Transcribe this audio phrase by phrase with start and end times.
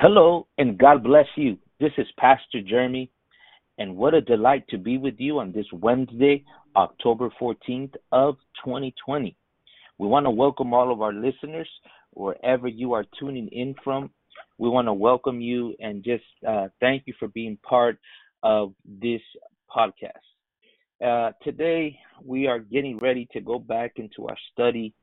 [0.00, 1.58] Hello and God bless you.
[1.80, 3.10] This is Pastor Jeremy,
[3.78, 6.44] and what a delight to be with you on this Wednesday,
[6.76, 9.36] October 14th of 2020.
[9.98, 11.68] We want to welcome all of our listeners
[12.12, 14.10] wherever you are tuning in from.
[14.56, 17.98] We want to welcome you and just uh, thank you for being part
[18.44, 19.22] of this
[19.68, 20.12] podcast.
[21.04, 24.94] Uh, today, we are getting ready to go back into our study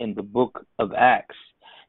[0.00, 1.36] in the book of Acts.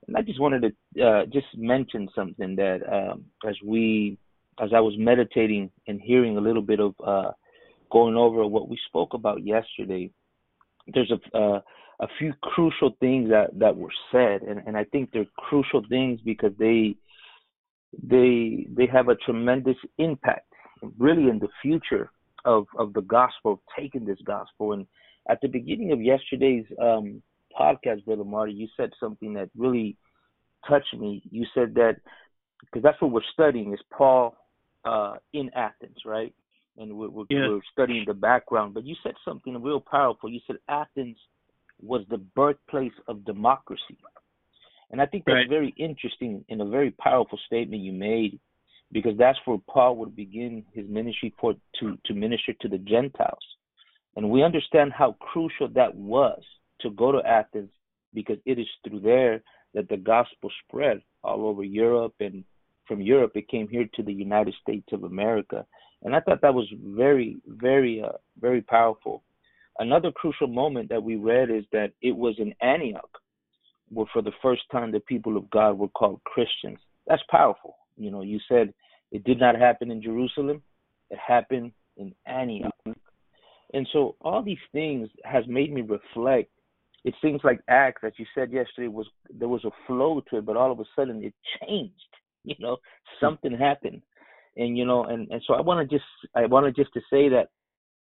[0.07, 4.17] And I just wanted to uh, just mention something that um, as we,
[4.61, 7.31] as I was meditating and hearing a little bit of uh,
[7.91, 10.09] going over what we spoke about yesterday,
[10.93, 11.61] there's a uh,
[11.99, 16.19] a few crucial things that that were said, and and I think they're crucial things
[16.25, 16.95] because they
[18.01, 20.51] they they have a tremendous impact,
[20.97, 22.11] really, in the future
[22.45, 24.73] of of the gospel, of taking this gospel.
[24.73, 24.87] And
[25.29, 27.21] at the beginning of yesterday's um,
[27.59, 29.97] podcast, Brother Marty, you said something that really
[30.67, 31.21] touched me.
[31.29, 31.97] You said that
[32.61, 34.35] because that's what we're studying is Paul
[34.85, 36.33] uh, in Athens, right?
[36.77, 37.47] And we're, we're, Yeah.
[37.47, 38.73] we're studying the background.
[38.73, 40.29] But you said something real powerful.
[40.29, 41.17] You said Athens
[41.81, 43.97] was the birthplace of democracy.
[44.91, 45.49] And I think that's Right.
[45.49, 48.39] very interesting and a very powerful statement you made
[48.91, 53.43] because that's where Paul would begin his ministry for to, to minister to the Gentiles.
[54.15, 56.43] And we understand how crucial that was
[56.83, 57.69] to go to Athens
[58.13, 59.41] because it is through there
[59.73, 62.43] that the gospel spread all over Europe and
[62.87, 65.65] from Europe it came here to the United States of America.
[66.03, 69.23] And I thought that was very, very, uh, very powerful.
[69.79, 73.09] Another crucial moment that we read is that it was in Antioch
[73.93, 76.79] where for the first time the people of God were called Christians.
[77.07, 77.77] That's powerful.
[77.97, 78.73] You know, you said
[79.11, 80.61] it did not happen in Jerusalem,
[81.09, 82.73] it happened in Antioch.
[83.73, 86.49] And so all these things has made me reflect.
[87.05, 90.45] It seems like Acts, as you said yesterday, was there was a flow to it,
[90.45, 91.93] but all of a sudden it changed.
[92.45, 92.75] You know,
[93.21, 94.01] something happened,
[94.57, 97.29] and you know, and and so I want to just I wanted just to say
[97.29, 97.47] that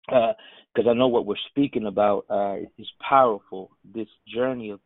[0.07, 3.69] because I know what we're speaking about uh, is powerful.
[3.93, 4.79] This journey of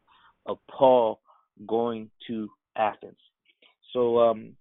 [0.45, 1.21] of Paul
[1.67, 3.15] going to Athens.
[3.93, 4.55] So um,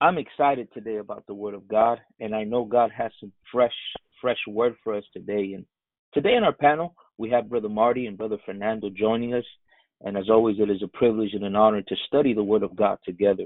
[0.00, 3.72] I'm excited today about the Word of God, and I know God has some fresh,
[4.20, 5.54] fresh word for us today.
[5.54, 5.64] And
[6.14, 9.44] today in our panel, we have Brother Marty and Brother Fernando joining us.
[10.00, 12.76] And as always, it is a privilege and an honor to study the Word of
[12.76, 13.44] God together.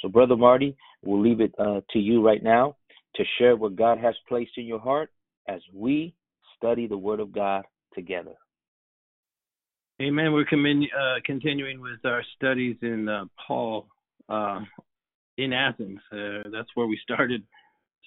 [0.00, 0.74] So, Brother Marty,
[1.04, 2.76] we'll leave it uh, to you right now
[3.16, 5.10] to share what God has placed in your heart
[5.46, 6.14] as we
[6.56, 7.64] study the Word of God
[7.94, 8.32] together.
[10.00, 10.32] Amen.
[10.32, 13.86] We're commin- uh, continuing with our studies in uh, Paul
[14.28, 14.60] uh,
[15.36, 16.00] in Athens.
[16.10, 17.42] Uh, that's where we started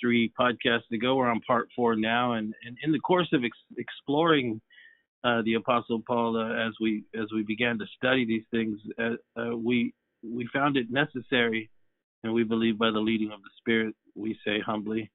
[0.02, 1.16] three podcasts ago.
[1.16, 4.60] We're on part four now, and, and in the course of ex- exploring
[5.26, 9.42] uh, the Apostle Paul uh, as we as we began to study these things, uh,
[9.42, 9.94] uh, we
[10.24, 11.70] we found it necessary,
[12.24, 15.10] and we believe by the leading of the Spirit, we say humbly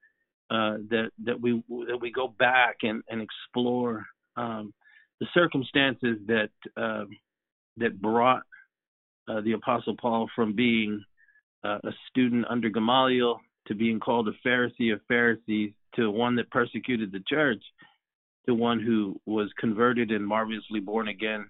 [0.50, 4.04] uh, that that we that we go back and and explore.
[4.36, 4.74] Um,
[5.20, 7.10] the circumstances that um
[7.76, 8.42] that brought
[9.28, 11.04] uh, the apostle Paul from being
[11.62, 13.38] a student under Gamaliel
[13.68, 17.62] to being called a Pharisee of Pharisees to one that persecuted the church
[18.46, 21.48] to one who was converted and marvelously born again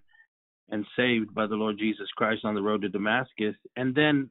[0.70, 4.30] and saved by the Lord Jesus Christ on the road to Damascus and then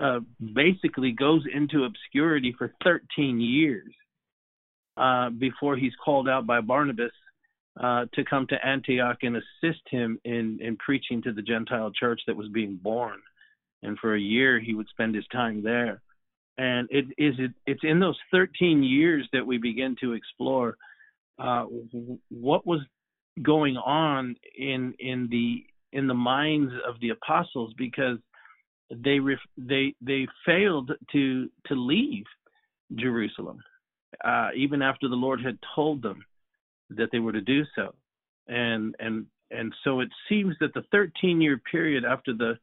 [0.00, 0.20] uh,
[0.54, 3.92] basically goes into obscurity for 13 years
[4.96, 7.12] uh, before he's called out by Barnabas
[7.80, 12.20] uh, to come to Antioch and assist him in, in preaching to the Gentile church
[12.26, 13.18] that was being born.
[13.82, 16.02] And for a year, he would spend his time there.
[16.56, 20.76] And it is it, it's in those 13 years that we begin to explore
[21.38, 21.64] uh,
[22.30, 22.80] what was
[23.42, 28.18] going on in in the in the minds of the apostles because
[28.90, 32.24] they ref, they they failed to to leave
[32.94, 33.60] Jerusalem
[34.24, 36.24] uh, even after the Lord had told them
[36.90, 37.94] that they were to do so.
[38.48, 42.58] And and and so it seems that the 13 year period after the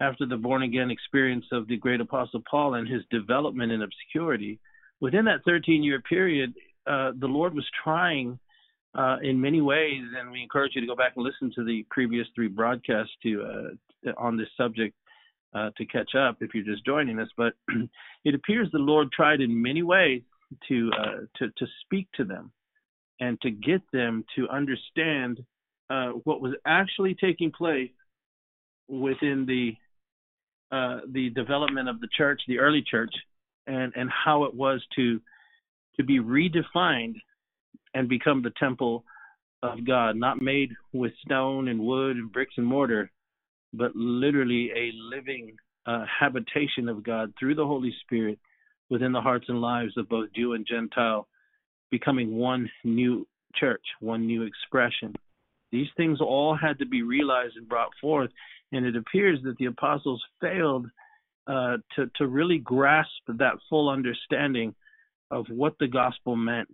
[0.00, 4.58] after the born again experience of the great apostle Paul and his development in obscurity,
[5.00, 6.52] within that 13 year period,
[6.86, 8.38] uh, the Lord was trying
[8.94, 11.84] uh, in many ways, and we encourage you to go back and listen to the
[11.90, 14.94] previous three broadcasts to uh, on this subject
[15.54, 17.28] uh, to catch up if you're just joining us.
[17.36, 17.54] But
[18.24, 20.22] it appears the Lord tried in many ways
[20.68, 22.52] to uh, to to speak to them
[23.20, 25.42] and to get them to understand
[26.24, 27.90] what was actually taking place
[28.88, 29.72] within the
[31.12, 33.14] the development of the church, the early church,
[33.66, 35.20] and and how it was to
[35.96, 37.14] to be redefined
[37.94, 39.04] and become the temple
[39.62, 43.10] of God, not made with stone and wood and bricks and mortar,
[43.72, 45.56] but literally a living
[45.86, 48.38] uh, habitation of God through the Holy Spirit
[48.90, 51.26] within the hearts and lives of both Jew and Gentile,
[51.90, 55.14] becoming one new church, one new expression.
[55.72, 58.30] These things all had to be realized and brought forth,
[58.72, 60.86] and it appears that the apostles failed
[61.46, 64.74] uh, to to really grasp that full understanding
[65.30, 66.70] of what the gospel meant.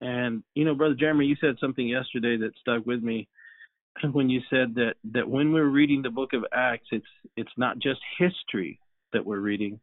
[0.00, 3.28] And you know, brother Jeremy, you said something yesterday that stuck with me
[4.12, 7.06] when you said that that when we're reading the book of Acts, it's
[7.36, 8.78] it's not just history
[9.12, 9.80] that we're reading,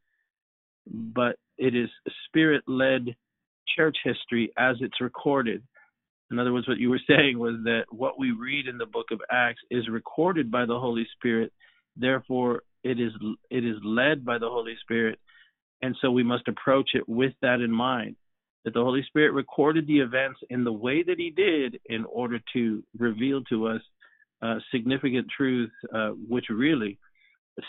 [0.87, 1.89] but it is
[2.27, 3.15] spirit-led
[3.75, 5.61] church history as it's recorded.
[6.31, 9.07] In other words, what you were saying was that what we read in the book
[9.11, 11.51] of Acts is recorded by the Holy Spirit.
[11.95, 13.11] Therefore, it is
[13.49, 15.19] it is led by the Holy Spirit,
[15.81, 18.15] and so we must approach it with that in mind.
[18.65, 22.39] That the Holy Spirit recorded the events in the way that He did in order
[22.53, 23.81] to reveal to us
[24.41, 26.99] uh, significant truths, uh, which really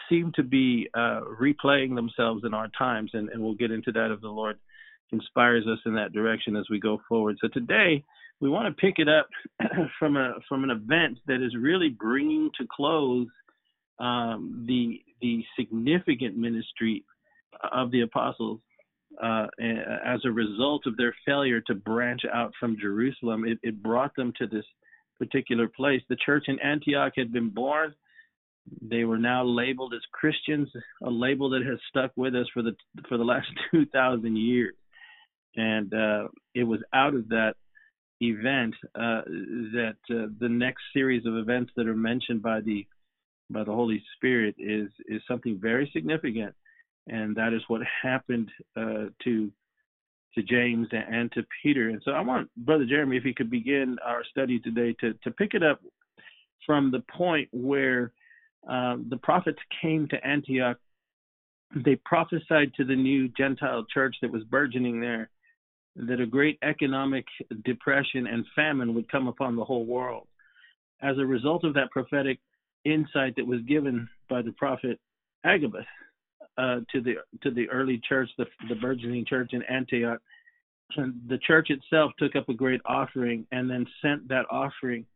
[0.09, 4.11] seem to be uh, replaying themselves in our times, and, and we'll get into that
[4.11, 4.59] if the Lord
[5.13, 7.37] inspires us in that direction as we go forward.
[7.41, 8.05] So today
[8.41, 9.29] we want to pick it up
[9.99, 13.27] from a from an event that is really bringing to close
[13.99, 17.05] um, the the significant ministry
[17.73, 18.61] of the apostles
[19.23, 19.47] uh,
[20.05, 23.45] as a result of their failure to branch out from Jerusalem.
[23.45, 24.65] It, it brought them to this
[25.19, 26.03] particular place.
[26.09, 27.95] The church in Antioch had been born.
[28.83, 30.69] They were now labeled as Christians,
[31.03, 32.77] a label that has stuck with us for the
[33.09, 34.75] for the last two thousand years.
[35.57, 37.55] And uh, it was out of that
[38.21, 39.23] event uh,
[39.73, 42.87] that uh, the next series of events that are mentioned by the
[43.51, 46.55] by the Holy Spirit is is something very significant,
[47.09, 49.51] and that is what happened uh, to
[50.35, 51.89] to James and to Peter.
[51.89, 55.31] And so I want Brother Jeremy, if he could begin our study today, to to
[55.31, 55.81] pick it up
[56.67, 58.13] from the point where
[58.69, 60.79] uh, the prophets came to Antioch.
[61.75, 65.31] They prophesied to the new Gentile church that was burgeoning there
[65.97, 67.25] that a great economic
[67.65, 70.29] depression and famine would come upon the whole world.
[71.03, 72.39] As a result of that prophetic
[72.85, 75.01] insight that was given by the prophet
[75.45, 75.85] Agabus
[76.59, 80.21] uh, to the to the early church, the, the burgeoning church in Antioch,
[80.97, 85.07] and the church itself took up a great offering and then sent that offering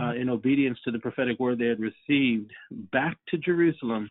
[0.00, 2.50] uh, in obedience to the prophetic word they had received
[2.92, 4.08] back to Jerusalem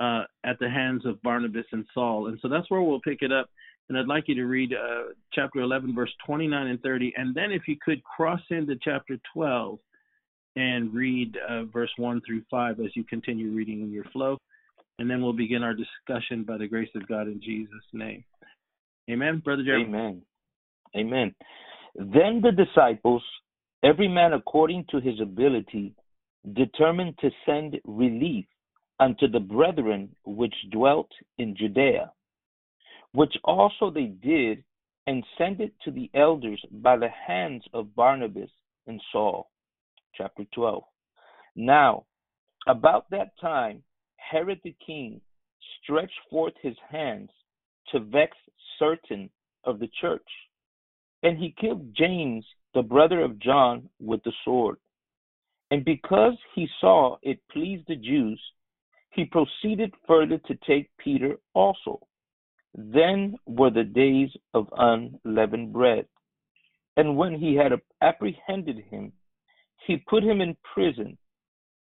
[0.00, 2.28] uh, at the hands of Barnabas and Saul.
[2.28, 3.48] And so that's where we'll pick it up
[3.88, 7.12] and I'd like you to read uh, chapter 11, verse 29 and 30.
[7.16, 9.78] And then, if you could cross into chapter 12
[10.56, 14.38] and read uh, verse 1 through 5 as you continue reading in your flow.
[14.98, 18.24] And then we'll begin our discussion by the grace of God in Jesus' name.
[19.10, 19.84] Amen, Brother Jeremy.
[19.84, 20.22] Amen.
[20.96, 21.34] Amen.
[21.94, 23.22] Then the disciples,
[23.84, 25.94] every man according to his ability,
[26.54, 28.46] determined to send relief
[28.98, 32.10] unto the brethren which dwelt in Judea
[33.16, 34.62] which also they did,
[35.06, 38.50] and sent it to the elders by the hands of Barnabas
[38.86, 39.48] and Saul.
[40.14, 40.82] Chapter 12.
[41.56, 42.04] Now,
[42.68, 43.82] about that time,
[44.30, 45.20] Herod the king
[45.82, 47.30] stretched forth his hands
[47.92, 48.36] to vex
[48.78, 49.30] certain
[49.64, 50.28] of the church,
[51.22, 52.44] and he killed James,
[52.74, 54.76] the brother of John, with the sword.
[55.70, 58.40] And because he saw it pleased the Jews,
[59.10, 62.06] he proceeded further to take Peter also.
[62.74, 66.06] Then were the days of unleavened bread.
[66.96, 69.12] And when he had apprehended him,
[69.86, 71.16] he put him in prison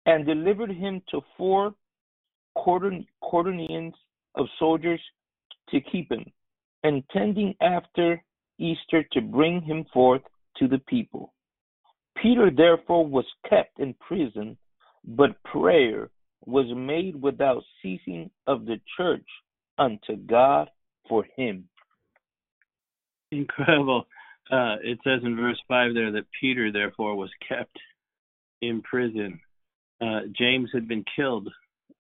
[0.07, 1.75] and delivered him to four
[2.55, 3.95] quaternions
[4.35, 5.01] of soldiers
[5.71, 6.25] to keep him,
[6.85, 8.23] intending after
[8.59, 10.23] Easter to bring him forth
[10.57, 11.33] to the people.
[12.21, 14.57] Peter therefore was kept in prison,
[15.05, 16.11] but prayer
[16.45, 19.27] was made without ceasing of the church
[19.79, 20.69] unto God
[21.09, 21.69] for him.
[23.33, 24.07] Incredible.
[24.51, 27.77] Uh, it says in verse 5 there that Peter, therefore, was kept
[28.61, 29.41] in prison.
[30.01, 31.49] Uh, James had been killed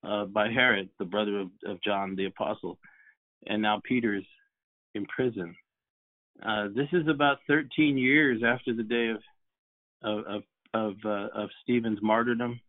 [0.02, 2.78] uh, by Herod, the brother of, of, John the Apostle,
[3.46, 4.24] and now Peter's
[4.94, 5.54] in prison.
[6.42, 9.18] Uh, this is about 13 years after the day of
[10.02, 10.42] of
[10.72, 12.60] of uh, of Stephen's martyrdom,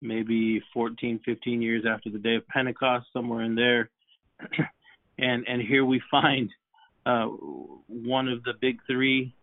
[0.00, 3.90] maybe 14, 15 years after the day of Pentecost, somewhere in there.
[5.18, 6.50] and and here we find
[7.06, 9.34] uh, one of the big three,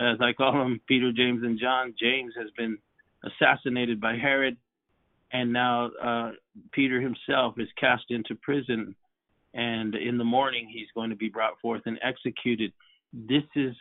[0.00, 1.94] as I call them, Peter, James, and John.
[1.98, 2.78] James has been
[3.22, 4.56] assassinated by Herod,
[5.34, 6.30] and now uh,
[6.72, 8.96] Peter himself is cast into prison,
[9.52, 12.72] and in the morning he's going to be brought forth and executed.
[13.12, 13.74] This is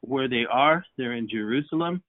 [0.00, 0.84] where they are.
[0.96, 2.02] They're in Jerusalem,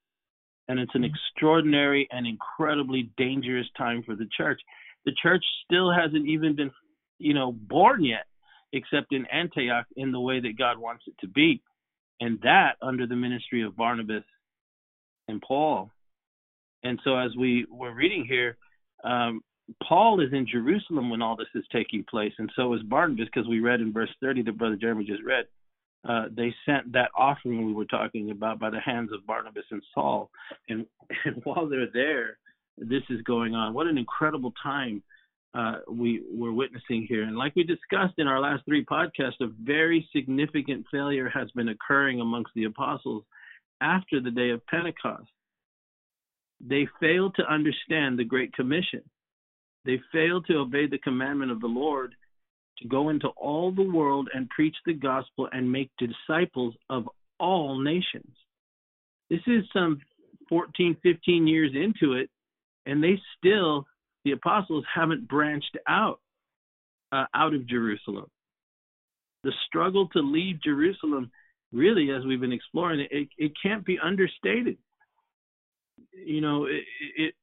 [0.69, 1.13] and it's an mm-hmm.
[1.13, 4.61] extraordinary and incredibly dangerous time for the church.
[5.05, 6.71] The church still hasn't even been
[7.19, 8.25] you know, born yet,
[8.73, 11.61] except in Antioch in the way that God wants it to be.
[12.19, 14.23] And that under the ministry of Barnabas
[15.27, 15.91] and Paul.
[16.83, 18.57] And so as we were reading here,
[19.05, 19.41] um,
[19.83, 23.47] Paul is in Jerusalem when all this is taking place, and so is Barnabas, because
[23.47, 25.45] we read in verse 30 that Brother Jeremy just read.
[26.07, 29.81] Uh, they sent that offering we were talking about by the hands of Barnabas and
[29.93, 30.29] Saul.
[30.69, 30.85] And,
[31.25, 32.37] and while they're there,
[32.77, 33.73] this is going on.
[33.73, 35.01] What an incredible time
[35.55, 37.23] uh, we were witnessing here.
[37.23, 41.69] And like we discussed in our last three podcasts, a very significant failure has been
[41.69, 43.23] occurring amongst the apostles
[43.81, 45.29] after the day of Pentecost.
[46.59, 49.01] They failed to understand the Great Commission.
[49.85, 52.15] They failed to obey the commandment of the Lord
[52.79, 57.07] to go into all the world and preach the gospel and make disciples of
[57.39, 58.35] all nations.
[59.29, 59.99] This is some
[60.49, 62.29] 14, 15 years into it,
[62.85, 63.85] and they still,
[64.23, 66.19] the apostles, haven't branched out
[67.11, 68.25] uh, out of Jerusalem.
[69.43, 71.31] The struggle to leave Jerusalem,
[71.71, 74.77] really, as we've been exploring it, it, it can't be understated.
[76.23, 76.83] You know, it,
[77.17, 77.33] it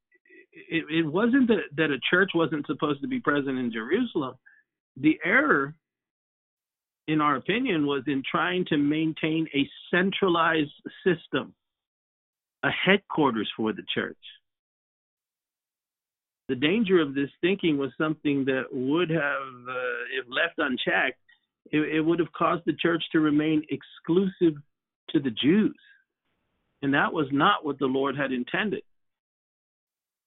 [0.52, 4.34] it, it wasn't that, that a church wasn't supposed to be present in Jerusalem
[4.96, 5.74] the error,
[7.08, 10.70] in our opinion, was in trying to maintain a centralized
[11.04, 11.54] system,
[12.62, 14.16] a headquarters for the church.
[16.48, 19.20] The danger of this thinking was something that would have,
[19.68, 21.18] uh, if left unchecked,
[21.70, 24.60] it, it would have caused the church to remain exclusive
[25.10, 25.76] to the Jews.
[26.82, 28.82] And that was not what the Lord had intended.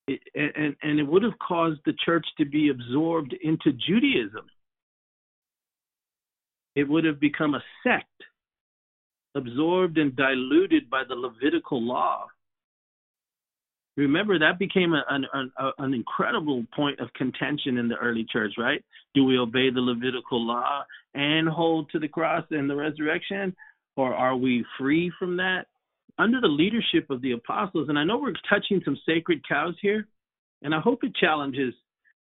[0.08, 4.46] It, and, and it would have caused the church to be absorbed into Judaism
[6.76, 8.06] it would have become a sect,
[9.34, 12.28] absorbed and diluted by the Levitical law.
[13.98, 18.54] Remember, that became a, an, an, an incredible point of contention in the early church,
[18.58, 18.84] right?
[19.14, 20.84] Do we obey the Levitical law
[21.14, 23.56] and hold to the cross and the resurrection,
[23.96, 25.68] or are we free from that?
[26.18, 30.08] Under the leadership of the apostles, and I know we're touching some sacred cows here,
[30.62, 31.74] and I hope it challenges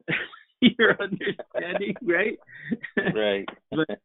[0.62, 2.38] your understanding, right?
[3.14, 3.46] Right.
[3.72, 4.00] but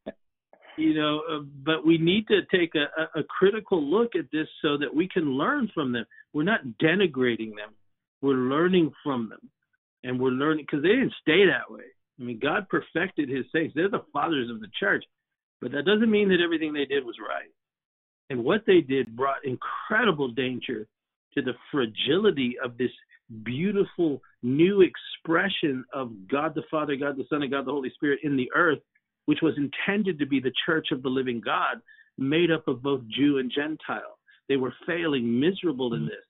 [0.77, 4.77] you know uh, but we need to take a, a critical look at this so
[4.79, 6.05] that we can learn from them.
[6.33, 7.75] We're not denigrating them.
[8.23, 9.51] We're learning from them.
[10.05, 11.85] And we're learning because they didn't stay that way.
[12.19, 13.75] I mean god perfected his saints.
[13.75, 15.05] They're the fathers of the church.
[15.61, 17.51] But that doesn't mean that everything they did was right
[18.31, 20.87] and what they did brought incredible danger
[21.35, 22.91] to the fragility of this
[23.45, 28.21] beautiful new expression of God the Father, God the Son, and God the Holy Spirit
[28.23, 28.79] in the earth
[29.27, 31.81] which was intended to be the church of the living God,
[32.17, 34.19] made up of both Jew and Gentile.
[34.49, 36.25] They were failing, miserable in this.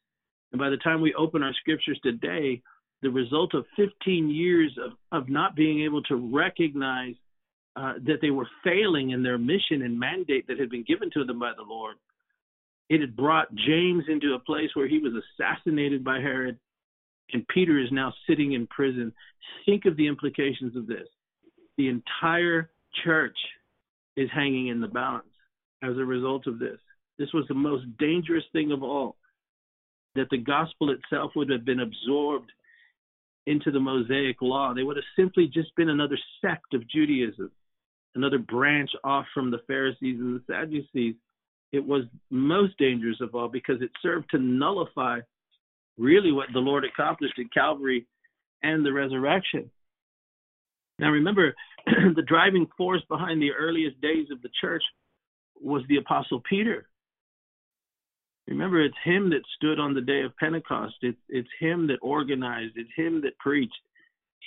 [0.52, 2.62] And by the time we open our scriptures today,
[3.02, 7.14] the result of 15 years of, of not being able to recognize
[7.76, 11.24] uh, that they were failing in their mission and mandate that had been given to
[11.24, 11.96] them by the Lord,
[12.88, 16.58] it had brought James into a place where he was assassinated by Herod,
[17.32, 19.12] and Peter is now sitting in prison.
[19.66, 21.08] Think of the implications of this.
[21.76, 22.70] The entire
[23.04, 23.36] church
[24.16, 25.26] is hanging in the balance
[25.82, 26.78] as a result of this.
[27.18, 29.16] This was the most dangerous thing of all
[30.14, 32.50] that the gospel itself would have been absorbed
[33.46, 34.72] into the Mosaic law.
[34.74, 37.50] They would have simply just been another sect of Judaism,
[38.16, 41.14] another branch off from the Pharisees and the Sadducees.
[41.72, 45.20] It was most dangerous of all because it served to nullify
[45.98, 48.06] really what the Lord accomplished at Calvary
[48.62, 49.70] and the resurrection.
[50.98, 51.54] Now remember,
[51.86, 54.82] the driving force behind the earliest days of the church
[55.60, 56.88] was the Apostle Peter.
[58.48, 60.94] Remember, it's him that stood on the day of Pentecost.
[61.02, 62.74] It's, it's him that organized.
[62.76, 63.74] It's him that preached.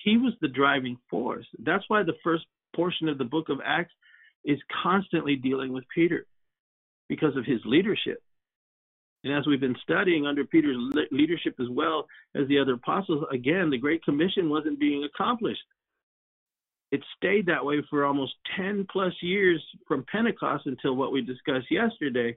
[0.05, 1.45] He was the driving force.
[1.59, 2.45] That's why the first
[2.75, 3.93] portion of the book of Acts
[4.45, 6.25] is constantly dealing with Peter
[7.07, 8.21] because of his leadership.
[9.23, 10.77] And as we've been studying under Peter's
[11.11, 15.59] leadership as well as the other apostles, again, the Great Commission wasn't being accomplished
[16.91, 21.67] it stayed that way for almost 10 plus years from Pentecost until what we discussed
[21.69, 22.35] yesterday,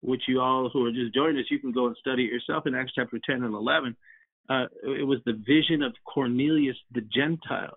[0.00, 2.66] which you all who are just joining us, you can go and study it yourself
[2.66, 3.96] in Acts chapter 10 and 11.
[4.48, 7.76] Uh, it was the vision of Cornelius the Gentile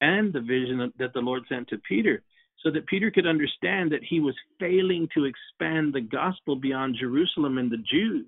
[0.00, 2.22] and the vision that the Lord sent to Peter
[2.62, 7.58] so that Peter could understand that he was failing to expand the gospel beyond Jerusalem
[7.58, 8.26] and the Jews.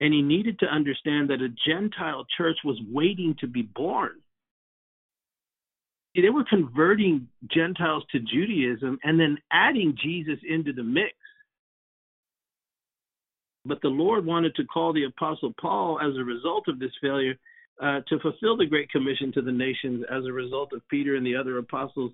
[0.00, 4.20] And he needed to understand that a Gentile church was waiting to be born
[6.14, 11.14] they were converting Gentiles to Judaism and then adding Jesus into the mix.
[13.64, 17.34] But the Lord wanted to call the Apostle Paul, as a result of this failure,
[17.80, 21.24] uh, to fulfill the Great Commission to the nations as a result of Peter and
[21.24, 22.12] the other apostles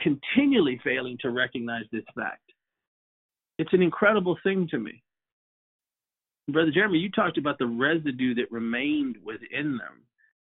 [0.00, 2.42] continually failing to recognize this fact.
[3.58, 5.02] It's an incredible thing to me.
[6.48, 10.02] Brother Jeremy, you talked about the residue that remained within them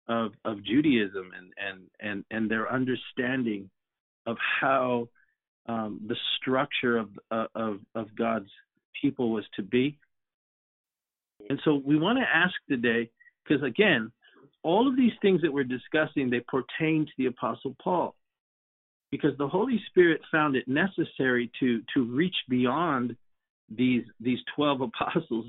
[0.08, 3.70] of, of Judaism and, and, and, and their understanding
[4.26, 5.08] of how
[5.68, 8.50] um, the structure of, uh, of, of God's
[9.02, 9.98] people was to be.
[11.50, 13.10] And so we want to ask today,
[13.44, 14.12] because again,
[14.64, 18.16] all of these things that we're discussing, they pertain to the Apostle Paul.
[19.12, 23.16] Because the Holy Spirit found it necessary to to reach beyond
[23.70, 25.46] these these twelve apostles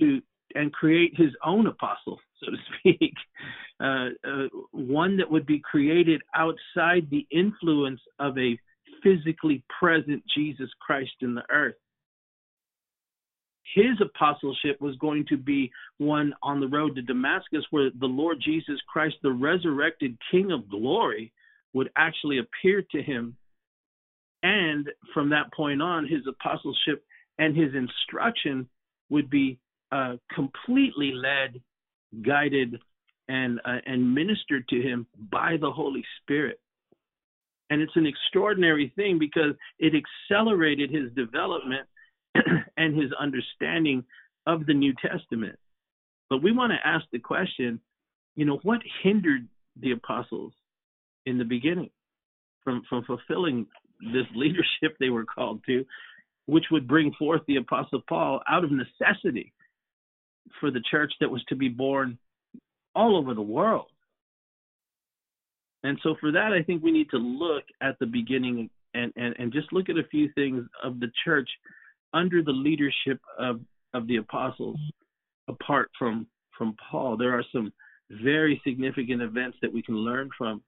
[0.00, 0.22] to
[0.54, 3.12] and create his own apostle, so to speak,
[3.80, 8.58] uh, uh, one that would be created outside the influence of a
[9.02, 11.74] physically present Jesus Christ in the earth
[13.74, 18.38] his apostleship was going to be one on the road to Damascus, where the Lord
[18.44, 21.32] Jesus Christ, the resurrected King of glory,
[21.72, 23.36] would actually appear to him.
[24.42, 27.04] And from that point on, his apostleship
[27.38, 28.68] and his instruction
[29.08, 29.58] would be
[29.90, 31.60] uh, completely led,
[32.22, 32.78] guided,
[33.28, 36.60] and uh, and ministered to him by the Holy Spirit.
[37.70, 41.88] And it's an extraordinary thing because it accelerated his development
[42.76, 44.04] and his understanding
[44.46, 45.58] of the New Testament.
[46.30, 47.80] But we want to ask the question,
[48.34, 49.46] you know, what hindered
[49.80, 50.52] the apostles
[51.26, 51.90] in the beginning
[52.62, 53.66] from, from fulfilling
[54.00, 55.84] this leadership they were called to,
[56.46, 59.52] which would bring forth the apostle Paul out of necessity
[60.60, 62.18] for the church that was to be born
[62.94, 63.86] all over the world.
[65.82, 69.34] And so for that, I think we need to look at the beginning and, and,
[69.38, 71.48] and just look at a few things of the church
[72.14, 73.60] under the leadership of,
[73.92, 74.78] of the apostles
[75.48, 77.16] apart from from Paul.
[77.16, 77.72] There are some
[78.10, 80.62] very significant events that we can learn from.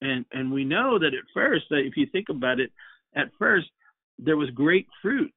[0.00, 2.72] And and we know that at first, if you think about it,
[3.14, 3.68] at first
[4.18, 5.32] there was great fruit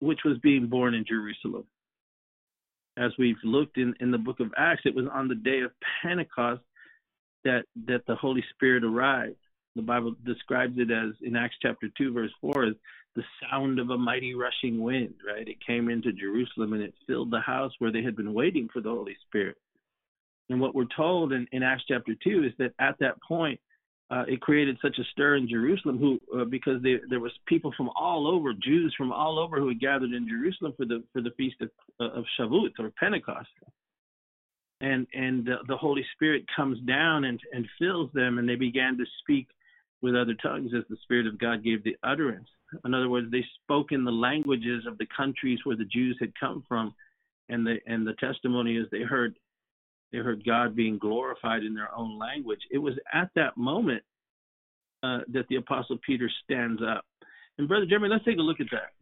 [0.00, 1.64] which was being born in Jerusalem.
[2.98, 5.70] As we've looked in, in the book of Acts, it was on the day of
[6.02, 6.62] Pentecost
[7.44, 9.36] that that the Holy Spirit arrived.
[9.76, 12.72] The Bible describes it as in Acts chapter two, verse four,
[13.14, 15.46] the sound of a mighty rushing wind, right?
[15.46, 18.80] It came into Jerusalem and it filled the house where they had been waiting for
[18.80, 19.56] the Holy Spirit.
[20.48, 23.60] And what we're told in, in Acts chapter 2 is that at that point,
[24.10, 27.72] uh, it created such a stir in Jerusalem, who uh, because they, there was people
[27.76, 31.22] from all over, Jews from all over, who had gathered in Jerusalem for the for
[31.22, 33.48] the feast of, uh, of Shavuot or Pentecost,
[34.82, 39.04] and and the Holy Spirit comes down and and fills them, and they began to
[39.20, 39.48] speak
[40.02, 42.48] with other tongues as the Spirit of God gave the utterance.
[42.84, 46.32] In other words, they spoke in the languages of the countries where the Jews had
[46.38, 46.94] come from,
[47.48, 49.34] and the and the testimony is they heard
[50.12, 52.60] they heard God being glorified in their own language.
[52.70, 54.02] It was at that moment
[55.02, 57.04] uh, that the Apostle Peter stands up.
[57.58, 58.92] And Brother Jeremy, let's take a look at that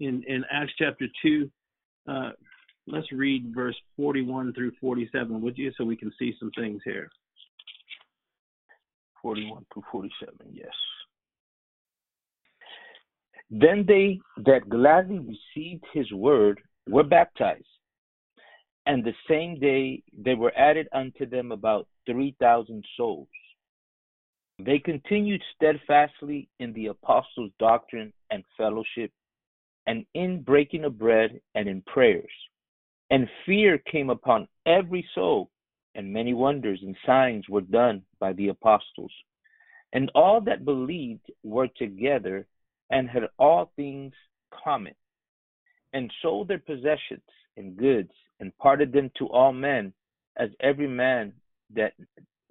[0.00, 1.50] in in Acts chapter two.
[2.08, 2.30] Uh,
[2.86, 7.10] let's read verse 41 through 47, would you, so we can see some things here.
[9.20, 10.68] 41 through 47, yes.
[13.50, 17.64] Then they that gladly received his word were baptized.
[18.86, 23.28] And the same day there were added unto them about 3,000 souls.
[24.58, 29.12] They continued steadfastly in the apostles' doctrine and fellowship,
[29.86, 32.32] and in breaking of bread and in prayers.
[33.10, 35.50] And fear came upon every soul,
[35.94, 39.12] and many wonders and signs were done by the apostles.
[39.92, 42.46] And all that believed were together
[42.90, 44.12] and had all things
[44.64, 44.94] common,
[45.92, 47.22] and sold their possessions
[47.56, 49.92] and goods, and parted them to all men,
[50.36, 51.32] as every man
[51.74, 51.92] that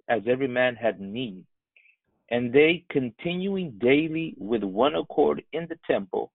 [0.10, 1.44] as every man had need.
[2.30, 6.32] And they continuing daily with one accord in the temple,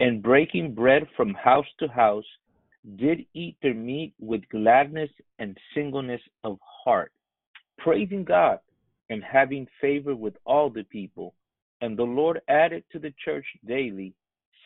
[0.00, 2.24] and breaking bread from house to house,
[2.96, 7.12] did eat their meat with gladness and singleness of heart,
[7.78, 8.58] praising God
[9.10, 11.34] and having favor with all the people.
[11.82, 14.14] And the Lord added to the church daily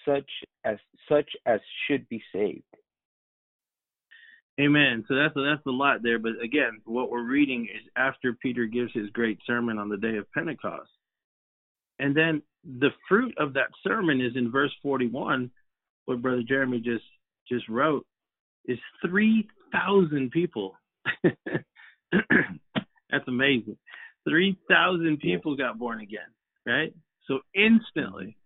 [0.07, 0.31] such
[0.65, 0.77] as
[1.09, 2.63] such as should be saved.
[4.61, 5.05] Amen.
[5.09, 8.67] So that's a, that's a lot there, but again, what we're reading is after Peter
[8.67, 10.89] gives his great sermon on the day of Pentecost,
[11.99, 15.51] and then the fruit of that sermon is in verse 41,
[16.07, 17.05] what Brother Jeremy just
[17.49, 18.05] just wrote,
[18.67, 20.75] is 3,000 people.
[21.23, 23.77] that's amazing.
[24.29, 26.27] 3,000 people got born again,
[26.67, 26.93] right?
[27.27, 28.37] So instantly,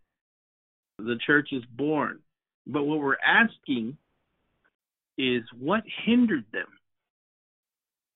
[0.99, 2.21] the church is born.
[2.67, 3.97] But what we're asking
[5.19, 6.67] is what hindered them?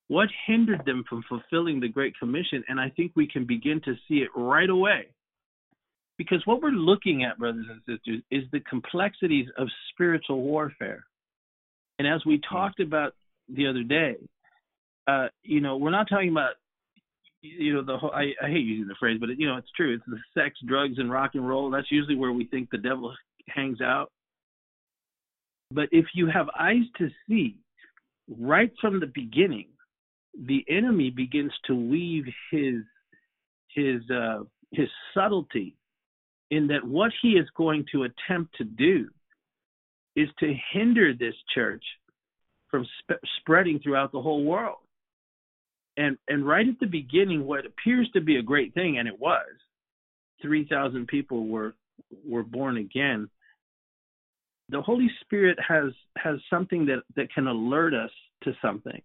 [0.08, 2.62] What hindered them from fulfilling the Great Commission?
[2.68, 5.08] And I think we can begin to see it right away.
[6.16, 11.04] Because what we're looking at, brothers and sisters, is the complexities of spiritual warfare.
[11.98, 13.14] And as we talked about
[13.48, 14.16] the other day,
[15.06, 16.52] uh, you know, we're not talking about,
[17.44, 19.70] you know, the whole, I, I hate using the phrase, but, it, you know, it's
[19.76, 19.94] true.
[19.94, 21.70] It's the sex, drugs, and rock and roll.
[21.70, 23.14] That's usually where we think the devil
[23.48, 24.10] hangs out.
[25.70, 27.56] But if you have eyes to see,
[28.28, 29.68] right from the beginning,
[30.46, 32.82] the enemy begins to weave his
[33.74, 35.76] his uh, his subtlety
[36.50, 39.08] in that what he is going to attempt to do
[40.16, 41.84] is to hinder this church
[42.70, 44.78] from sp- spreading throughout the whole world.
[45.96, 49.18] And and right at the beginning, what appears to be a great thing, and it
[49.18, 49.46] was,
[50.42, 51.74] three thousand people were
[52.26, 53.28] were born again.
[54.70, 58.10] The Holy Spirit has has something that that can alert us
[58.42, 59.00] to something,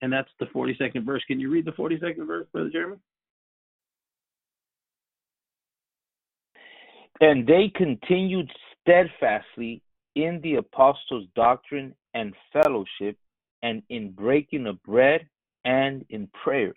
[0.00, 1.22] and that's the forty second verse.
[1.26, 2.96] Can you read the forty second verse, Brother Jeremy?
[7.20, 8.48] And they continued
[8.80, 9.82] steadfastly
[10.14, 13.18] in the apostles' doctrine and fellowship,
[13.62, 15.28] and in breaking of bread
[15.64, 16.74] and in prayers.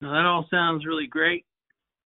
[0.00, 1.44] Now that all sounds really great,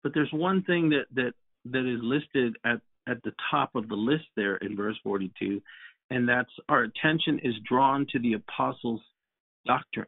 [0.04, 1.34] but there's one thing that that
[1.66, 5.62] that is listed at at the top of the list there in verse 42,
[6.10, 9.02] and that's our attention is drawn to the apostles'
[9.66, 10.08] doctrine.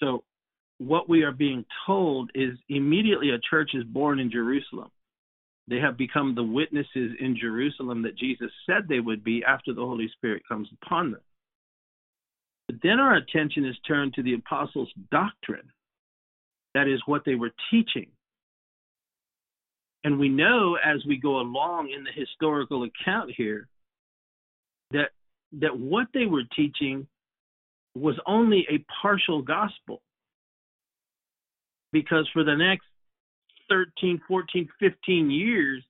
[0.00, 0.24] So
[0.78, 4.90] what we are being told is immediately a church is born in Jerusalem.
[5.68, 9.82] They have become the witnesses in Jerusalem that Jesus said they would be after the
[9.82, 11.20] Holy Spirit comes upon them.
[12.82, 15.70] Then our attention is turned to the apostles' doctrine.
[16.74, 18.06] That is what they were teaching.
[20.04, 23.68] And we know as we go along in the historical account here
[24.90, 25.10] that
[25.60, 27.06] that what they were teaching
[27.94, 30.00] was only a partial gospel
[31.92, 32.86] because for the next
[33.68, 35.84] 13, 14, 15 years,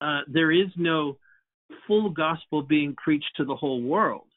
[0.00, 1.16] uh, there is no
[1.86, 4.27] full gospel being preached to the whole world.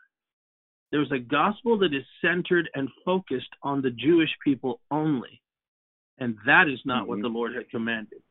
[0.91, 5.41] There's a gospel that is centered and focused on the Jewish people only.
[6.19, 7.09] And that is not mm-hmm.
[7.09, 8.21] what the Lord had commanded.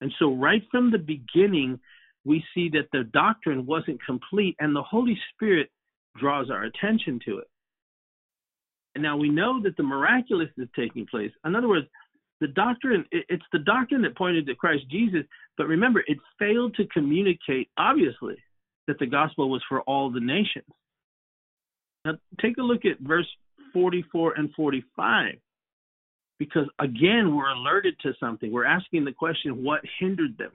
[0.00, 1.80] And so, right from the beginning,
[2.24, 5.70] we see that the doctrine wasn't complete, and the Holy Spirit
[6.16, 7.48] draws our attention to it.
[8.94, 11.32] And now we know that the miraculous is taking place.
[11.44, 11.86] In other words,
[12.40, 15.22] the doctrine, it's the doctrine that pointed to Christ Jesus,
[15.56, 18.36] but remember, it failed to communicate, obviously,
[18.86, 20.66] that the gospel was for all the nations.
[22.04, 23.28] Now, take a look at verse
[23.72, 25.34] 44 and 45,
[26.38, 28.52] because again, we're alerted to something.
[28.52, 30.52] We're asking the question what hindered them?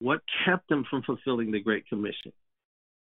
[0.00, 2.32] What kept them from fulfilling the Great Commission?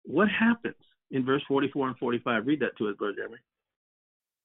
[0.04, 0.76] What happens
[1.10, 2.46] in verse 44 and 45?
[2.46, 3.38] Read that to us, Brother Jeremy.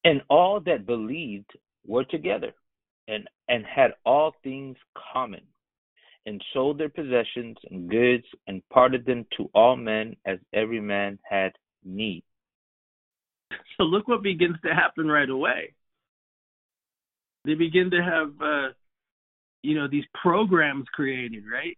[0.04, 1.50] And all that believed
[1.86, 2.52] were together
[3.08, 4.76] and, and had all things
[5.12, 5.42] common,
[6.26, 11.18] and sold their possessions and goods, and parted them to all men as every man
[11.28, 11.52] had
[11.84, 12.24] need.
[13.76, 15.74] So look what begins to happen right away.
[17.44, 18.68] They begin to have, uh,
[19.62, 21.76] you know, these programs created, right?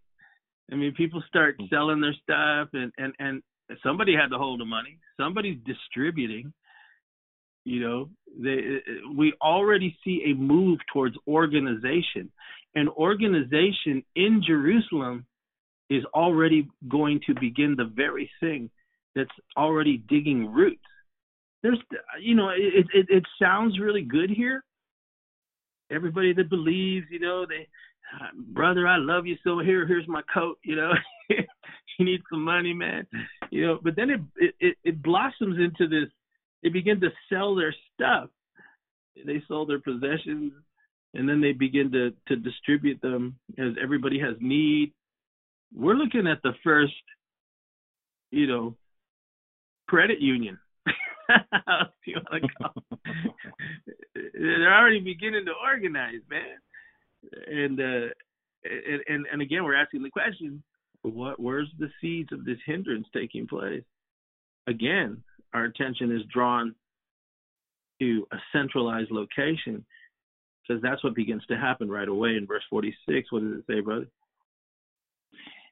[0.71, 1.69] I mean, people start mm.
[1.69, 3.41] selling their stuff, and and and
[3.83, 4.97] somebody had to hold the money.
[5.17, 6.53] Somebody's distributing.
[7.65, 8.09] You know,
[8.41, 8.81] they,
[9.15, 12.31] we already see a move towards organization.
[12.75, 15.25] And organization in Jerusalem
[15.89, 18.69] is already going to begin the very thing
[19.15, 20.81] that's already digging roots.
[21.61, 21.79] There's,
[22.21, 24.63] you know, it, it, it sounds really good here.
[25.91, 27.67] Everybody that believes, you know, they,
[28.13, 30.91] ah, brother, I love you so here, here's my coat, you know,
[31.29, 33.07] you need some money, man,
[33.49, 33.79] you know.
[33.83, 34.21] But then it
[34.59, 36.09] it it blossoms into this
[36.63, 38.29] they begin to sell their stuff.
[39.25, 40.53] They sell their possessions
[41.13, 44.93] and then they begin to, to distribute them as everybody has need.
[45.73, 46.93] We're looking at the first,
[48.31, 48.75] you know,
[49.87, 50.59] credit union.
[52.05, 52.99] you want to call.
[54.15, 56.57] They're already beginning to organize, man.
[57.47, 58.13] And uh
[58.63, 60.63] and, and and again we're asking the question,
[61.01, 63.83] what where's the seeds of this hindrance taking place?
[64.67, 66.75] Again, our attention is drawn
[67.99, 69.85] to a centralized location
[70.67, 73.31] because that's what begins to happen right away in verse 46.
[73.31, 74.07] What does it say, brother?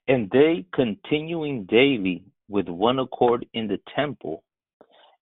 [0.08, 4.43] And they continuing daily with one accord in the temple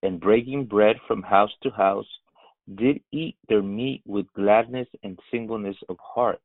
[0.03, 2.05] and breaking bread from house to house
[2.75, 6.39] did eat their meat with gladness and singleness of heart.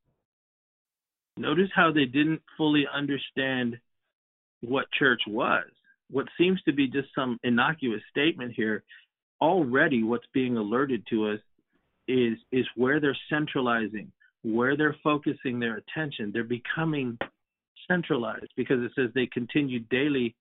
[1.37, 3.79] Notice how they didn't fully understand
[4.61, 5.65] what church was.
[6.11, 8.83] what seems to be just some innocuous statement here,
[9.41, 11.41] already what's being alerted to us
[12.09, 14.11] is is where they're centralizing,
[14.43, 16.31] where they're focusing their attention.
[16.33, 17.19] They're becoming
[17.89, 20.35] centralized because it says they continue daily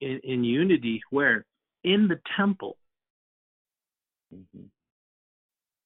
[0.00, 1.44] in, in unity where
[1.86, 2.76] in the temple.
[4.34, 4.66] Mm-hmm.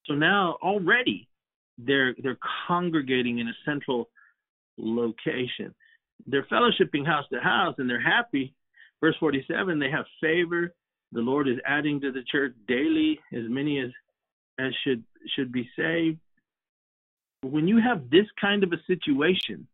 [0.06, 1.28] So now already
[1.78, 4.08] they're they're congregating in a central
[4.76, 5.72] location.
[6.26, 8.54] They're fellowshipping house to house and they're happy.
[9.00, 10.74] Verse 47, they have favor.
[11.12, 13.90] The Lord is adding to the church daily as many as
[14.58, 15.04] as should
[15.36, 16.18] should be saved.
[17.42, 19.66] When you have this kind of a situation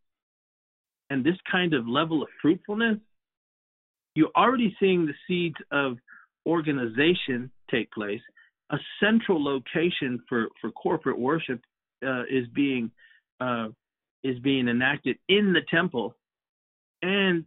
[1.09, 2.97] and this kind of level of fruitfulness,
[4.15, 5.97] you're already seeing the seeds of
[6.47, 8.21] organization take place.
[8.71, 11.61] A central location for, for corporate worship
[12.05, 12.91] uh, is being
[13.39, 13.67] uh,
[14.23, 16.15] is being enacted in the temple,
[17.01, 17.45] and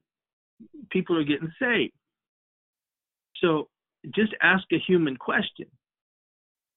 [0.90, 1.92] people are getting saved.
[3.40, 3.68] So
[4.14, 5.66] just ask a human question.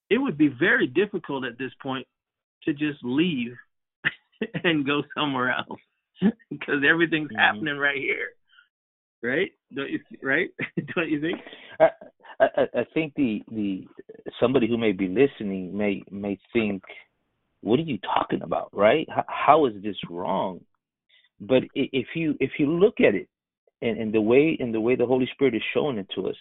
[0.09, 2.07] It would be very difficult at this point
[2.63, 3.55] to just leave
[4.63, 5.79] and go somewhere else
[6.49, 7.39] because everything's mm-hmm.
[7.39, 8.29] happening right here.
[9.23, 9.51] Right?
[9.73, 10.49] Don't you right?
[10.95, 11.39] Don't you think?
[11.79, 11.89] I,
[12.39, 13.87] I I think the the
[14.39, 16.83] somebody who may be listening may may think
[17.61, 19.07] what are you talking about, right?
[19.09, 20.59] How, how is this wrong?
[21.39, 23.29] But if you if you look at it,
[23.81, 26.35] and, and the way and the way the Holy Spirit is showing it to us,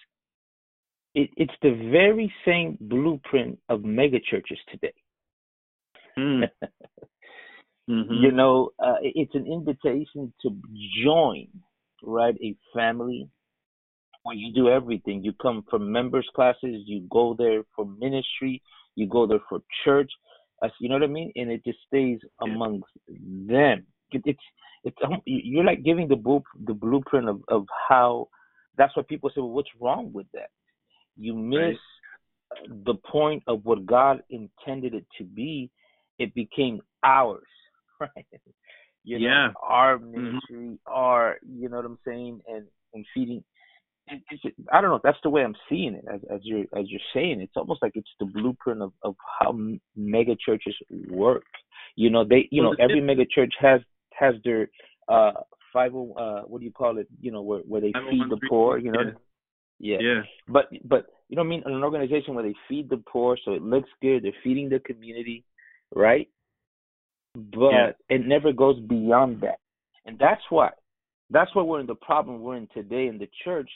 [1.14, 4.94] it, it's the very same blueprint of mega churches today.
[6.18, 6.44] Mm.
[7.90, 8.12] mm-hmm.
[8.12, 10.56] You know, uh, it's an invitation to
[11.04, 11.48] join,
[12.02, 12.34] right?
[12.42, 13.28] A family
[14.22, 15.24] where you do everything.
[15.24, 18.62] You come from members classes, you go there for ministry,
[18.94, 20.10] you go there for church,
[20.78, 21.32] you know what I mean?
[21.36, 23.86] And it just stays amongst them.
[24.12, 24.40] It, it's
[24.84, 28.28] it's um, you're like giving the blue, the blueprint of of how.
[28.76, 30.48] That's why people say, well, what's wrong with that?
[31.16, 32.84] You miss right.
[32.84, 35.70] the point of what God intended it to be.
[36.18, 37.42] It became ours,
[38.00, 38.26] right?
[39.04, 39.48] You know, yeah.
[39.62, 40.12] our mm-hmm.
[40.12, 40.74] ministry, mm-hmm.
[40.86, 43.42] our, you know what I'm saying, and and feeding
[44.72, 45.00] I don't know.
[45.02, 47.40] That's the way I'm seeing it as, as you're as you're saying.
[47.40, 49.56] It's almost like it's the blueprint of, of how
[49.96, 50.74] mega churches
[51.08, 51.44] work.
[51.96, 53.80] You know, they you know every mega church has
[54.12, 54.68] has their
[55.08, 55.32] uh
[55.72, 57.06] five uh what do you call it?
[57.20, 58.78] You know where where they feed the poor.
[58.78, 59.12] You know.
[59.78, 59.98] Yeah.
[60.00, 60.08] yeah.
[60.14, 60.22] Yeah.
[60.48, 61.62] But but you know what I mean?
[61.64, 64.24] An organization where they feed the poor, so it looks good.
[64.24, 65.44] They're feeding the community,
[65.94, 66.28] right?
[67.34, 67.90] But yeah.
[68.08, 69.58] it never goes beyond that,
[70.04, 70.70] and that's why
[71.30, 73.70] that's why we're in the problem we're in today in the church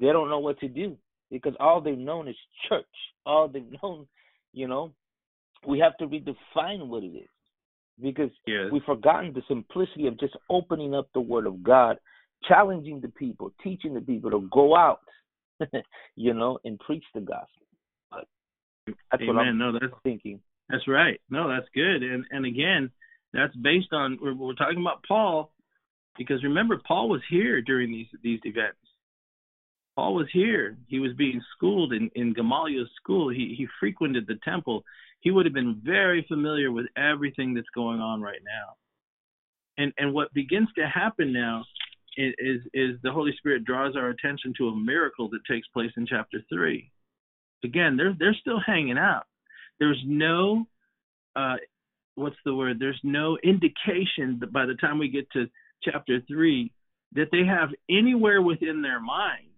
[0.00, 0.96] they don't know what to do
[1.30, 2.36] because all they've known is
[2.68, 2.84] church.
[3.26, 4.06] All they've known,
[4.52, 4.92] you know,
[5.66, 7.28] we have to redefine what it is
[8.02, 8.66] because yes.
[8.72, 11.96] we've forgotten the simplicity of just opening up the Word of God,
[12.48, 15.00] challenging the people, teaching the people to go out,
[16.16, 17.66] you know, and preach the gospel.
[18.10, 18.24] But
[18.86, 19.36] that's Amen.
[19.36, 20.40] what I'm no, that's, thinking.
[20.68, 21.20] That's right.
[21.30, 22.02] No, that's good.
[22.02, 22.90] And and again,
[23.32, 25.52] that's based on we're, we're talking about Paul
[26.16, 28.78] because remember Paul was here during these these events.
[29.96, 30.76] Paul was here.
[30.88, 33.28] He was being schooled in, in Gamaliel's school.
[33.28, 34.84] He, he frequented the temple.
[35.20, 38.74] He would have been very familiar with everything that's going on right now.
[39.82, 41.64] And, and what begins to happen now
[42.16, 45.90] is, is, is the Holy Spirit draws our attention to a miracle that takes place
[45.96, 46.90] in chapter 3.
[47.62, 49.24] Again, they're, they're still hanging out.
[49.78, 50.66] There's no,
[51.36, 51.56] uh,
[52.14, 52.78] what's the word?
[52.78, 55.46] There's no indication that by the time we get to
[55.82, 56.72] chapter 3
[57.12, 59.48] that they have anywhere within their mind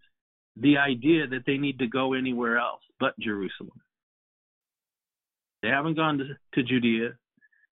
[0.56, 3.80] the idea that they need to go anywhere else but Jerusalem.
[5.62, 6.24] They haven't gone to,
[6.54, 7.10] to Judea,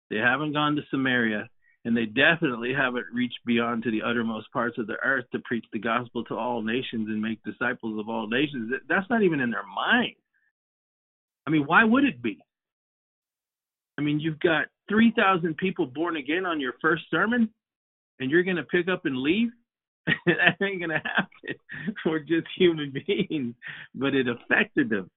[0.10, 1.48] they haven't gone to Samaria,
[1.86, 5.66] and they definitely haven't reached beyond to the uttermost parts of the earth to preach
[5.74, 8.72] the gospel to all nations and make disciples of all nations.
[8.88, 10.16] That's not even in their mind.
[11.48, 12.40] I mean, why would it be?
[13.98, 17.50] I mean, you've got 3,000 people born again on your first sermon,
[18.20, 19.50] and you're going to pick up and leave?
[20.26, 21.56] that ain't gonna happen.
[22.06, 23.56] We're just human beings,
[23.94, 25.10] but it affected them.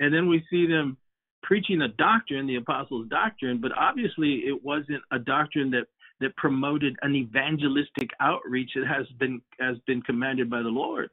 [0.00, 0.96] And then we see them
[1.42, 5.86] preaching a doctrine, the apostles' doctrine, but obviously it wasn't a doctrine that
[6.20, 11.10] that promoted an evangelistic outreach that has been has been commanded by the Lord.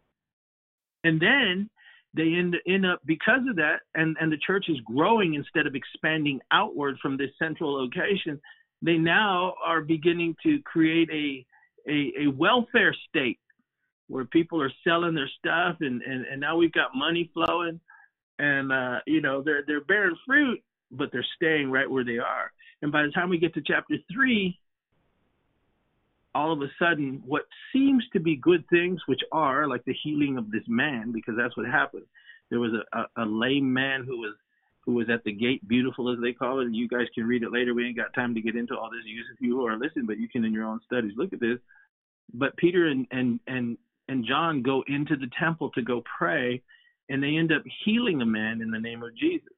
[1.04, 1.70] And then
[2.14, 5.76] they end, end up because of that, and and the church is growing instead of
[5.76, 8.42] expanding outward from this central location.
[8.82, 11.46] They now are beginning to create a
[11.88, 13.40] a, a welfare state
[14.08, 17.80] where people are selling their stuff and, and, and now we've got money flowing
[18.40, 20.60] and uh, you know they're they're bearing fruit
[20.92, 23.96] but they're staying right where they are and by the time we get to chapter
[24.12, 24.58] three
[26.36, 30.38] all of a sudden, what seems to be good things, which are like the healing
[30.38, 32.06] of this man, because that's what happened.
[32.50, 34.36] There was a, a, a lame man who was
[34.86, 36.66] who was at the gate, beautiful as they call it.
[36.66, 37.74] And you guys can read it later.
[37.74, 39.02] We ain't got time to get into all this.
[39.06, 41.60] You, if you are listening, but you can in your own studies look at this.
[42.34, 46.62] But Peter and and and and John go into the temple to go pray,
[47.10, 49.54] and they end up healing a man in the name of Jesus.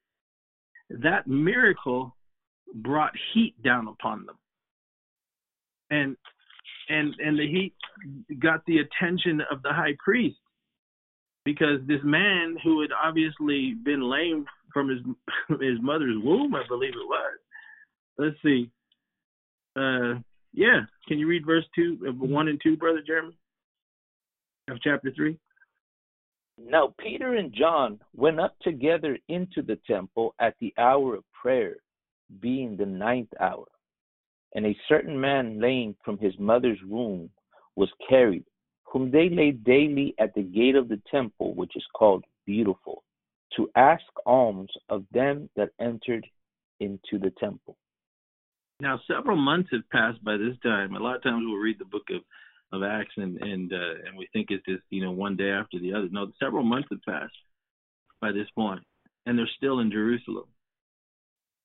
[0.90, 2.16] That miracle
[2.74, 4.36] brought heat down upon them.
[5.90, 6.18] And
[6.92, 7.74] and and the heat
[8.40, 10.38] got the attention of the high priest
[11.46, 15.00] because this man who had obviously been lame from his
[15.62, 17.40] his mother's womb, I believe it was.
[18.18, 18.70] Let's see.
[19.76, 20.20] Uh,
[20.54, 23.38] yeah, can you read verse two, uh, one and two, brother Jeremy,
[24.70, 25.38] of chapter three?
[26.58, 31.78] Now Peter and John went up together into the temple at the hour of prayer,
[32.42, 33.66] being the ninth hour.
[34.54, 37.30] And a certain man lame from his mother's womb
[37.76, 38.44] was carried,
[38.84, 43.04] whom they laid daily at the gate of the temple, which is called Beautiful,
[43.56, 46.26] to ask alms of them that entered
[46.80, 47.78] into the temple.
[48.82, 50.96] Now, several months have passed by this time.
[50.96, 52.22] A lot of times we'll read the book of,
[52.74, 55.80] of Acts and and uh, and we think it's just you know one day after
[55.80, 56.08] the other.
[56.10, 57.34] No, several months have passed
[58.20, 58.82] by this point,
[59.26, 60.46] and they're still in Jerusalem.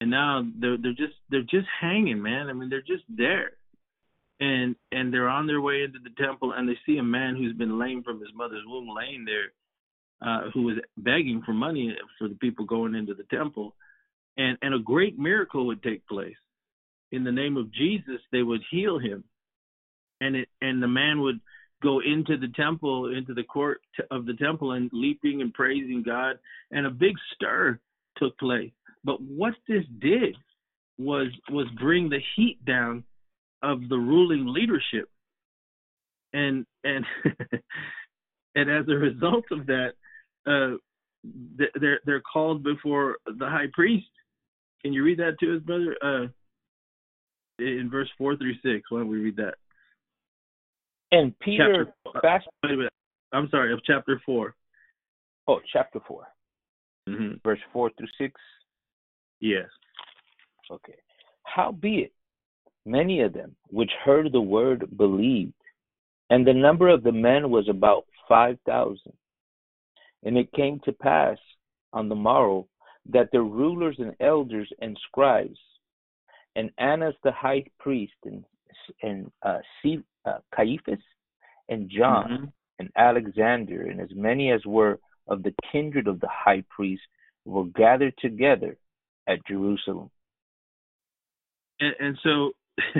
[0.00, 2.48] And now they're they're just they're just hanging, man.
[2.48, 3.52] I mean, they're just there,
[4.40, 7.54] and and they're on their way into the temple, and they see a man who's
[7.54, 9.52] been lame from his mother's womb laying there,
[10.20, 13.74] uh, who was begging for money for the people going into the temple,
[14.36, 16.36] and and a great miracle would take place.
[17.12, 19.24] In the name of Jesus, they would heal him,
[20.20, 21.40] and it and the man would
[21.82, 23.80] go into the temple, into the court
[24.10, 26.38] of the temple, and leaping and praising God,
[26.70, 27.78] and a big stir
[28.18, 28.72] took place.
[29.06, 30.36] But what this did
[30.98, 33.04] was was bring the heat down
[33.62, 35.08] of the ruling leadership,
[36.32, 37.04] and and
[38.56, 39.92] and as a result of that,
[40.46, 40.76] uh,
[41.80, 44.08] they're they're called before the high priest.
[44.82, 45.96] Can you read that to us, brother?
[46.02, 46.26] Uh,
[47.58, 48.90] in verse four through six.
[48.90, 49.54] Why don't we read that?
[51.12, 52.46] And Peter chapter, fast.
[52.64, 52.92] Wait a minute.
[53.32, 54.56] I'm sorry, of chapter four.
[55.48, 56.26] Oh, chapter 4
[57.08, 57.34] mm-hmm.
[57.44, 58.34] verse four through six.
[59.40, 59.68] Yes.
[60.70, 60.96] Okay.
[61.44, 62.12] Howbeit,
[62.84, 65.52] many of them which heard the word believed,
[66.30, 69.12] and the number of the men was about five thousand.
[70.24, 71.38] And it came to pass
[71.92, 72.66] on the morrow
[73.10, 75.58] that the rulers and elders and scribes
[76.56, 78.44] and Annas the high priest, and
[79.02, 80.98] and uh, C, uh, Caiaphas,
[81.68, 82.44] and John, mm-hmm.
[82.78, 87.02] and Alexander, and as many as were of the kindred of the high priest
[87.44, 88.76] were gathered together
[89.28, 90.10] at Jerusalem.
[91.80, 92.52] And, and so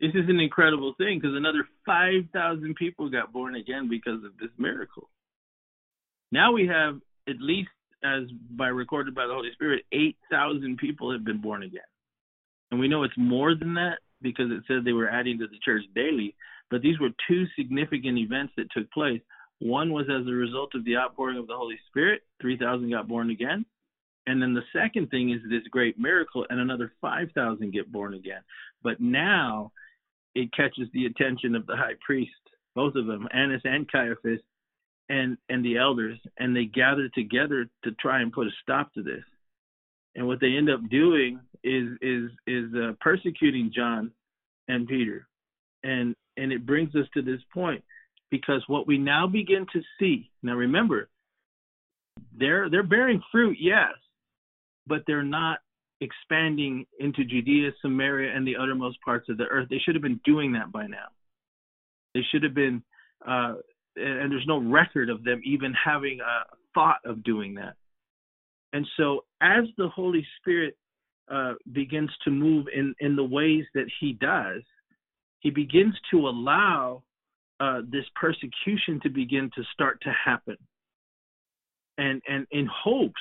[0.00, 4.50] this is an incredible thing because another 5,000 people got born again because of this
[4.58, 5.08] miracle.
[6.30, 7.70] Now we have at least,
[8.04, 11.82] as by recorded by the Holy Spirit, 8,000 people have been born again
[12.70, 15.58] and we know it's more than that because it said they were adding to the
[15.64, 16.34] church daily.
[16.70, 19.20] But these were two significant events that took place.
[19.60, 23.30] One was as a result of the outpouring of the Holy Spirit, 3,000 got born
[23.30, 23.64] again.
[24.28, 28.42] And then the second thing is this great miracle, and another 5,000 get born again.
[28.82, 29.72] But now
[30.34, 32.30] it catches the attention of the high priest,
[32.74, 34.40] both of them, Annas and Caiaphas,
[35.08, 39.02] and, and the elders, and they gather together to try and put a stop to
[39.02, 39.24] this.
[40.14, 44.10] And what they end up doing is is is uh, persecuting John
[44.68, 45.26] and Peter,
[45.82, 47.82] and and it brings us to this point
[48.30, 51.08] because what we now begin to see now remember
[52.36, 53.92] they're they're bearing fruit yes,
[54.88, 55.58] but they're not
[56.00, 59.68] expanding into Judea, Samaria, and the uttermost parts of the earth.
[59.68, 61.08] They should have been doing that by now.
[62.14, 62.82] They should have been,
[63.26, 63.54] uh,
[63.96, 67.74] and there's no record of them even having a thought of doing that.
[68.72, 70.76] And so, as the Holy Spirit
[71.30, 74.62] uh, begins to move in, in the ways that he does,
[75.40, 77.02] he begins to allow
[77.60, 80.56] uh, this persecution to begin to start to happen.
[81.96, 83.20] And, and in hopes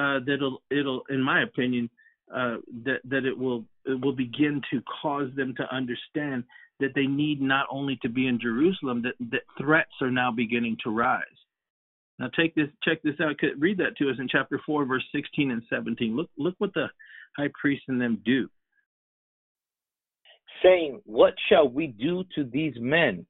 [0.00, 1.84] uh, that it'll, it'll, in my opinion,
[2.38, 6.44] uh, that, that it will, it will begin to cause them to understand
[6.80, 10.76] that they need not only to be in Jerusalem, that, that threats are now beginning
[10.84, 11.38] to rise.
[12.18, 13.36] Now take this, check this out.
[13.58, 16.16] Read that to us in chapter four, verse sixteen and seventeen.
[16.16, 16.86] Look, look what the
[17.36, 18.48] high priest and them do.
[20.62, 23.26] Saying, What shall we do to these men?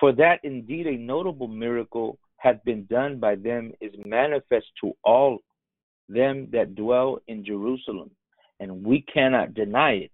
[0.00, 5.38] For that indeed a notable miracle hath been done by them is manifest to all
[6.08, 8.10] them that dwell in Jerusalem,
[8.60, 10.10] and we cannot deny it,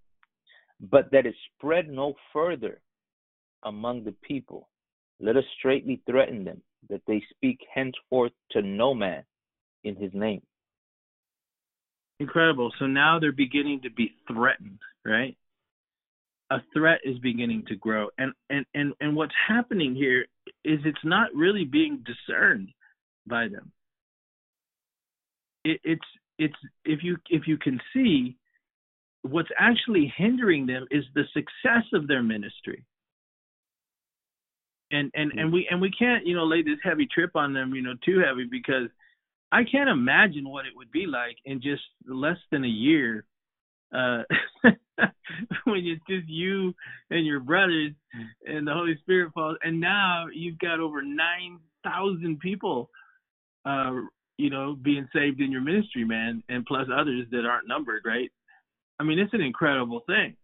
[0.80, 2.80] but that it spread no further,
[3.64, 4.68] among the people.
[5.20, 9.24] Let us straightly threaten them, that they speak henceforth to no man
[9.84, 10.42] in his name.
[12.20, 12.72] Incredible.
[12.78, 15.36] So now they're beginning to be threatened, right?
[16.51, 18.09] A threat is beginning to grow.
[18.18, 20.26] And and and, and what's happening here
[20.64, 22.68] is it's not really being discerned
[23.26, 23.72] by them.
[25.64, 26.04] It, it's
[26.38, 26.54] it's
[26.84, 28.36] if you if you can see
[29.22, 32.84] what's actually hindering them is the success of their ministry.
[34.90, 37.74] And and and we and we can't you know lay this heavy trip on them
[37.74, 38.88] you know too heavy because
[39.50, 43.24] I can't imagine what it would be like in just less than a year
[43.94, 44.22] uh
[45.64, 46.74] when it's just you
[47.10, 47.92] and your brothers
[48.46, 49.56] and the Holy Spirit falls.
[49.62, 52.90] And now you've got over nine thousand people
[53.64, 54.00] uh
[54.37, 58.30] you know being saved in your ministry man and plus others that aren't numbered right?
[58.99, 60.37] I mean it's an incredible thing.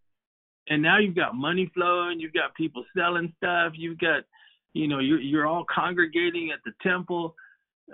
[0.69, 4.25] And now you've got money flowing you've got people selling stuff you've got
[4.73, 7.35] you know you're you're all congregating at the temple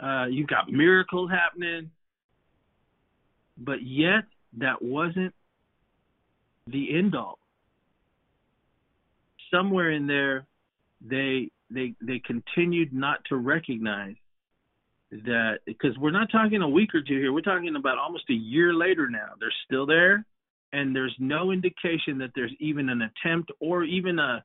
[0.03, 1.91] uh you've got miracles happening.
[3.59, 4.25] But yet
[4.59, 5.35] that wasn't
[6.67, 7.39] the end all.
[9.51, 10.47] Somewhere in there
[11.01, 14.17] they they they continued not to recognize
[15.11, 18.35] that because we're not talking a week or two here we're talking about almost a
[18.35, 20.25] year later now they're still there
[20.73, 24.43] and there's no indication that there's even an attempt or even a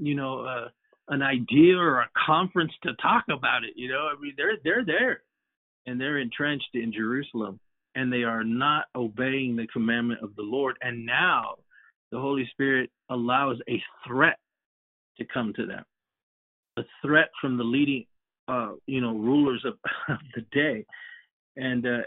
[0.00, 0.68] you know
[1.10, 3.72] an idea or a conference to talk about it.
[3.76, 5.22] You know, I mean, they're they're there,
[5.86, 7.60] and they're entrenched in Jerusalem,
[7.94, 10.76] and they are not obeying the commandment of the Lord.
[10.80, 11.56] And now,
[12.12, 14.38] the Holy Spirit allows a threat
[15.18, 15.84] to come to them,
[16.76, 18.06] a threat from the leading,
[18.50, 19.74] uh, you know, rulers of,
[20.08, 20.84] of the day,
[21.56, 22.02] and uh,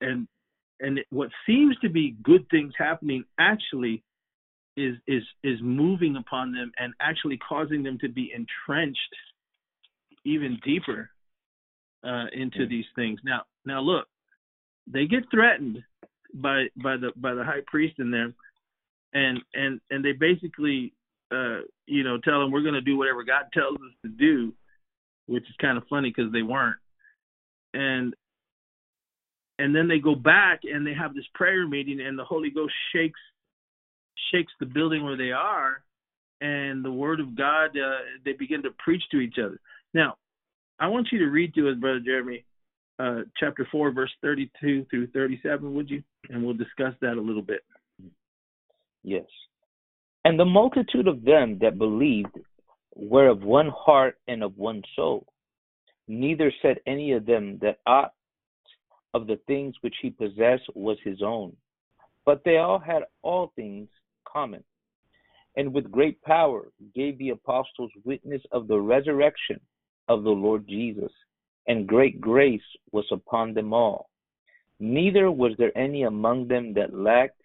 [0.00, 0.28] and
[0.80, 4.02] and what seems to be good things happening actually
[4.76, 9.14] is is is moving upon them and actually causing them to be entrenched
[10.24, 11.10] even deeper
[12.04, 13.18] uh, into these things.
[13.24, 14.06] Now, now look,
[14.86, 15.78] they get threatened
[16.34, 18.32] by by the by the high priest in there,
[19.14, 20.92] and and and they basically
[21.32, 24.52] uh, you know tell them we're going to do whatever God tells us to do,
[25.28, 26.78] which is kind of funny because they weren't,
[27.74, 28.14] and
[29.58, 32.74] and then they go back and they have this prayer meeting and the Holy Ghost
[32.92, 33.20] shakes
[34.32, 35.82] shakes the building where they are,
[36.40, 39.58] and the word of God, uh, they begin to preach to each other.
[39.94, 40.16] Now,
[40.78, 42.44] I want you to read to us, Brother Jeremy,
[42.98, 46.02] uh, chapter 4, verse 32 through 37, would you?
[46.30, 47.60] And we'll discuss that a little bit.
[49.02, 49.26] Yes.
[50.24, 52.36] And the multitude of them that believed
[52.98, 55.24] were of one heart and of one soul.
[56.08, 58.12] Neither said any of them that aught
[59.14, 61.56] of the things which he possessed was his own,
[62.26, 63.88] but they all had all things
[64.26, 64.64] common,
[65.56, 69.60] and with great power gave the apostles witness of the resurrection
[70.08, 71.12] of the Lord Jesus,
[71.68, 72.60] and great grace
[72.92, 74.10] was upon them all.
[74.80, 77.40] Neither was there any among them that lacked,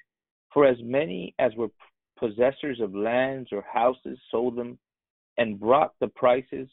[0.54, 1.70] for as many as were
[2.18, 4.78] possessors of lands or houses sold them,
[5.38, 6.70] and brought the prices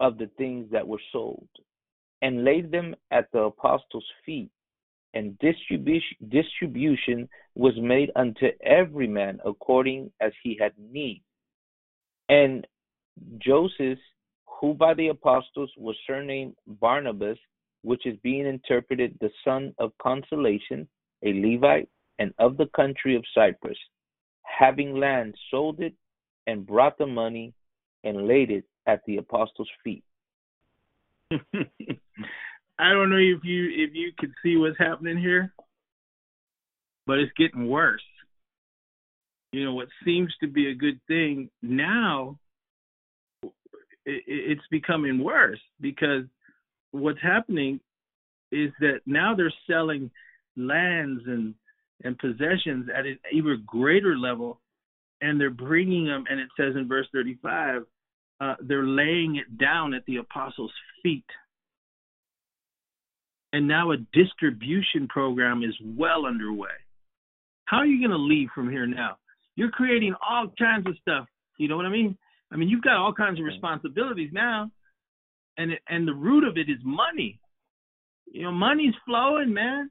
[0.00, 1.48] of the things that were sold,
[2.22, 4.50] and laid them at the apostles' feet
[5.16, 11.22] and distribution, distribution was made unto every man according as he had need.
[12.28, 12.66] And
[13.38, 13.98] Joseph,
[14.60, 17.38] who by the apostles was surnamed Barnabas,
[17.82, 20.86] which is being interpreted the son of consolation,
[21.24, 23.78] a Levite, and of the country of Cyprus,
[24.42, 25.94] having land, sold it,
[26.46, 27.52] and brought the money
[28.04, 30.04] and laid it at the apostles' feet.
[32.78, 35.52] I don't know if you if you can see what's happening here,
[37.06, 38.02] but it's getting worse.
[39.52, 42.38] You know what seems to be a good thing now,
[43.42, 43.52] it,
[44.04, 46.24] it's becoming worse because
[46.90, 47.80] what's happening
[48.52, 50.10] is that now they're selling
[50.56, 51.54] lands and
[52.04, 54.60] and possessions at an even greater level,
[55.20, 56.24] and they're bringing them.
[56.28, 57.82] And it says in verse 35,
[58.40, 61.24] uh, they're laying it down at the apostles' feet
[63.56, 66.68] and now a distribution program is well underway.
[67.64, 69.16] How are you going to leave from here now?
[69.54, 71.26] You're creating all kinds of stuff.
[71.58, 72.18] You know what I mean?
[72.52, 74.70] I mean, you've got all kinds of responsibilities now,
[75.56, 77.40] and it, and the root of it is money.
[78.30, 79.90] You know, money's flowing, man.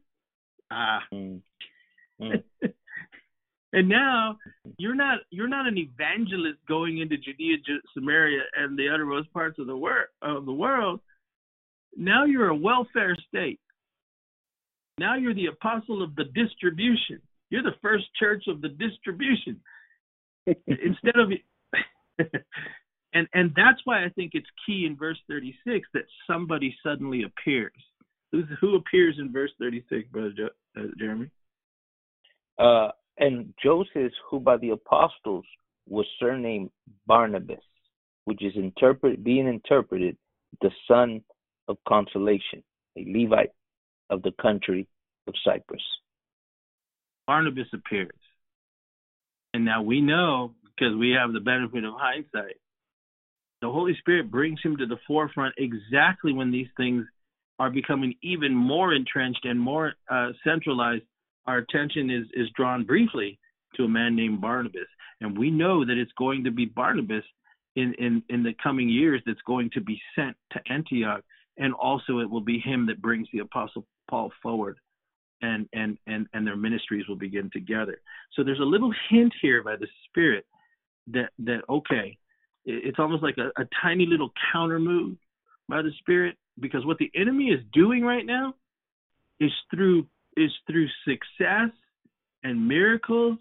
[0.72, 1.00] Ah.
[1.12, 1.42] Mm.
[2.22, 2.42] Mm.
[3.76, 4.38] And now
[4.78, 7.58] you're not you're not an evangelist going into Judea,
[7.94, 11.02] Samaria, and the uttermost parts of the world of the world.
[11.96, 13.60] Now you're a welfare state.
[14.98, 17.22] Now you're the apostle of the distribution.
[17.50, 19.60] You're the first church of the distribution.
[20.48, 21.32] instead of
[23.14, 27.74] and and that's why I think it's key in verse 36 that somebody suddenly appears.
[28.32, 31.30] Who's, who appears in verse 36, brother jo- uh, Jeremy?
[32.58, 35.46] Uh, and Joseph, who by the apostles
[35.88, 36.70] was surnamed
[37.08, 37.64] Barnabas,
[38.26, 40.18] which is interpret being interpreted
[40.62, 41.22] the son
[41.68, 42.64] of consolation,
[42.98, 43.52] a Levite
[44.10, 44.88] of the country
[45.28, 45.82] of Cyprus.
[47.28, 48.12] Barnabas appears.
[49.54, 52.58] And now we know, because we have the benefit of hindsight,
[53.62, 57.06] the Holy Spirit brings him to the forefront exactly when these things
[57.58, 61.04] are becoming even more entrenched and more uh, centralized.
[61.48, 63.40] Our attention is, is drawn briefly
[63.76, 64.88] to a man named Barnabas.
[65.22, 67.24] And we know that it's going to be Barnabas
[67.76, 71.24] in, in, in the coming years that's going to be sent to Antioch.
[71.58, 74.78] And also it will be him that brings the Apostle Paul forward
[75.42, 78.00] and, and, and, and their ministries will begin together.
[78.34, 80.46] So there's a little hint here by the Spirit
[81.08, 82.18] that, that okay,
[82.66, 85.18] it's almost like a, a tiny little counter move
[85.70, 88.56] by the Spirit because what the enemy is doing right now
[89.40, 90.08] is through
[90.38, 91.70] is through success
[92.44, 93.38] and miracles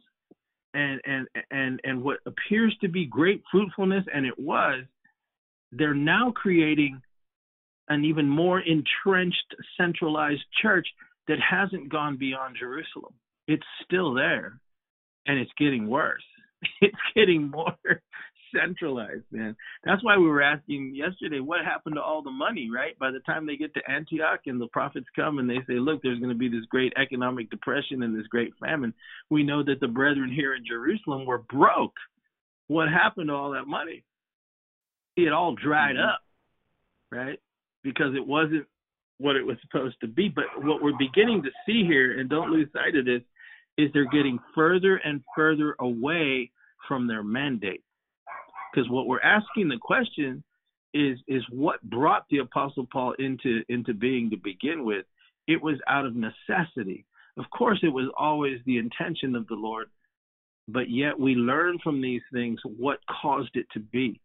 [0.74, 4.84] and and and and what appears to be great fruitfulness and it was
[5.72, 7.00] they're now creating
[7.88, 10.86] an even more entrenched centralized church
[11.28, 13.12] that hasn't gone beyond Jerusalem.
[13.46, 14.58] It's still there
[15.26, 16.22] and it's getting worse.
[16.80, 17.76] It's getting more
[18.54, 19.56] centralized, man.
[19.84, 22.98] That's why we were asking yesterday what happened to all the money, right?
[22.98, 26.02] By the time they get to Antioch and the prophets come and they say, look,
[26.02, 28.94] there's going to be this great economic depression and this great famine,
[29.30, 31.94] we know that the brethren here in Jerusalem were broke.
[32.68, 34.04] What happened to all that money?
[35.16, 36.08] It all dried mm-hmm.
[36.08, 36.20] up,
[37.10, 37.38] right?
[37.82, 38.66] Because it wasn't
[39.18, 40.28] what it was supposed to be.
[40.28, 43.22] But what we're beginning to see here, and don't lose sight of this,
[43.76, 46.50] is they're getting further and further away
[46.86, 47.82] from their mandate.
[48.74, 50.42] Because what we're asking the question
[50.92, 55.06] is is what brought the apostle Paul into into being to begin with.
[55.46, 57.04] It was out of necessity.
[57.36, 59.88] Of course, it was always the intention of the Lord,
[60.68, 64.20] but yet we learn from these things what caused it to be.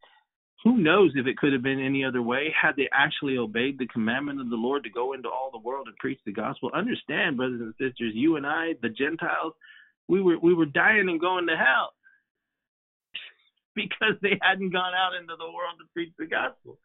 [0.64, 3.88] Who knows if it could have been any other way had they actually obeyed the
[3.88, 6.70] commandment of the Lord to go into all the world and preach the gospel.
[6.74, 9.54] Understand, brothers and sisters, you and I, the Gentiles,
[10.08, 11.94] we were we were dying and going to hell
[13.76, 16.78] because they hadn't gone out into the world to preach the gospel.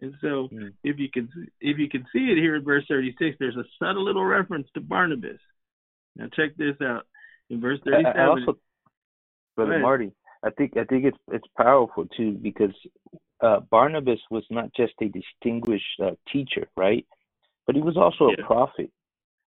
[0.00, 0.72] And so, mm.
[0.82, 1.28] if you can
[1.60, 4.80] if you can see it here in verse 36, there's a subtle little reference to
[4.80, 5.40] Barnabas.
[6.16, 7.06] Now check this out
[7.50, 8.06] in verse 37.
[8.06, 8.58] I, I also,
[9.56, 10.12] Brother Marty,
[10.42, 12.74] I think I think it's it's powerful too because
[13.42, 17.06] uh, Barnabas was not just a distinguished uh, teacher, right?
[17.66, 18.42] But he was also yeah.
[18.42, 18.90] a prophet.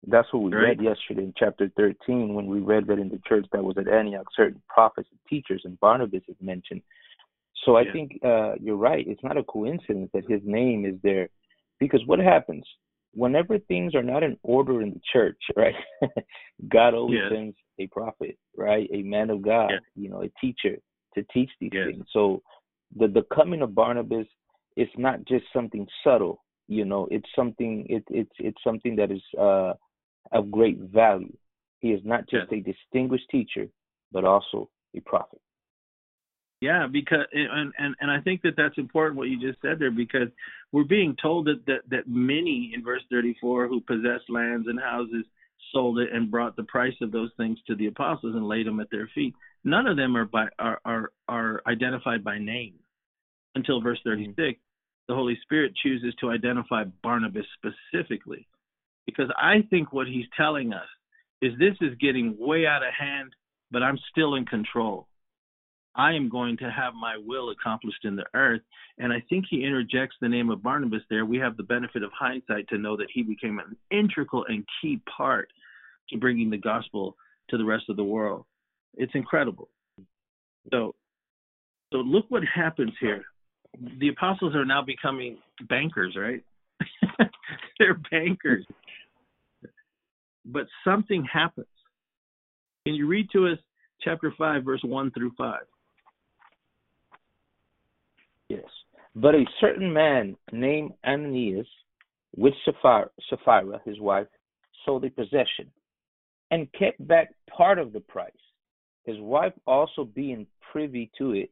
[0.08, 0.78] That's what we right.
[0.78, 3.88] read yesterday in chapter 13 when we read that in the church that was at
[3.88, 6.82] Antioch, certain prophets and teachers, and Barnabas is mentioned.
[7.66, 7.91] So I yeah.
[7.91, 9.06] think uh, you're right.
[9.06, 11.28] It's not a coincidence that his name is there,
[11.80, 12.64] because what happens
[13.14, 15.76] whenever things are not in order in the church, right?
[16.70, 17.36] God always yeah.
[17.36, 18.89] sends a prophet, right?
[18.93, 19.80] A man of God, yeah.
[19.95, 20.78] you know, a teacher
[21.16, 22.06] to teach these things.
[22.12, 22.41] So
[22.95, 24.28] the the coming of Barnabas
[24.78, 27.08] is not just something subtle, you know.
[27.12, 27.86] It's something.
[27.89, 29.74] It, it's it's something that is uh,
[30.32, 31.36] of great value.
[31.80, 33.67] He is not just a distinguished teacher,
[34.11, 35.39] but also a prophet.
[36.61, 39.91] Yeah, because and, and and I think that that's important what you just said there
[39.91, 40.28] because
[40.74, 45.26] we're being told that that that many in verse 34 who possessed lands and houses
[45.72, 48.82] sold it and brought the price of those things to the apostles and laid them
[48.82, 49.36] at their feet.
[49.63, 52.74] None of them are by are are, are identified by name
[53.55, 54.34] until verse mm-hmm.
[54.34, 54.59] 36.
[55.07, 58.47] The Holy Spirit chooses to identify Barnabas specifically
[59.06, 60.88] because I think what he's telling us
[61.41, 63.34] is this is getting way out of hand,
[63.72, 65.08] but I'm still in control.
[65.95, 68.62] I am going to have my will accomplished in the earth.
[69.00, 71.26] And I think he interjects the name of Barnabas there.
[71.26, 75.02] We have the benefit of hindsight to know that he became an integral and key
[75.18, 75.50] part
[76.10, 77.16] to bringing the gospel
[77.50, 78.45] to the rest of the world.
[78.95, 79.70] It's incredible.
[80.72, 80.95] So,
[81.91, 83.24] so look what happens here.
[84.00, 85.38] The apostles are now becoming
[85.68, 86.43] bankers, right?
[87.80, 88.66] They're bankers.
[90.52, 91.68] But something happens.
[92.86, 93.60] Can you read to us
[94.02, 95.60] chapter 5, verse 1 through 5?
[98.47, 98.64] Yes.
[99.16, 101.68] But a certain man named Ananias,
[102.36, 104.28] with Sapphira, Sapphira, his wife,
[104.86, 105.70] sold a possession
[106.52, 108.32] and kept back part of the price.
[109.04, 111.52] His wife also being privy to it,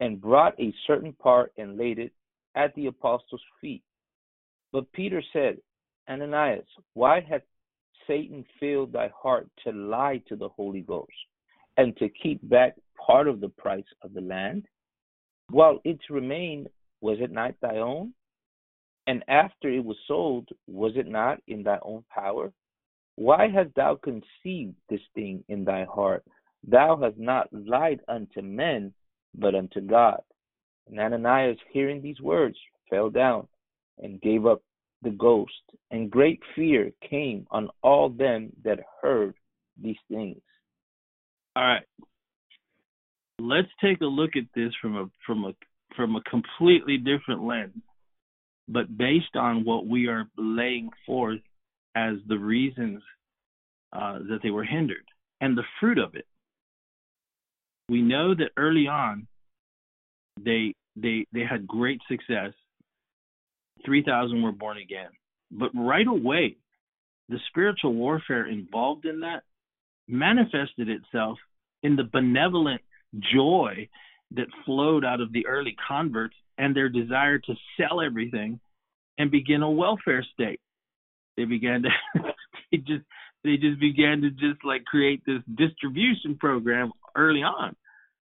[0.00, 2.12] and brought a certain part and laid it
[2.54, 3.82] at the apostles' feet.
[4.72, 5.58] But Peter said,
[6.08, 7.42] Ananias, why hath
[8.06, 11.12] Satan filled thy heart to lie to the Holy Ghost
[11.76, 14.66] and to keep back part of the price of the land?
[15.50, 16.68] while it remained,
[17.00, 18.12] was it not thy own?
[19.06, 22.52] And after it was sold, was it not in thy own power?
[23.14, 26.24] Why hast thou conceived this thing in thy heart?
[26.66, 28.92] Thou hast not lied unto men,
[29.34, 30.20] but unto God.
[30.88, 32.56] And Ananias, hearing these words,
[32.90, 33.46] fell down
[33.98, 34.62] and gave up
[35.02, 35.52] the ghost,
[35.90, 39.34] and great fear came on all them that heard
[39.80, 40.40] these things.
[41.54, 41.82] All right.
[43.38, 45.52] Let's take a look at this from a from a
[45.94, 47.82] from a completely different lens,
[48.68, 51.40] but based on what we are laying forth
[51.94, 53.02] as the reasons
[53.92, 55.04] uh, that they were hindered
[55.40, 56.26] and the fruit of it.
[57.88, 59.26] We know that early on
[60.42, 62.52] they they they had great success.
[63.84, 65.10] Three thousand were born again,
[65.50, 66.56] but right away,
[67.28, 69.42] the spiritual warfare involved in that
[70.08, 71.38] manifested itself
[71.82, 72.80] in the benevolent
[73.34, 73.88] joy
[74.32, 78.60] that flowed out of the early converts and their desire to sell everything
[79.18, 80.60] and begin a welfare state.
[81.36, 81.88] They began to
[82.72, 83.04] they just
[83.44, 87.76] they just began to just like create this distribution program early on.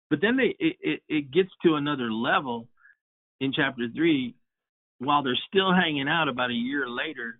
[0.09, 2.67] But then they it, it, it gets to another level
[3.39, 4.35] in chapter three,
[4.99, 7.39] while they're still hanging out about a year later,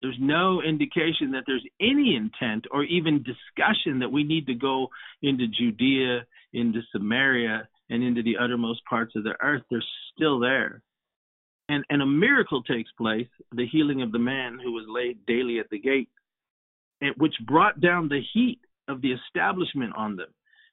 [0.00, 4.88] there's no indication that there's any intent or even discussion that we need to go
[5.22, 9.62] into Judea, into Samaria, and into the uttermost parts of the earth.
[9.70, 9.82] They're
[10.14, 10.82] still there.
[11.68, 15.58] And, and a miracle takes place, the healing of the man who was laid daily
[15.58, 16.08] at the gate,
[17.16, 20.28] which brought down the heat of the establishment on them.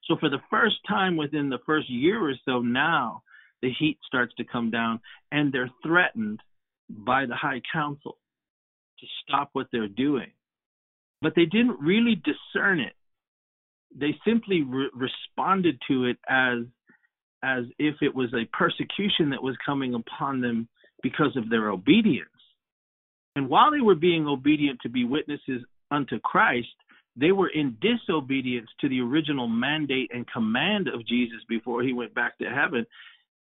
[0.05, 3.23] So, for the first time within the first year or so, now
[3.65, 4.99] the heat starts to come down,
[5.31, 6.39] and they're threatened
[6.87, 8.17] by the high council
[8.99, 10.29] to stop what they're doing.
[11.19, 12.93] But they didn't really discern it.
[13.97, 16.59] They simply re- responded to it as
[17.41, 20.67] as if it was a persecution that was coming upon them
[21.03, 22.29] because of their obedience.
[23.35, 25.61] And while they were being obedient to be witnesses
[25.91, 26.67] unto Christ,
[27.15, 32.15] they were in disobedience to the original mandate and command of Jesus before he went
[32.15, 32.85] back to heaven,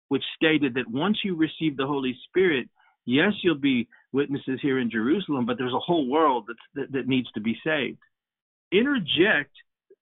[0.09, 2.69] which stated that once you receive the Holy Spirit,
[3.05, 7.31] yes, you'll be witnesses here in Jerusalem, but there's a whole world that, that needs
[7.33, 7.97] to be saved.
[8.71, 9.51] Interject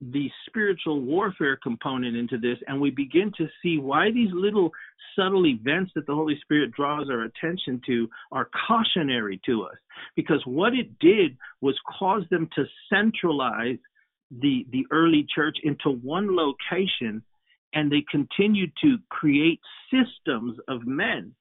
[0.01, 4.71] the spiritual warfare component into this, and we begin to see why these little
[5.15, 9.77] subtle events that the Holy Spirit draws our attention to are cautionary to us.
[10.15, 13.77] Because what it did was cause them to centralize
[14.31, 17.21] the, the early church into one location,
[17.73, 19.59] and they continued to create
[19.91, 21.33] systems of men.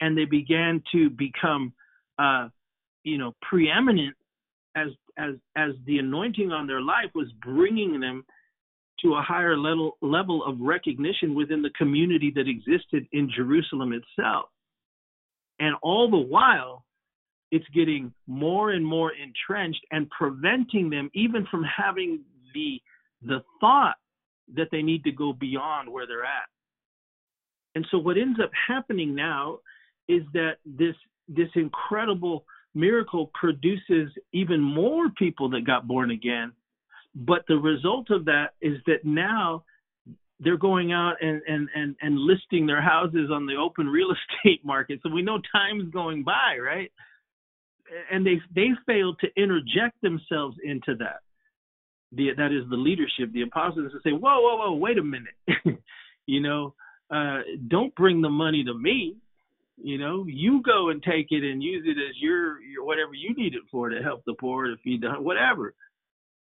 [0.00, 1.72] And they began to become,
[2.18, 2.48] uh,
[3.04, 4.16] you know, preeminent
[4.74, 4.88] as
[5.18, 8.24] as as the anointing on their life was bringing them
[9.00, 14.46] to a higher level level of recognition within the community that existed in Jerusalem itself.
[15.58, 16.84] And all the while,
[17.50, 22.20] it's getting more and more entrenched and preventing them even from having
[22.54, 22.80] the
[23.22, 23.96] the thought
[24.56, 26.48] that they need to go beyond where they're at.
[27.74, 29.58] And so what ends up happening now
[30.08, 30.94] is that this
[31.28, 32.44] this incredible
[32.74, 36.52] miracle produces even more people that got born again.
[37.14, 39.64] But the result of that is that now
[40.40, 44.08] they're going out and, and, and, and listing their houses on the open real
[44.44, 45.00] estate market.
[45.02, 46.90] So we know time's going by, right?
[48.10, 51.20] And they they failed to interject themselves into that.
[52.14, 55.34] The, that is the leadership, the apostles, to say, whoa, whoa, whoa, wait a minute.
[56.26, 56.74] you know,
[57.10, 57.38] uh,
[57.68, 59.16] don't bring the money to me.
[59.82, 63.34] You know, you go and take it and use it as your, your whatever you
[63.34, 65.74] need it for to help the poor, to feed the whatever.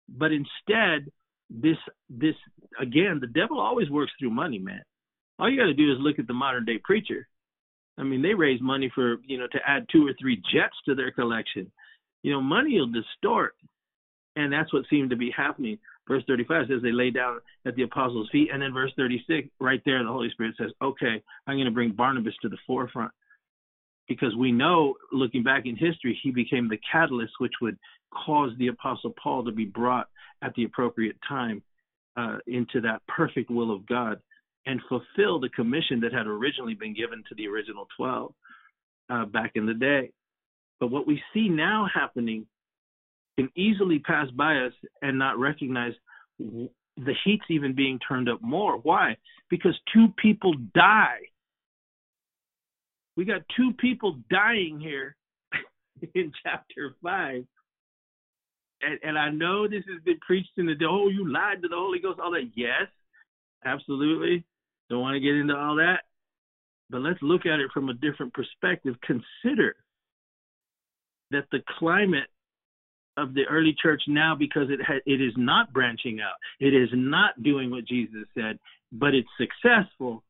[0.08, 1.10] But instead,
[1.50, 1.76] this
[2.10, 2.34] this
[2.80, 4.82] again, the devil always works through money, man.
[5.38, 7.26] All you got to do is look at the modern day preacher.
[7.96, 10.94] I mean, they raise money for you know to add two or three jets to
[10.94, 11.70] their collection.
[12.22, 13.54] You know, money will distort,
[14.36, 15.78] and that's what seemed to be happening.
[16.06, 19.80] Verse 35 says they lay down at the apostles' feet, and then verse 36, right
[19.86, 23.12] there, the Holy Spirit says, "Okay, I'm going to bring Barnabas to the forefront."
[24.08, 27.78] because we know, looking back in history, he became the catalyst which would
[28.12, 30.08] cause the Apostle Paul to be brought
[30.42, 31.62] at the appropriate time
[32.16, 34.20] uh, into that perfect will of God
[34.66, 38.32] and fulfill the commission that had originally been given to the original 12
[39.10, 40.10] uh, back in the day.
[40.80, 42.46] But what we see now happening
[43.38, 44.72] can easily pass by us
[45.02, 45.92] and not recognize
[46.38, 48.78] the heat's even being turned up more.
[48.78, 49.16] Why?
[49.50, 51.20] Because two people die
[53.16, 55.16] we got two people dying here
[56.14, 57.44] in chapter five.
[58.82, 61.76] And, and I know this has been preached in the oh, you lied to the
[61.76, 62.50] Holy Ghost, all that.
[62.54, 62.88] Yes,
[63.64, 64.44] absolutely.
[64.90, 66.00] Don't want to get into all that.
[66.90, 68.96] But let's look at it from a different perspective.
[69.02, 69.76] Consider
[71.30, 72.28] that the climate
[73.16, 76.88] of the early church now, because it ha- it is not branching out, it is
[76.92, 78.58] not doing what Jesus said,
[78.92, 80.22] but it's successful.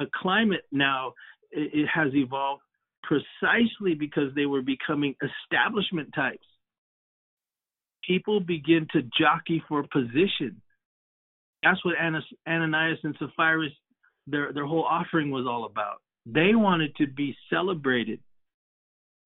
[0.00, 1.12] A climate now
[1.50, 2.62] it, it has evolved
[3.02, 6.46] precisely because they were becoming establishment types.
[8.06, 10.60] People begin to jockey for position.
[11.62, 11.94] That's what
[12.48, 13.68] Ananias and Sapphira,
[14.26, 16.00] their their whole offering was all about.
[16.26, 18.20] They wanted to be celebrated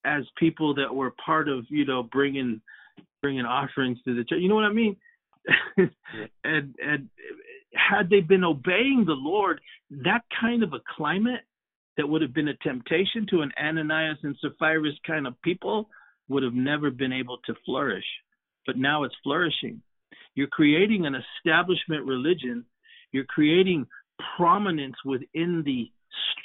[0.07, 2.61] as people that were part of, you know, bringing
[3.23, 4.39] bringing offerings to the church.
[4.41, 4.97] You know what I mean?
[6.45, 7.09] and and
[7.75, 11.41] had they been obeying the Lord, that kind of a climate
[11.97, 15.89] that would have been a temptation to an Ananias and Sapphira kind of people
[16.29, 18.05] would have never been able to flourish.
[18.67, 19.81] But now it's flourishing.
[20.35, 22.65] You're creating an establishment religion.
[23.13, 23.87] You're creating
[24.37, 25.91] prominence within the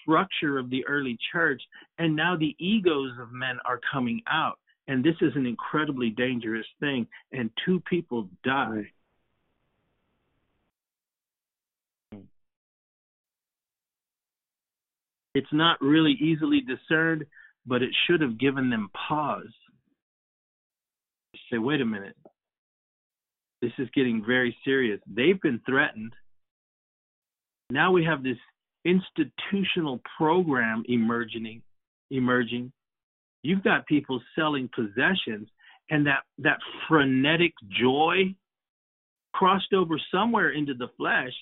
[0.01, 1.61] structure of the early church.
[1.97, 4.57] And now the egos of men are coming out.
[4.87, 7.07] And this is an incredibly dangerous thing.
[7.31, 8.91] And two people die.
[15.33, 17.25] It's not really easily discerned,
[17.65, 19.53] but it should have given them pause.
[21.49, 22.17] Say, wait a minute.
[23.61, 24.99] This is getting very serious.
[25.07, 26.13] They've been threatened.
[27.69, 28.37] Now we have this
[28.85, 31.61] institutional program emerging
[32.09, 32.71] emerging.
[33.43, 35.49] You've got people selling possessions
[35.89, 38.35] and that that frenetic joy
[39.33, 41.33] crossed over somewhere into the flesh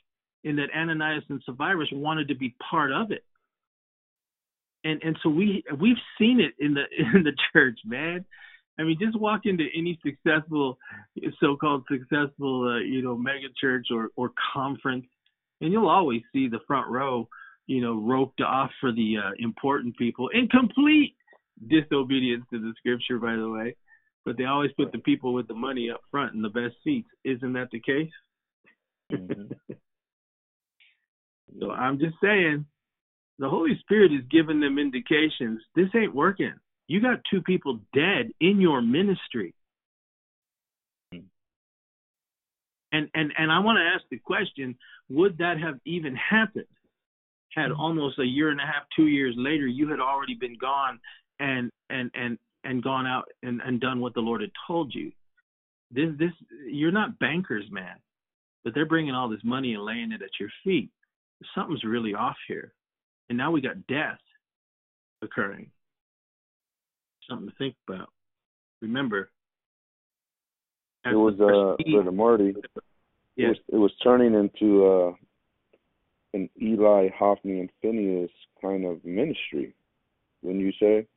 [0.44, 3.24] in that Ananias and Sapphira wanted to be part of it
[4.84, 8.26] and and so we we've seen it in the in the church, man.
[8.78, 10.78] I mean, just walk into any successful,
[11.42, 15.06] so-called successful, uh, you know, mega church or or conference,
[15.62, 17.28] and you'll always see the front row,
[17.68, 21.16] you know, roped off for the uh, important people in complete
[21.68, 23.76] disobedience to the scripture, by the way.
[24.26, 27.10] But they always put the people with the money up front in the best seats.
[27.24, 28.12] Isn't that the case?
[29.12, 29.74] Mm-hmm.
[31.60, 32.66] so I'm just saying,
[33.40, 35.62] the Holy Spirit is giving them indications.
[35.76, 36.54] This ain't working.
[36.88, 39.54] You got two people dead in your ministry.
[42.92, 44.76] And and and I want to ask the question,
[45.10, 46.66] would that have even happened
[47.54, 47.82] had mm-hmm.
[47.82, 51.00] almost a year and a half, two years later, you had already been gone
[51.40, 55.12] and and and and gone out and, and done what the Lord had told you?
[55.92, 56.32] This this
[56.68, 57.96] you're not bankers, man,
[58.64, 60.90] but they're bringing all this money and laying it at your feet.
[61.56, 62.74] Something's really off here
[63.30, 64.20] and now we got death
[65.22, 65.70] occurring.
[67.30, 68.10] Something to think about.
[68.82, 69.30] Remember,
[71.06, 72.54] it was uh Brother Marty.
[73.36, 73.46] Yeah.
[73.46, 75.14] It was it was turning into uh
[76.34, 78.30] an Eli Hophni and Phineas
[78.62, 79.74] kind of ministry,
[80.42, 81.08] wouldn't you say?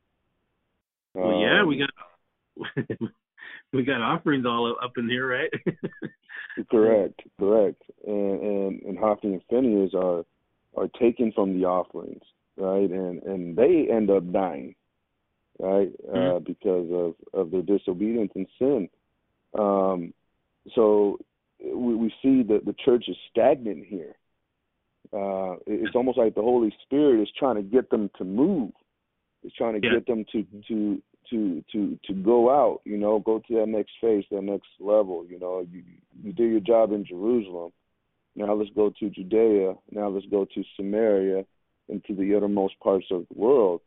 [1.15, 2.99] Well, um, yeah, we got
[3.73, 5.51] we got offerings all up in here, right?
[6.71, 7.83] correct, correct.
[8.07, 10.25] And and and Hophni and Phineas are
[10.77, 12.23] are taken from the offerings,
[12.57, 12.91] right?
[12.91, 14.75] And and they end up dying,
[15.59, 15.91] right?
[16.07, 16.37] Mm-hmm.
[16.37, 18.89] Uh, because of of their disobedience and sin.
[19.59, 20.15] Um,
[20.75, 21.19] so
[21.61, 24.17] we, we see that the church is stagnant here.
[25.13, 28.73] Uh, it's almost like the Holy Spirit is trying to get them to move.
[29.43, 29.95] It's trying to yeah.
[29.95, 30.61] get them to mm-hmm.
[30.69, 32.81] to to to to go out.
[32.85, 35.27] You know, go to that next phase, that next level.
[35.29, 35.83] You know, you
[36.23, 37.73] you do your job in Jerusalem
[38.35, 39.75] now let's go to Judea.
[39.91, 41.45] Now let's go to Samaria
[41.89, 43.81] and to the uttermost parts of the world.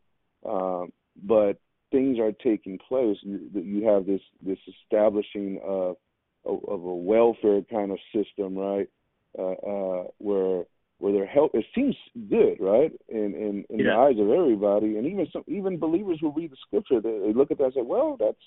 [0.48, 0.92] Um,
[1.24, 1.60] but
[1.96, 3.18] things are taking place.
[3.22, 5.96] You, you have this this establishing of,
[6.46, 8.90] of, a welfare kind of system, right?
[9.38, 10.64] Uh, uh, where
[11.00, 11.96] where their help it seems
[12.30, 12.92] good, right?
[13.08, 13.86] In in, in yeah.
[13.86, 17.34] the eyes of everybody, and even some even believers who read the scripture, they, they
[17.34, 18.44] look at that and say, "Well, that's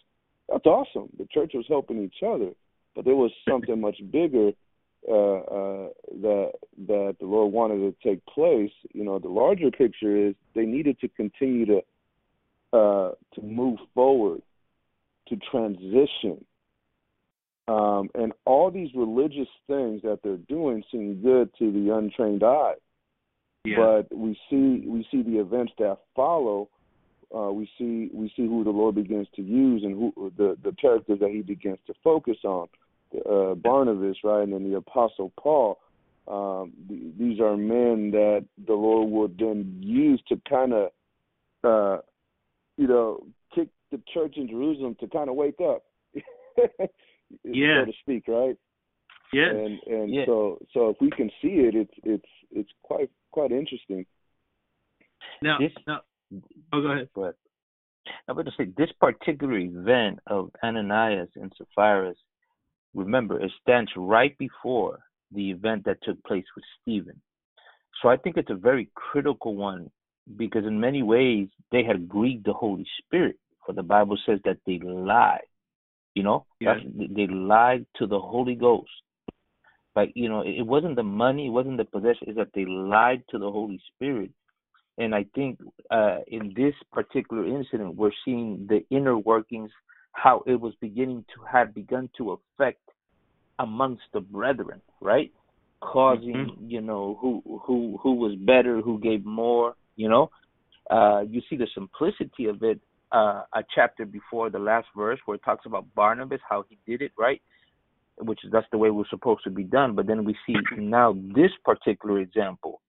[0.49, 2.51] that's awesome." The church was helping each other,
[2.95, 4.51] but there was something much bigger
[5.09, 5.89] uh, uh,
[6.21, 6.53] that
[6.87, 8.73] that the Lord wanted to take place.
[8.93, 11.83] You know, the larger picture is they needed to continue to
[12.73, 14.43] uh, to move forward,
[15.29, 16.45] to transition,
[17.69, 22.75] um, and all these religious things that they're doing seem good to the untrained eye.
[23.65, 23.77] Yeah.
[24.09, 26.69] But we see we see the events that follow.
[27.35, 30.75] Uh, we see we see who the Lord begins to use and who the the
[30.81, 32.69] characters that He begins to focus on
[33.29, 35.79] uh, Barnabas, right, and then the Apostle Paul.
[36.27, 40.91] Um, th- these are men that the Lord would then use to kind of,
[41.65, 42.03] uh,
[42.79, 45.83] you know, kick the church in Jerusalem to kind of wake up,
[47.45, 47.81] yeah.
[47.81, 48.57] so to speak, right?
[49.33, 49.51] Yes.
[49.53, 50.25] And and Yeah.
[50.25, 54.07] so so if we can see it, it's it's it's quite quite interesting.
[55.43, 56.01] Now, This- now,
[56.73, 57.09] oh, go ahead.
[57.15, 57.37] But
[58.27, 62.15] I'm going to say this particular event of Ananias and Sapphira,
[62.95, 65.01] remember, it stands right before
[65.33, 67.21] the event that took place with Stephen.
[68.01, 69.91] So I think it's a very critical one
[70.37, 73.37] because in many ways they had grieved the Holy Spirit.
[73.65, 75.47] For the Bible says that they lied.
[76.15, 76.47] You know.
[76.61, 78.91] That's- they lied to the Holy Ghost.
[79.95, 82.29] Like you know, it wasn't the money, it wasn't the possession.
[82.29, 84.31] It's that they lied to the Holy Spirit
[84.99, 85.61] and I think
[85.91, 89.71] uh, in this particular incident, we're seeing the inner workings,
[90.13, 92.81] how it was beginning to have begun to affect
[93.61, 95.33] amongst the brethren, right?
[95.81, 100.31] Causing, you know, who who who was better, who gave more, you know.
[100.91, 102.81] Uh, you see the simplicity of it.
[103.11, 107.01] Uh, a chapter before the last verse, where it talks about Barnabas, how he did
[107.01, 107.41] it, right?
[108.19, 109.95] Which is that's the way we're supposed to be done.
[109.95, 112.81] But then we see now this particular example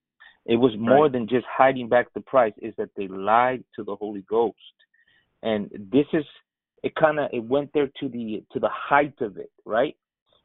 [0.46, 1.12] it was more Right.
[1.12, 4.56] than just hiding back the price, is that they lied to the Holy Ghost.
[5.42, 6.24] And this is
[6.82, 9.96] it kind of it went there to the to the height of it, right?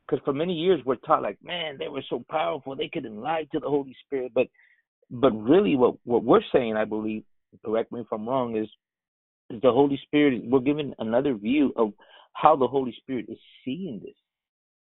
[0.05, 3.47] Because for many years we're taught like, man, they were so powerful, they couldn't lie
[3.51, 4.33] to the Holy Spirit.
[4.35, 4.47] But
[5.09, 7.23] but really what what we're saying, I believe,
[7.65, 8.69] correct me if I'm wrong, is
[9.49, 11.93] is the Holy Spirit we're given another view of
[12.33, 14.15] how the Holy Spirit is seeing this.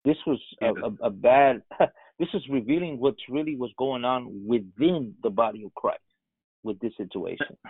[0.04, 1.62] This was a, a, a bad
[2.18, 6.02] this is revealing what's really was going on within the body of Christ
[6.62, 7.56] with this situation.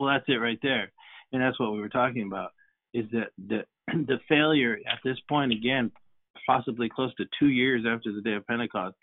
[0.00, 0.90] Well, that's it right there,
[1.30, 2.50] and that's what we were talking about.
[2.92, 5.92] Is that the the failure at this point again,
[6.44, 8.96] possibly close to two years after the day of Pentecost,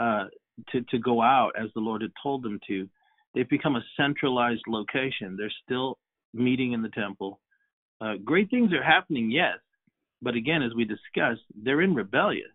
[0.00, 0.24] uh,
[0.72, 2.88] to to go out as the Lord had told them to.
[3.34, 5.36] They've become a centralized location.
[5.36, 5.98] They're still
[6.34, 7.40] meeting in the temple.
[8.00, 9.58] Uh, great things are happening, yes,
[10.22, 12.48] but again, as we discussed, they're in rebellion,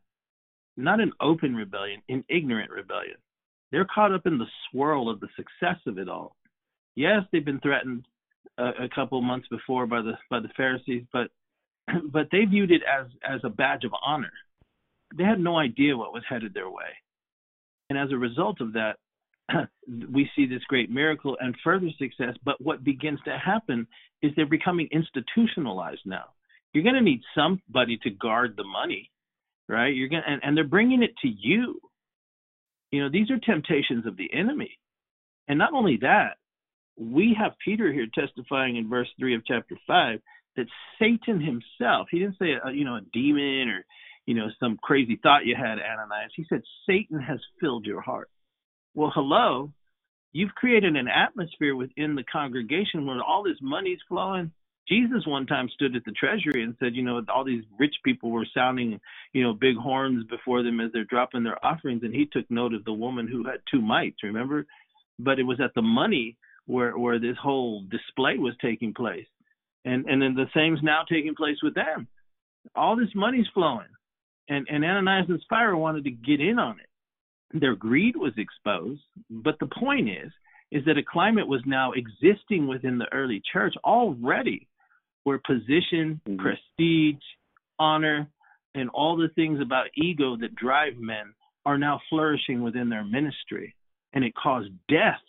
[0.78, 3.18] not in open rebellion, in ignorant rebellion.
[3.72, 6.36] They're caught up in the swirl of the success of it all
[6.96, 8.06] yes, they've been threatened
[8.58, 11.30] a, a couple months before by the by the Pharisees, but
[12.12, 14.32] but they viewed it as as a badge of honor.
[15.16, 16.90] They had no idea what was headed their way,
[17.90, 18.98] and as a result of that,
[20.12, 22.36] we see this great miracle and further success.
[22.44, 23.88] But what begins to happen
[24.22, 26.26] is they're becoming institutionalized now.
[26.74, 29.12] You're going to need somebody to guard the money,
[29.68, 29.94] right?
[29.94, 31.80] You're going and, and they're bringing it to you.
[32.92, 34.78] You know, these are temptations of the enemy.
[35.48, 36.38] And not only that,
[36.98, 40.20] we have Peter here testifying in verse 3 of chapter 5
[40.56, 40.68] that
[41.00, 43.86] Satan himself, he didn't say, a, you know, a demon or,
[44.26, 46.32] you know, some crazy thought you had, Ananias.
[46.36, 48.30] He said, Satan has filled your heart.
[48.94, 49.72] Well, hello.
[50.32, 54.52] You've created an atmosphere within the congregation where all this money's flowing.
[54.88, 58.32] Jesus one time stood at the treasury and said, you know, all these rich people
[58.32, 59.00] were sounding,
[59.32, 62.74] you know, big horns before them as they're dropping their offerings, and he took note
[62.74, 64.66] of the woman who had two mites, remember?
[65.20, 69.28] But it was at the money where where this whole display was taking place.
[69.86, 72.08] And and then the same's now taking place with them.
[72.76, 73.88] All this money's flowing.
[74.50, 77.60] And and Ananias and Sapphira wanted to get in on it.
[77.60, 80.32] Their greed was exposed, but the point is
[80.72, 84.68] is that a climate was now existing within the early church already
[85.24, 86.40] where position, Mhm.
[86.40, 87.24] prestige,
[87.78, 88.28] honor,
[88.74, 91.34] and all the things about ego that drive men
[91.66, 93.76] are now flourishing within their ministry.
[94.14, 95.22] And it caused death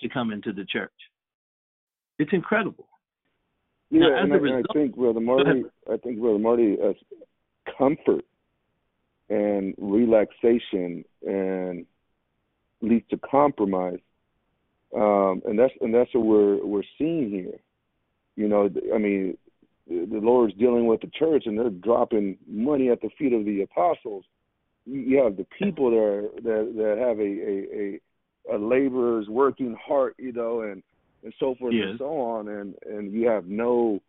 [0.00, 1.10] to come into the church.
[2.18, 2.88] It's incredible.
[3.90, 5.20] Yeah, Now, and, I, and I think Brother.
[5.20, 6.94] Marty, I think Brother Marty, uh,
[7.76, 8.24] comfort
[9.28, 11.86] and relaxation and
[12.80, 13.98] leads to compromise,
[14.94, 17.58] um, and that's and that's what we're we're seeing here.
[18.36, 19.36] You know, I mean,
[19.88, 23.62] the Lord's dealing with the church, and they're dropping money at the feet of the
[23.62, 24.24] apostles.
[24.86, 30.14] You have the people there that that have a a, a, a laborer's working heart,
[30.18, 30.82] you know, and
[31.24, 31.88] and so forth Yes.
[31.90, 34.00] and so on, and and you have no,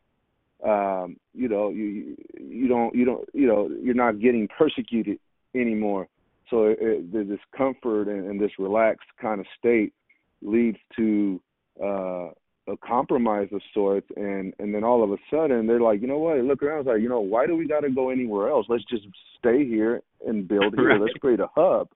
[0.65, 5.19] um, you know, you you don't you don't you know you're not getting persecuted
[5.55, 6.07] anymore.
[6.49, 9.93] So it, it, the discomfort and, and this relaxed kind of state
[10.41, 11.39] leads to
[11.81, 12.29] uh,
[12.67, 16.17] a compromise of sorts, and and then all of a sudden they're like, you know
[16.17, 16.35] what?
[16.35, 18.65] They look around, it's like, you know, why do we got to go anywhere else?
[18.69, 19.03] Let's just
[19.37, 20.89] stay here and build here.
[20.89, 21.01] Right.
[21.01, 21.89] Let's create a hub.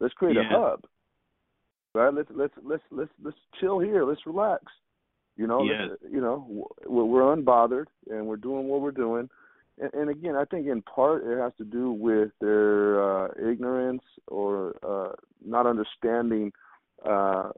[0.00, 0.84] Let's create a hub.
[1.94, 2.12] Right?
[2.12, 4.04] Let's let's let's let's let's chill here.
[4.04, 4.64] Let's relax.
[5.36, 5.90] You know, Yes.
[6.10, 6.46] you know,
[6.86, 9.28] we're, we're unbothered and we're doing what we're doing.
[9.78, 14.02] And, and again, I think in part it has to do with their uh, ignorance
[14.28, 15.12] or uh,
[15.44, 16.52] not understanding
[17.04, 17.50] uh,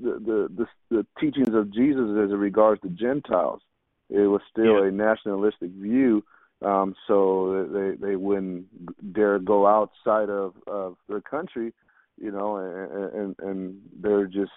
[0.00, 3.60] the, the the the teachings of Jesus as it regards to Gentiles.
[4.08, 4.88] It was still Yeah.
[4.88, 6.22] a nationalistic view,
[6.62, 8.66] Um, so they they wouldn't
[9.12, 11.72] dare go outside of of their country,
[12.20, 14.52] you know, and and, and they're just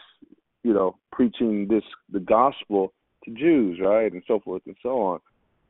[0.65, 2.91] you know preaching this the gospel
[3.23, 5.19] to Jews, right, and so forth and so on.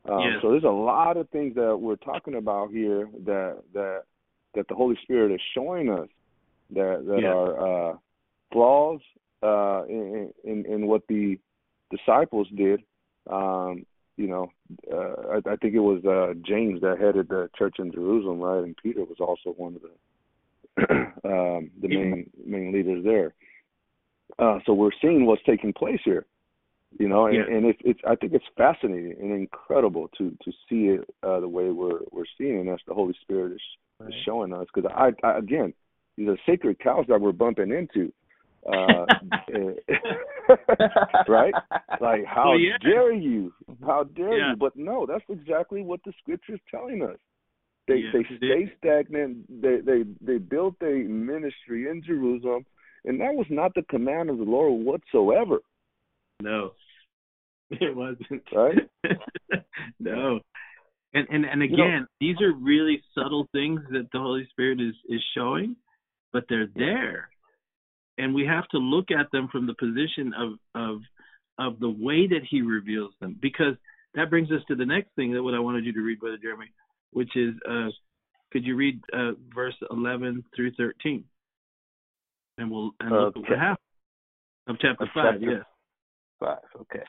[0.10, 0.40] Um, yes.
[0.42, 4.04] So there's a lot of things that we're talking about here that that
[4.56, 6.08] that the Holy Spirit is showing us
[6.72, 7.34] that that Yeah.
[7.34, 7.98] are uh,
[8.54, 9.02] flaws
[9.44, 11.38] uh, in, in in what the
[11.92, 12.82] disciples did.
[13.30, 13.86] Um,
[14.16, 14.50] you know,
[14.90, 18.64] uh, I, I think it was uh, James that headed the church in Jerusalem, right?
[18.64, 19.94] And Peter was also one of the
[21.26, 23.34] um, the main main leaders there.
[24.38, 26.26] Uh, so we're seeing what's taking place here,
[27.00, 27.56] you know, and, Yeah.
[27.56, 31.48] and it's it's I think it's fascinating and incredible to to see it uh, the
[31.48, 33.62] way we're we're seeing it as the Holy Spirit is,
[34.08, 34.68] is showing us.
[34.74, 35.74] Because I, I again,
[36.18, 38.12] these are sacred cows that we're bumping into.
[38.68, 39.06] Uh,
[41.28, 41.54] right?
[42.02, 42.78] Like, how Well, yeah.
[42.82, 43.54] dare you?
[43.86, 44.50] How dare Yeah.
[44.52, 44.56] you?
[44.58, 47.18] But no, that's exactly what the scripture's telling us.
[47.88, 48.70] They Yes, they stay is.
[48.80, 49.62] stagnant.
[49.62, 52.66] They they they built a ministry in Jerusalem,
[53.06, 55.60] and that was not the command of the Lord whatsoever.
[56.42, 56.72] No,
[57.70, 58.44] it wasn't.
[58.54, 58.90] Right?
[60.00, 60.40] no.
[61.14, 64.82] And and and You know- again, these are really subtle things that the Holy Spirit
[64.82, 65.76] is is showing,
[66.34, 67.30] but they're there,
[68.18, 71.02] and we have to look at them from the position of of
[71.58, 73.76] of the way that He reveals them, because
[74.16, 76.38] that brings us to the next thing that what I wanted you to read, Brother
[76.42, 76.72] Jeremy,
[77.12, 77.90] which is uh,
[78.52, 81.24] could you read uh, verse eleven through thirteen,
[82.58, 83.78] and we'll and look at what happened
[84.68, 85.34] of chapter Of five.
[85.34, 85.64] chapter Yes.
[86.40, 87.04] Five, okay.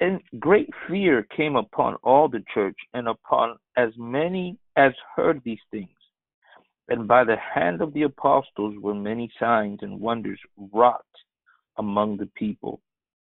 [0.00, 5.60] And great fear came upon all the church and upon as many as heard these
[5.70, 5.88] things.
[6.88, 10.40] And by the hand of the apostles were many signs and wonders
[10.72, 11.04] wrought
[11.78, 12.80] among the people.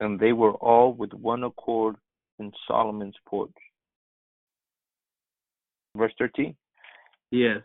[0.01, 1.97] And they were all with one accord
[2.39, 3.51] in Solomon's porch.
[5.97, 6.55] Verse 13.
[7.31, 7.63] Yes.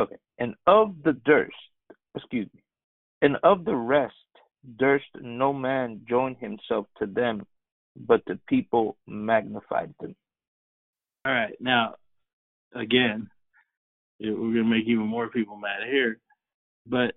[0.00, 0.16] Okay.
[0.38, 1.54] And of the durst,
[2.16, 2.62] excuse me,
[3.22, 4.14] and of the rest
[4.78, 7.46] durst no man join himself to them,
[7.96, 10.14] but the people magnified them.
[11.24, 11.56] All right.
[11.60, 11.96] Now,
[12.74, 13.28] again,
[14.20, 16.18] we're going to make even more people mad here.
[16.86, 17.14] But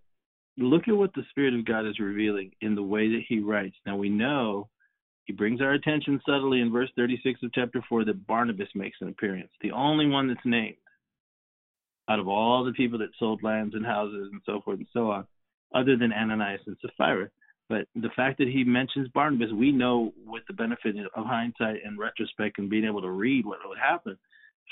[0.57, 3.75] look at what the Spirit of God is revealing in the way that He writes.
[3.85, 4.69] Now, we know
[5.25, 9.09] He brings our attention subtly in verse 36 of chapter 4 that Barnabas makes an
[9.09, 10.75] appearance, the only one that's named
[12.09, 15.11] out of all the people that sold lands and houses and so forth and so
[15.11, 15.25] on,
[15.73, 17.29] other than Ananias and Sapphira.
[17.69, 21.97] But the fact that he mentions Barnabas, we know with the benefit of hindsight and
[21.97, 24.17] retrospect and being able to read what would happen,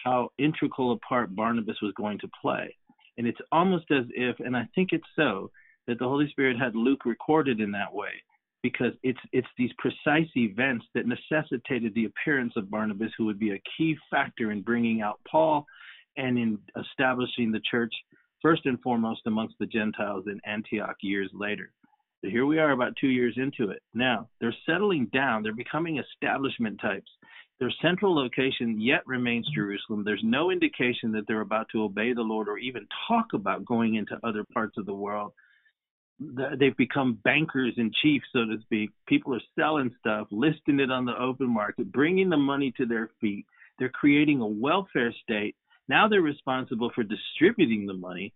[0.03, 2.75] how integral a part Barnabas was going to play.
[3.17, 5.51] And it's almost as if, and I think it's so,
[5.87, 8.11] that the Holy Spirit had Luke recorded in that way,
[8.61, 13.51] because it's it's these precise events that necessitated the appearance of Barnabas, who would be
[13.51, 15.65] a key factor in bringing out Paul
[16.17, 17.93] and in establishing the church
[18.41, 21.71] first and foremost amongst the Gentiles in Antioch years later.
[22.21, 23.81] So here we are about two years into it.
[23.93, 27.09] Now, they're settling down, they're becoming establishment types.
[27.59, 30.03] Their central location yet remains Jerusalem.
[30.03, 33.95] There's no indication that they're about to obey the Lord or even talk about going
[33.95, 35.33] into other parts of the world.
[36.19, 38.91] They've become bankers in chief, so to speak.
[39.07, 43.09] People are selling stuff, listing it on the open market, bringing the money to their
[43.21, 43.45] feet.
[43.77, 45.55] They're creating a welfare state.
[45.89, 48.31] Now they're responsible for distributing the money,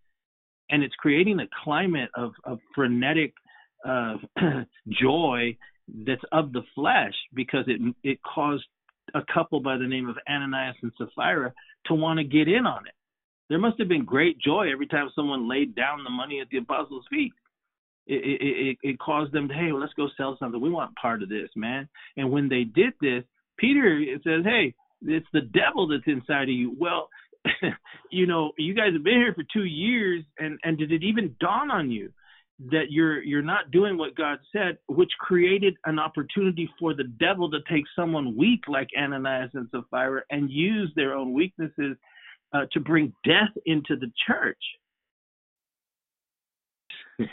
[0.69, 3.33] and it's creating a climate of, of frenetic
[3.87, 4.15] uh,
[4.89, 5.55] joy
[6.05, 8.63] that's of the flesh because it it caused
[9.13, 11.53] a couple by the name of Ananias and Sapphira
[11.85, 12.93] to want to get in on it.
[13.49, 16.57] There must have been great joy every time someone laid down the money at the
[16.57, 17.33] apostles' feet.
[18.07, 20.59] It, it, it, it caused them to, hey, well, let's go sell something.
[20.59, 21.87] We want part of this, man.
[22.17, 23.23] And when they did this,
[23.57, 24.73] Peter says, hey,
[25.05, 26.75] it's the devil that's inside of you.
[26.79, 27.09] Well,
[28.11, 31.35] you know, you guys have been here for two years, and and did it even
[31.39, 32.11] dawn on you
[32.71, 37.49] that you're you're not doing what God said, which created an opportunity for the devil
[37.51, 41.97] to take someone weak like Ananias and Sapphira and use their own weaknesses
[42.53, 44.57] uh, to bring death into the church.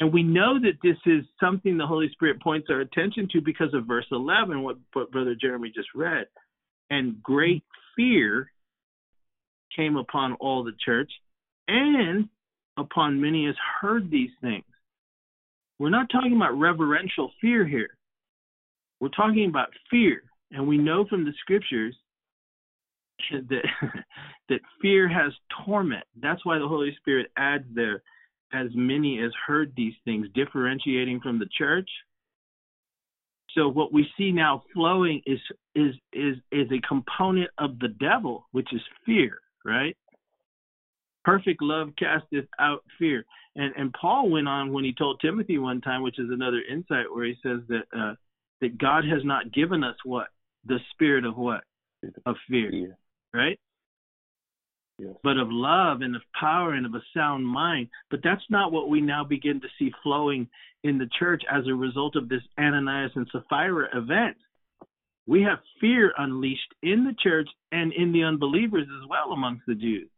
[0.00, 3.74] and we know that this is something the Holy Spirit points our attention to because
[3.74, 6.26] of verse 11, what, what Brother Jeremy just read.
[6.90, 7.64] And great
[7.96, 8.50] fear
[9.74, 11.10] came upon all the church,
[11.68, 12.28] and
[12.76, 14.64] upon many as heard these things.
[15.78, 17.96] We're not talking about reverential fear here.
[19.00, 20.22] We're talking about fear.
[20.50, 21.96] And we know from the scriptures
[23.30, 23.64] that
[24.48, 25.32] that fear has
[25.64, 26.04] torment.
[26.20, 28.02] That's why the Holy Spirit adds there
[28.52, 31.88] as many as heard these things, differentiating from the church.
[33.54, 35.38] So what we see now flowing is
[35.74, 39.96] is is is a component of the devil, which is fear, right?
[41.24, 43.24] Perfect love casteth out fear.
[43.56, 47.06] And and Paul went on when he told Timothy one time, which is another insight,
[47.12, 48.14] where he says that uh,
[48.60, 50.28] that God has not given us what
[50.66, 51.62] the spirit of what
[52.26, 52.98] of fear, fear.
[53.32, 53.58] right?
[54.98, 55.14] Yes.
[55.24, 57.88] But of love and of power and of a sound mind.
[58.10, 60.48] But that's not what we now begin to see flowing
[60.84, 64.36] in the church as a result of this Ananias and Sapphira event.
[65.26, 69.74] We have fear unleashed in the church and in the unbelievers as well amongst the
[69.74, 70.08] Jews.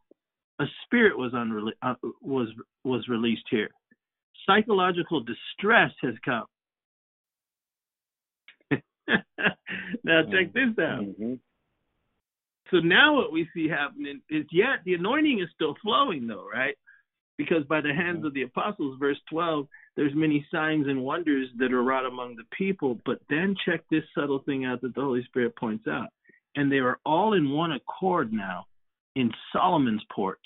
[0.59, 2.49] A spirit was unrele- uh, was
[2.83, 3.69] was released here.
[4.45, 6.45] Psychological distress has come.
[10.03, 11.03] now check this out.
[11.03, 11.35] Mm-hmm.
[12.71, 16.75] So now what we see happening is yet the anointing is still flowing though, right?
[17.37, 21.73] Because by the hands of the apostles, verse 12, there's many signs and wonders that
[21.73, 22.97] are wrought among the people.
[23.05, 26.07] But then check this subtle thing out that the Holy Spirit points out.
[26.55, 28.67] And they are all in one accord now
[29.15, 30.39] in Solomon's porch.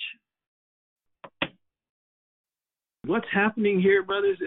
[3.06, 4.38] What's happening here, brothers?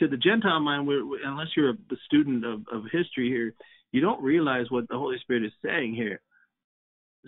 [0.00, 0.88] To the Gentile mind,
[1.24, 1.76] unless you're a
[2.06, 3.54] student of, of history here,
[3.92, 6.20] you don't realize what the Holy Spirit is saying here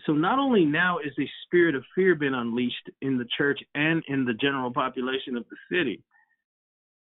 [0.07, 4.03] so not only now is the spirit of fear been unleashed in the church and
[4.09, 6.03] in the general population of the city,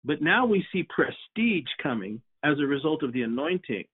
[0.05, 3.85] but now we see prestige coming as a result of the anointing.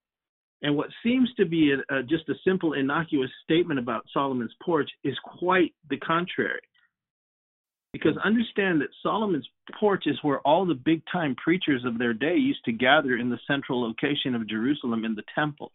[0.61, 4.89] And what seems to be a, a, just a simple, innocuous statement about Solomon's porch
[5.03, 6.59] is quite the contrary.
[7.93, 9.47] Because understand that Solomon's
[9.79, 13.29] porch is where all the big time preachers of their day used to gather in
[13.29, 15.71] the central location of Jerusalem in the temple.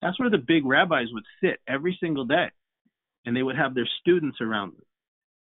[0.00, 2.48] That's where the big rabbis would sit every single day
[3.26, 4.84] and they would have their students around them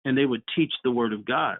[0.04, 1.58] and they would teach the word of God.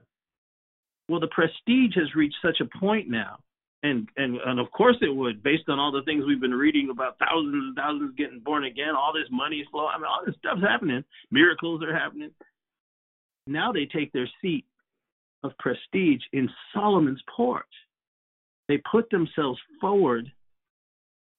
[1.11, 3.40] Well, the prestige has reached such a point now,
[3.82, 6.88] and and and of course it would, based on all the things we've been reading
[6.88, 9.88] about thousands and thousands getting born again, all this money flow.
[9.88, 11.02] I mean, all this stuff's happening.
[11.32, 12.30] Miracles are happening.
[13.48, 14.66] Now they take their seat
[15.42, 17.64] of prestige in Solomon's porch.
[18.68, 20.30] They put themselves forward,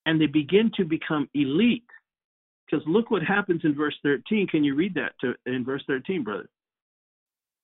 [0.05, 1.85] and they begin to become elite
[2.65, 4.47] because look what happens in verse 13.
[4.47, 6.49] Can you read that to, in verse 13, brother?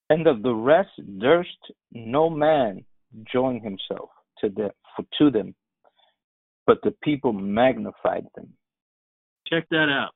[0.09, 0.89] And of the rest
[1.19, 1.57] durst
[1.91, 2.85] no man
[3.31, 5.53] join himself to them, for, to them,
[6.65, 8.53] but the people magnified them.
[9.47, 10.11] Check that out.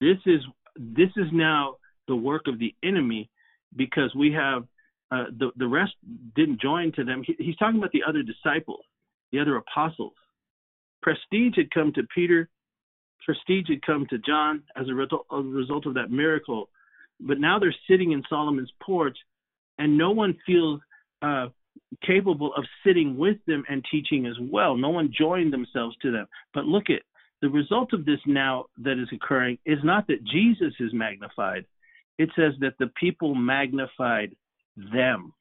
[0.00, 0.40] This is
[0.76, 1.76] this is now
[2.06, 3.28] the work of the enemy
[3.76, 4.62] because we have
[5.10, 5.92] uh, the the rest
[6.36, 7.22] didn't join to them.
[7.26, 8.84] He, he's talking about the other disciples,
[9.32, 10.12] the other apostles.
[11.02, 12.48] Prestige had come to Peter,
[13.24, 16.68] prestige had come to John as a, result, as a result of that miracle.
[17.20, 19.16] But now they're sitting in Solomon's porch,
[19.78, 20.80] and no one feels
[21.22, 21.48] uh,
[22.06, 24.76] capable of sitting with them and teaching as well.
[24.76, 26.26] No one joined themselves to them.
[26.54, 27.02] But look at
[27.40, 31.64] the result of this now that is occurring is not that Jesus is magnified.
[32.18, 34.34] It says that the people magnified
[34.76, 35.32] them.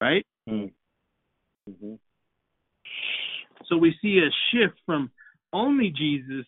[0.00, 0.26] Right?
[0.48, 1.70] Mm-hmm.
[1.70, 1.94] mm-hmm.
[3.68, 5.10] So we see a shift from
[5.52, 6.46] only Jesus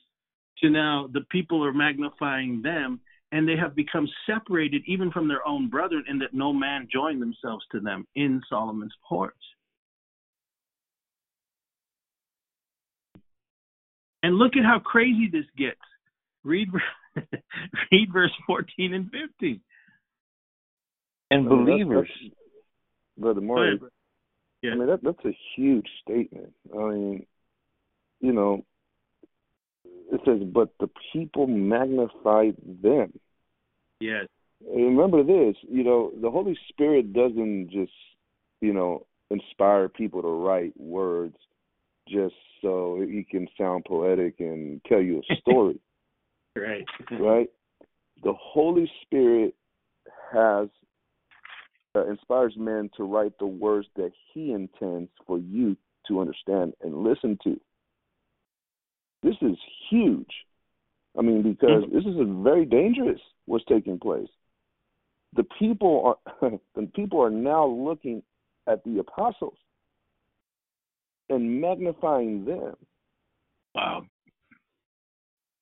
[0.59, 3.01] to now the people are magnifying them
[3.33, 7.21] and they have become separated even from their own brethren in that no man joined
[7.21, 9.35] themselves to them in Solomon's porch.
[14.23, 15.79] And look at how crazy this gets.
[16.43, 16.69] Read
[17.93, 19.61] read verse 14 and 15.
[21.31, 22.11] And believers.
[23.19, 23.81] Brother Mark,
[24.63, 24.73] yeah.
[24.73, 26.53] I mean, that, that's a huge statement.
[26.75, 27.27] I mean,
[28.21, 28.65] you know,
[30.11, 33.13] it says, but the people magnified them.
[34.01, 34.27] Yes.
[34.65, 37.93] remember this, you know, the Holy Spirit doesn't just,
[38.61, 41.37] you know, inspire people to write words
[42.09, 45.79] just so he can sound poetic and tell you a story.
[46.57, 46.85] right.
[47.11, 47.51] right?
[48.23, 49.55] The Holy Spirit
[50.33, 50.69] has
[51.95, 55.77] uh, inspires men to write the words that he intends for you
[56.07, 57.61] to understand and listen to.
[59.23, 59.57] This is
[59.91, 60.31] huge.
[61.19, 64.29] I mean, because this is very dangerous what's taking place.
[65.35, 68.23] The people are the people are now looking
[68.67, 69.57] at the apostles
[71.29, 72.77] and magnifying them.
[73.75, 74.07] Wow.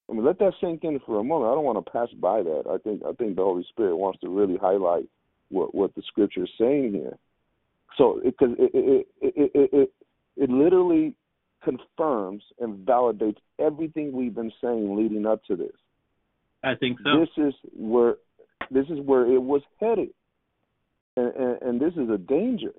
[0.09, 1.51] I mean, let that sink in for a moment.
[1.51, 2.65] I don't want to pass by that.
[2.70, 5.09] I think I think the Holy Spirit wants to really highlight
[5.49, 7.16] what what the Scripture is saying here.
[7.97, 9.93] So, because it it, it it it it
[10.37, 11.15] it literally
[11.71, 15.77] confirms and validates everything we've been saying leading up to this.
[16.63, 17.11] I think so.
[17.21, 18.15] This is where
[18.71, 20.11] this is where it was headed,
[21.17, 22.75] and, and, and this is a danger.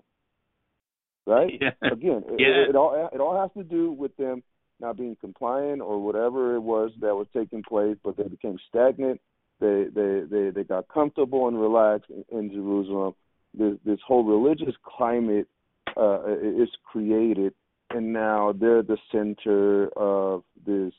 [1.26, 1.54] right?
[1.62, 1.92] Yeah.
[1.98, 2.64] Again, it, Yeah.
[2.64, 4.44] it, it all it all has to do with them
[4.80, 9.20] not being compliant or whatever it was that was taking place, but they became stagnant.
[9.60, 13.14] They they they, they got comfortable and relaxed in, in Jerusalem.
[13.54, 15.48] This this whole religious climate
[15.96, 16.20] uh,
[16.64, 17.54] is created,
[17.90, 20.94] and now they're the center of this,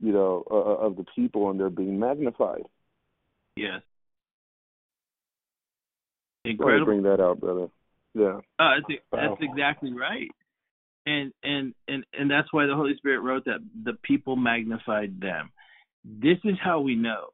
[0.00, 2.62] you know, uh, of the people, and they're being magnified.
[3.56, 3.82] Yes.
[6.44, 6.86] Incredible.
[6.86, 7.68] bring that out, brother.
[8.14, 8.40] Yeah.
[8.58, 9.36] Uh, that's, that's Wow.
[9.40, 10.28] exactly right.
[11.06, 15.50] And and and and that's why the Holy Spirit wrote that the people magnified them.
[16.04, 17.26] This is how we know.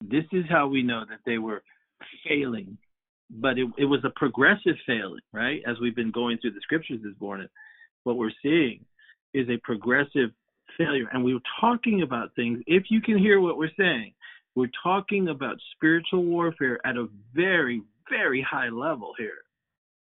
[0.00, 1.62] This is how we know that they were
[2.28, 2.78] failing,
[3.34, 5.60] but it, it was a progressive failing, right?
[5.66, 7.48] As we've been going through the scriptures this morning,
[8.04, 8.84] what we're seeing
[9.32, 10.30] is a progressive
[10.78, 11.08] failure.
[11.12, 12.62] And we were talking about things.
[12.66, 14.14] If you can hear what we're saying,
[14.54, 19.42] we're talking about spiritual warfare at a very, very high level here,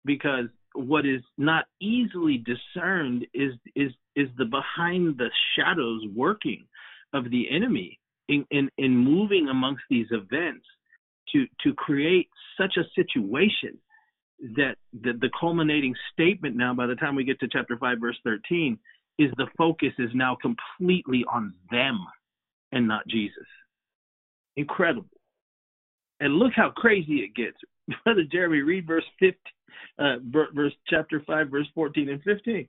[0.06, 6.66] because what is not easily discerned is is is the behind the shadows working
[7.14, 10.66] of the enemy in, in, in moving amongst these events
[11.32, 13.78] to to create such a situation
[14.56, 18.18] that the, the culminating statement now by the time we get to chapter 5 verse
[18.24, 18.78] 13
[19.18, 22.00] is the focus is now completely on them
[22.72, 23.48] and not Jesus.
[24.58, 25.08] Incredible.
[26.20, 27.58] And look how crazy it gets.
[28.04, 29.34] Brother Jeremy, read verse 15,
[30.00, 30.16] uh,
[30.54, 32.68] verse chapter 5, verse 14 and 15.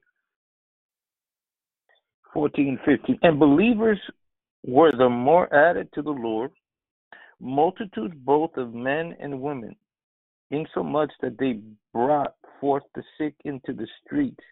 [2.33, 3.19] 14, 15.
[3.23, 3.99] And believers
[4.65, 6.51] were the more added to the Lord,
[7.41, 9.77] multitudes both of men and women,
[10.51, 11.61] insomuch that they
[11.93, 14.43] brought forth the sick into the streets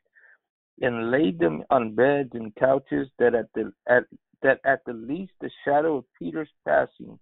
[0.80, 4.04] and laid them on beds and couches that at the at
[4.42, 7.18] that at the least the shadow of Peter's passing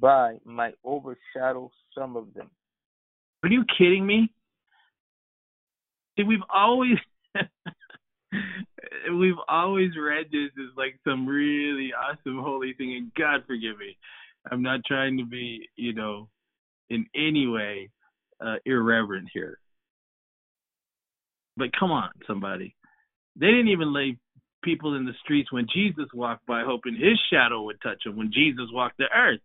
[0.00, 2.50] by might overshadow some of them.
[3.42, 4.32] Are you kidding me?
[6.16, 6.98] See, we've always
[9.18, 13.96] we've always read this as like some really awesome holy thing, and God forgive me,
[14.50, 16.28] I'm not trying to be, you know,
[16.90, 17.90] in any way
[18.44, 19.58] uh, irreverent here.
[21.56, 22.74] But come on, somebody.
[23.36, 24.16] They didn't even lay
[24.62, 28.32] people in the streets when Jesus walked by, hoping his shadow would touch them when
[28.32, 29.40] Jesus walked the earth.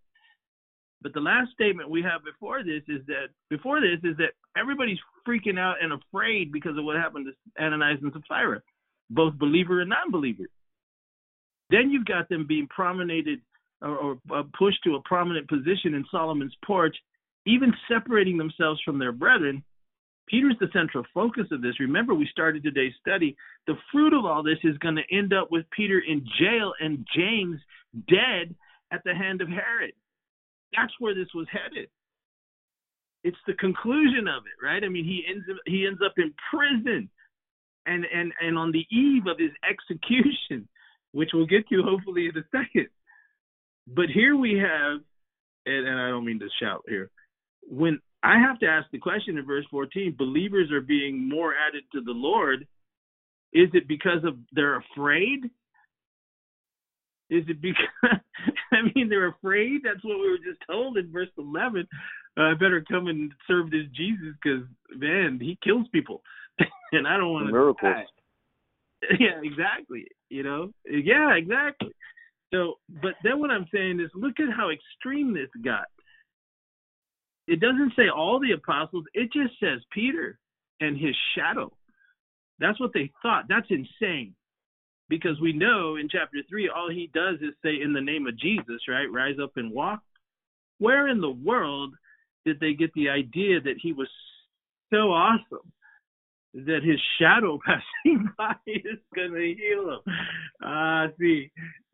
[1.01, 4.99] But the last statement we have before this is that before this is that everybody's
[5.27, 8.61] freaking out and afraid because of what happened to Ananias and Sapphira,
[9.09, 10.45] both believer and non-believer.
[11.69, 13.39] Then you've got them being promenaded
[13.83, 16.95] or, or uh, pushed to a prominent position in Solomon's porch,
[17.45, 19.63] even separating themselves from their brethren.
[20.29, 21.79] Peter's the central focus of this.
[21.79, 23.35] Remember, we started today's study.
[23.67, 27.05] The fruit of all this is going to end up with Peter in jail and
[27.15, 27.59] James
[28.07, 28.55] dead
[28.91, 29.93] at the hand of Herod.
[30.75, 31.89] That's where this was headed.
[33.23, 34.83] It's the conclusion of it, right?
[34.83, 37.09] I mean, he ends he ends up in prison,
[37.85, 40.67] and and and on the eve of his execution,
[41.11, 42.87] which we'll get to hopefully in a second.
[43.87, 45.01] But here we have,
[45.65, 47.09] and, and I don't mean to shout here,
[47.63, 51.83] when I have to ask the question in verse 14, believers are being more added
[51.93, 52.65] to the Lord.
[53.51, 55.45] Is it because of they're afraid?
[57.29, 57.85] Is it because
[58.71, 59.81] I mean they're afraid?
[59.83, 61.87] That's what we were just told in verse 11.
[62.37, 64.63] Uh, I better come and serve this Jesus because
[64.95, 66.21] man, he kills people,
[66.91, 67.93] and I don't want to Miracles.
[67.93, 68.05] die.
[69.19, 70.05] Yeah, exactly.
[70.29, 71.91] You know, yeah, exactly.
[72.53, 75.85] So, but then what I'm saying is, look at how extreme this got.
[77.47, 79.05] It doesn't say all the apostles.
[79.13, 80.39] It just says Peter
[80.79, 81.75] and his shadow.
[82.59, 83.45] That's what they thought.
[83.49, 84.35] That's insane
[85.09, 88.37] because we know in chapter 3 all he does is say in the name of
[88.39, 90.01] jesus right rise up and walk
[90.79, 91.93] where in the world
[92.45, 94.07] did they get the idea that he was
[94.91, 95.71] so awesome
[96.53, 99.99] that his shadow passing by is going to heal him
[100.63, 101.51] ah uh, see,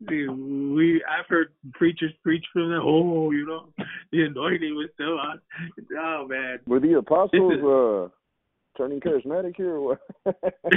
[0.08, 3.68] see we i've heard preachers preach from that oh you know
[4.12, 5.40] the anointing was so awesome
[5.98, 8.08] oh man Were the apostles is- uh,
[8.76, 10.00] turning charismatic here or what?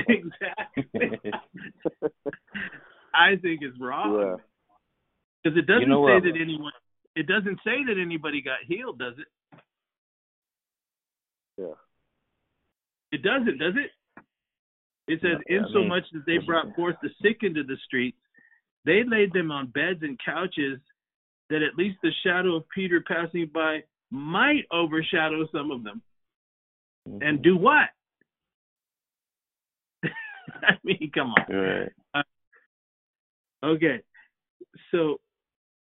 [0.10, 1.31] exactly
[3.14, 4.19] I think it's wrong.
[4.19, 4.35] Yeah.
[5.43, 6.23] Because it doesn't You know say what?
[6.23, 6.72] that anyone.
[7.15, 9.60] It doesn't say that anybody got healed, does it?
[11.57, 11.76] Yeah.
[13.14, 13.91] It doesn't, does it?
[15.07, 17.64] It says, Yeah, in I so mean, much that they brought forth the sick into
[17.64, 18.18] the streets,
[18.85, 20.80] they laid them on beds and couches,
[21.52, 26.02] that at least the shadow of Peter passing by might overshadow some of them.
[27.22, 27.90] And do what?
[30.48, 31.56] I mean, come on.
[31.56, 31.91] Right.
[32.15, 32.23] Uh,
[33.64, 33.99] okay.
[34.91, 35.19] So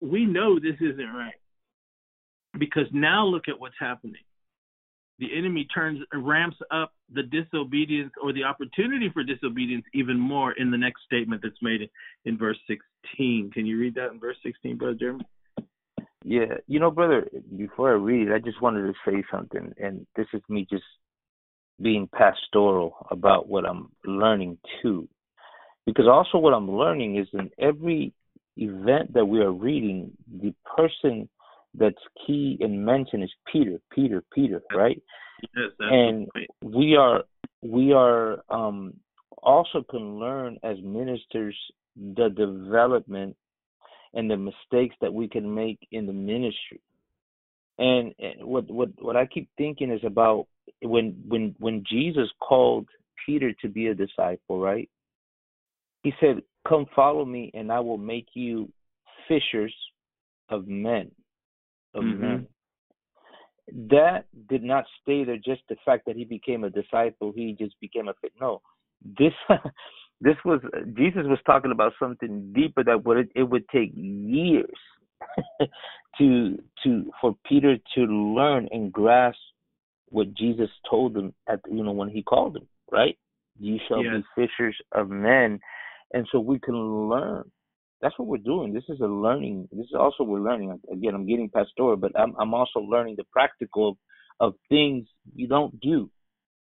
[0.02, 1.36] we know this isn't right.
[2.60, 4.24] Because now look at what's happening.
[5.22, 10.72] The enemy turns ramps up the disobedience or the opportunity for disobedience even more in
[10.72, 11.88] the next statement that's made
[12.26, 13.52] in verse 16.
[13.54, 15.26] Can you read that in verse 16, brother Jeremy?
[16.24, 20.06] Yeah, you know, brother, before I read it, I just wanted to say something, and
[20.16, 20.84] this is me just
[21.80, 25.08] being pastoral about what I'm learning too.
[25.86, 28.14] Because also what I'm learning is in every
[28.58, 30.12] event that we are reading,
[30.42, 31.30] the person
[31.74, 31.96] that's
[32.26, 35.02] key and mentioned is Peter, Peter, Peter, right?
[35.56, 36.28] Yes, and
[36.64, 37.24] we are
[37.62, 38.94] we are um
[39.42, 41.58] also can learn as ministers
[41.96, 43.36] the development
[44.14, 46.82] and the mistakes that we can make in the ministry.
[47.78, 50.48] And what what what I keep thinking is about
[50.82, 52.88] when when when Jesus called
[53.26, 54.90] Peter to be a disciple, right?
[56.04, 58.70] He said, "Come follow me, and I will make you
[59.28, 59.74] fishers
[60.50, 61.12] of men."
[61.94, 62.20] Of Mhm.
[62.20, 62.48] men.
[63.90, 65.38] That did not stay there.
[65.38, 68.34] Just the fact that he became a disciple, he just became a fit.
[68.40, 68.62] No,
[69.04, 69.34] this
[70.22, 70.62] this was
[70.94, 74.76] Jesus was talking about something deeper that would it would take years
[76.18, 79.40] to to for Peter to learn and grasp
[80.10, 83.18] what Jesus told him at you know when he called him, right?
[83.60, 84.16] You shall Yes.
[84.16, 85.60] be fishers of men.
[86.14, 86.76] And so we can
[87.10, 87.50] learn.
[88.02, 88.74] That's what we're doing.
[88.74, 89.70] This is a learning.
[89.72, 90.80] This is also we're learning.
[90.92, 93.98] Again, I'm getting pastoral, but I'm I'm also learning the practical of,
[94.40, 96.10] of things you don't do,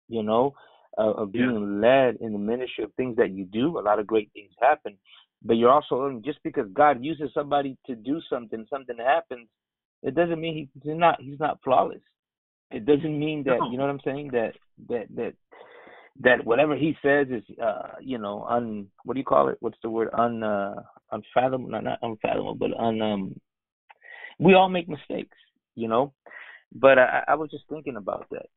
[0.10, 0.54] you know,
[0.98, 1.48] uh, of Yeah.
[1.48, 3.80] being led in the ministry of things that you do.
[3.80, 4.98] A lot of great things happen,
[5.44, 9.48] but you're also learning just because God uses somebody to do something, something happens,
[10.04, 12.02] it doesn't mean he- he's not he's not flawless.
[12.72, 13.72] It doesn't mean that No.
[13.72, 14.56] you know what I'm saying that
[14.90, 15.34] that that
[16.22, 19.58] that whatever he says is uh you know un what do you call it?
[19.60, 20.10] What's the word?
[20.14, 20.76] Un uh
[21.12, 23.40] unfathomable not, not unfathomable but un um
[24.38, 25.38] we all make mistakes
[25.76, 26.14] you know?
[26.74, 28.48] But i i was just thinking about that.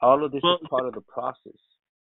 [0.00, 1.58] All of this Well- is part of the process.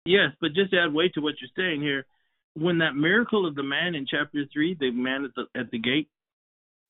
[0.06, 2.06] Yes, but just to add weight to what you're saying here,
[2.54, 5.80] when that miracle of the man in chapter three, the man at the at the
[5.80, 6.10] gate,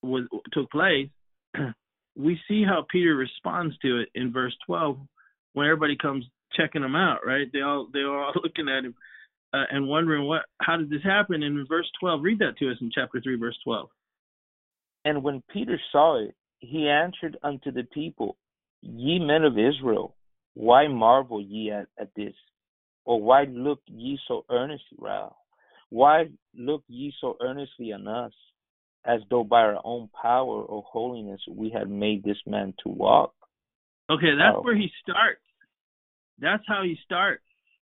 [0.02, 1.08] was took place,
[2.16, 4.98] we see how Peter responds to it in verse twelve,
[5.54, 6.26] when everybody comes
[6.56, 7.20] checking him out.
[7.26, 7.46] Right?
[7.52, 8.94] They all they are all looking at him
[9.52, 11.42] uh, and wondering what how did this happen.
[11.42, 13.88] And in verse twelve, read that to us in chapter three, verse twelve.
[15.04, 18.36] and when peter saw it he answered unto the people
[18.82, 20.14] ye men of israel
[20.54, 22.34] why marvel ye at, at this
[23.04, 25.30] or why look ye so earnestly Ra?
[25.90, 26.16] why
[26.56, 28.32] look ye so earnestly on us
[29.04, 33.32] as though by our own power or holiness we had made this man to walk
[34.08, 34.62] Okay, that's Oh.
[34.62, 35.45] where he starts.
[36.38, 37.42] That's how he starts.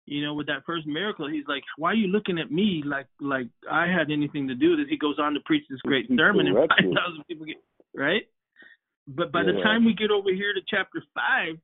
[0.06, 3.08] You know, with that first miracle, he's like, "Why are you looking at me like
[3.20, 6.08] like I had anything to do with it?" He goes on to preach this great
[6.16, 7.58] sermon, and five thousand people get
[7.94, 8.24] right.
[9.08, 11.58] But by the time we get over here to chapter five,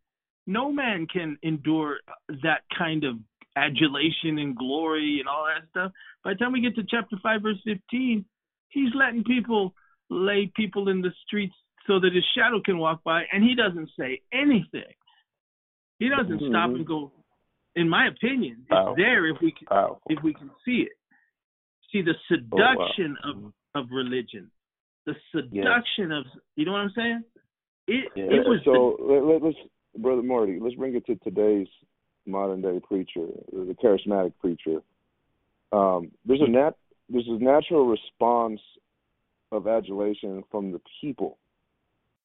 [0.46, 2.00] no man can endure
[2.44, 3.16] that kind of
[3.56, 5.92] adulation and glory and all that stuff.
[6.24, 8.26] By the time we get to chapter five, verse fifteen,
[8.70, 9.74] he's letting people
[10.10, 11.56] lay people in the streets
[11.88, 14.94] so that his shadow can walk by, and he doesn't say anything.
[16.04, 16.76] He doesn't stop Mhm.
[16.76, 17.14] and go.
[17.76, 18.96] In my opinion, it's Powerful.
[18.96, 20.02] there if we can, Powerful.
[20.10, 20.98] if we can see it.
[21.92, 22.74] See the Oh, wow.
[22.76, 23.30] seduction Mhm.
[23.30, 24.52] of of religion,
[25.06, 26.26] the seduction of
[26.58, 27.24] you know what I'm saying?
[27.88, 28.32] It Yeah.
[28.36, 29.58] it was so let, let, let's
[29.96, 31.70] brother Marty, let's bring it to today's
[32.26, 34.84] modern day preacher, the charismatic preacher.
[35.72, 36.76] Um, there's a nat
[37.08, 38.60] there's a natural response
[39.54, 41.38] of adulation from the people,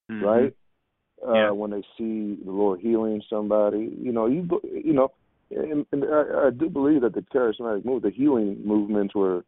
[0.08, 0.56] the, right?
[1.26, 1.50] Uh, Yeah.
[1.50, 5.10] When they see the Lord healing somebody, you know, you you know,
[5.50, 9.44] and, and I, I do believe that the charismatic move, the healing movements were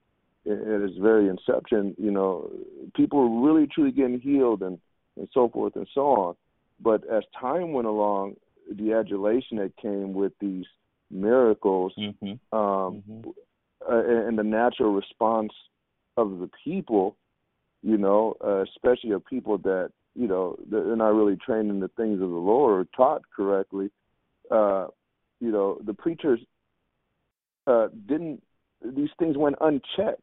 [0.47, 1.95] at its very inception.
[1.99, 2.51] You know,
[2.95, 4.79] people were really truly getting healed and
[5.17, 6.37] and so forth and so on.
[6.81, 8.37] But as time went along,
[8.71, 10.65] the adulation that came with these
[11.11, 12.39] miracles Mhm.
[12.53, 13.35] um, Mhm.
[13.89, 15.53] uh, and and the natural response
[16.17, 17.17] of the people,
[17.83, 21.89] you know, uh, especially of people that you know they're not really trained in the
[21.89, 23.91] things of the Lord or taught correctly.
[24.51, 24.89] Uh,
[25.41, 26.41] you know, the preachers
[27.67, 28.43] uh, didn't;
[28.85, 30.23] these things went unchecked.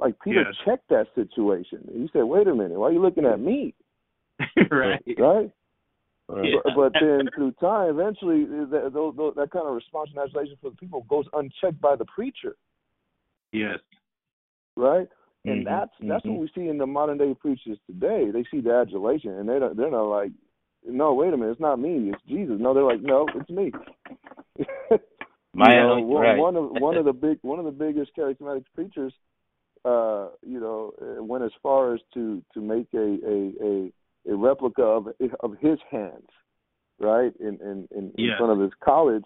[0.00, 0.54] Like Peter Yes.
[0.64, 1.88] checked that situation.
[1.92, 3.74] He said, "Wait a minute, why are you looking at me?"
[4.70, 5.02] right.
[5.18, 5.50] Right?
[6.28, 6.56] Yeah.
[6.64, 10.56] But, but then through time, eventually, that, those, those, that kind of response and adulation
[10.62, 12.56] for the people goes unchecked by the preacher.
[13.52, 13.78] Yes.
[14.76, 15.08] right?
[15.44, 16.30] And Mhm, that's that's mhm.
[16.30, 18.30] what we see in the modern day preachers today.
[18.30, 20.30] They see the adulation, and they don't, they're not like,
[20.84, 22.56] no, wait a minute, it's not me, it's Jesus.
[22.60, 23.72] No, they're like, no, it's me.
[25.54, 26.38] My you know, anointing, one, right.
[26.38, 29.12] one of one of the big one of the biggest charismatic preachers,
[29.84, 33.92] uh, you know, uh, went as far as to to make a a a,
[34.32, 35.08] a replica of
[35.40, 36.28] of his hands,
[37.00, 37.32] right?
[37.40, 38.32] In in in, yeah.
[38.32, 39.24] in front of his college,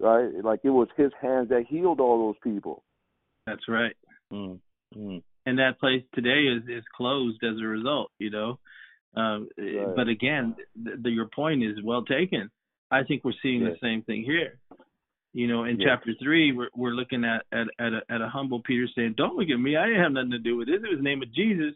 [0.00, 0.30] right?
[0.42, 2.82] Like it was his hands that healed all those people.
[3.46, 3.96] That's right.
[4.32, 4.58] Mm,
[4.96, 5.22] mm.
[5.46, 8.10] And that place today is is closed as a result.
[8.18, 8.58] You know,
[9.16, 9.94] um, Right.
[9.96, 12.50] but again, th- the, your point is well taken.
[12.90, 14.58] I think we're seeing the same thing here.
[15.32, 18.60] You know, in chapter three, we're we're looking at at at a, at a humble
[18.62, 19.76] Peter saying, "Don't look at me.
[19.76, 20.76] I didn't have nothing to do with this.
[20.76, 21.74] It was the name of Jesus."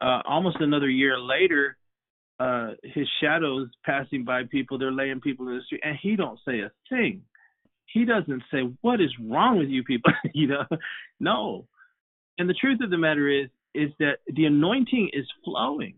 [0.00, 1.76] Uh, almost another year later,
[2.38, 4.78] uh, his shadows passing by people.
[4.78, 7.22] They're laying people in the street, and he don't say a thing.
[7.86, 10.64] He doesn't say, "What is wrong with you people?" you know,
[11.18, 11.66] no.
[12.38, 15.94] And the truth of the matter is, is that the anointing is flowing,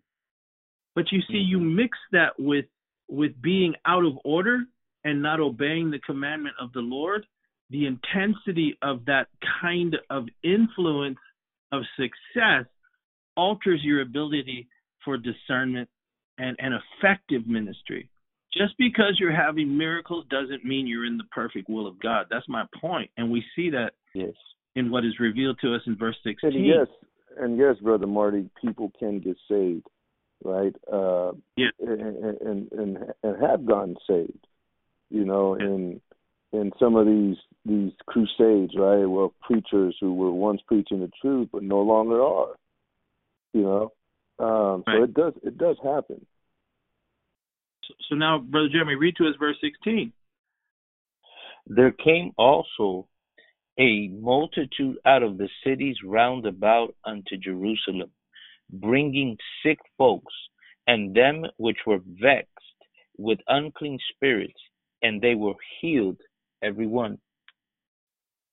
[0.95, 1.77] but you see, you mm-hmm.
[1.77, 2.67] mix that with
[3.09, 4.61] with being out of order
[5.05, 7.27] and not obeying the commandment of the Lord.
[7.71, 9.27] The intensity of that
[9.61, 11.19] kind of influence
[11.73, 12.67] of success
[13.37, 14.69] alters your ability
[15.05, 15.89] for discernment
[16.39, 18.09] and, and effective ministry.
[18.53, 22.27] Just because you're having miracles doesn't mean you're in the perfect will of God.
[22.31, 23.11] That's my point.
[23.17, 24.33] And we see that Yes.
[24.77, 26.55] In what is revealed to us in verse 16.
[26.55, 26.87] And yes,
[27.39, 29.87] and yes, brother Marty, people can get saved,
[30.45, 30.75] right?
[30.93, 31.71] Uh, Yeah.
[31.81, 34.47] and, and and and have gotten saved,
[35.11, 35.67] you know, Yeah.
[35.67, 36.01] in
[36.53, 39.05] in some of these these crusades, right?
[39.05, 42.57] Well, preachers who were once preaching the truth but no longer are,
[43.53, 43.93] you know.
[44.39, 46.25] Um, So it does it does happen.
[47.85, 50.13] So, so now, Brother Jeremy, read to us verse 16.
[51.67, 53.07] There came also
[53.79, 58.11] a multitude out of the cities round about unto Jerusalem,
[58.71, 60.35] bringing sick folks,
[60.87, 62.49] and them which were vexed
[63.17, 64.61] with unclean spirits,
[65.03, 66.19] and they were healed,
[66.63, 67.19] every one.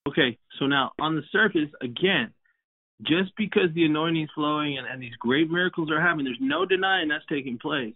[0.08, 2.34] Okay, so now on the surface, again,
[3.02, 6.66] just because the anointing is flowing and, and these great miracles are happening, there's no
[6.66, 7.94] denying that's taking place.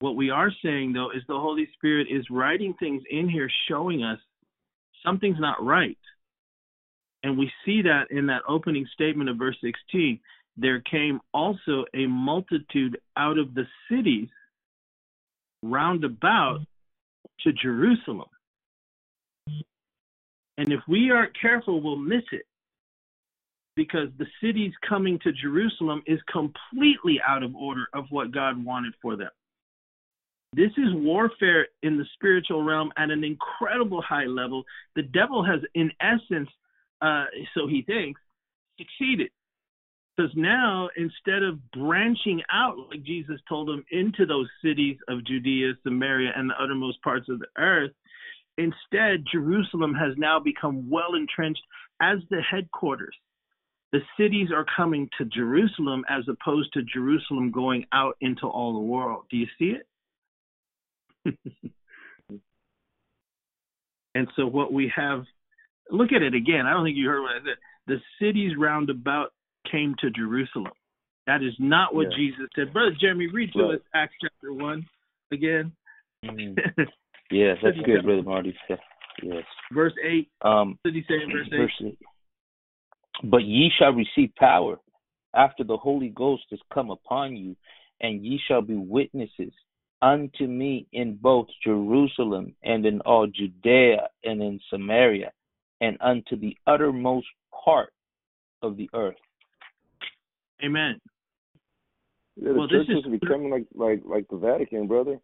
[0.00, 4.02] What we are saying, though, is the Holy Spirit is writing things in here showing
[4.02, 4.18] us
[5.04, 5.98] something's not right.
[7.22, 10.20] And we see that in that opening statement of verse 16.
[10.56, 14.28] There came also a multitude out of the cities
[15.62, 16.60] round about
[17.40, 18.28] to Jerusalem.
[20.58, 22.42] And if we aren't careful, we'll miss it.
[23.76, 28.92] Because the cities coming to Jerusalem is completely out of order of what God wanted
[29.00, 29.30] for them.
[30.52, 34.64] This is warfare in the spiritual realm at an incredible high level.
[34.96, 36.48] The devil has, in essence,
[37.00, 38.20] uh, so he thinks,
[38.78, 39.30] succeeded.
[40.16, 45.74] Because now, instead of branching out, like Jesus told them, into those cities of Judea,
[45.84, 47.92] Samaria, and the uttermost parts of the earth,
[48.58, 51.62] instead, Jerusalem has now become well entrenched
[52.02, 53.14] as the headquarters.
[53.92, 58.80] The cities are coming to Jerusalem as opposed to Jerusalem going out into all the
[58.80, 59.24] world.
[59.30, 59.86] Do you see it?
[64.14, 65.24] and so, what we have,
[65.90, 66.66] look at it again.
[66.66, 67.56] I don't think you heard what I said.
[67.86, 69.32] The cities roundabout
[69.70, 70.72] came to Jerusalem.
[71.26, 72.16] That is not what Yeah.
[72.16, 72.72] Jesus said.
[72.72, 73.74] Brother Jeremy, read to Right.
[73.74, 74.88] us Acts chapter 1
[75.30, 75.72] again.
[76.24, 76.56] Mhm.
[77.32, 78.02] Yes, that's good.
[78.04, 78.58] Brother Marty.
[79.22, 79.44] Yes.
[79.70, 80.28] verse 8.
[80.42, 81.56] Um, What did he say in verse 8?
[81.56, 81.98] verse eight.
[83.22, 84.80] But ye shall receive power
[85.34, 87.54] after the Holy Ghost is come upon you,
[88.00, 89.52] and ye shall be witnesses
[90.02, 95.30] unto me in both Jerusalem and in all Judea and in Samaria
[95.80, 97.26] and unto the uttermost
[97.64, 97.92] part
[98.62, 99.16] of the earth.
[100.64, 101.00] Amen.
[102.36, 105.18] Yeah, the Well, this church is- is becoming like like like the Vatican, brother.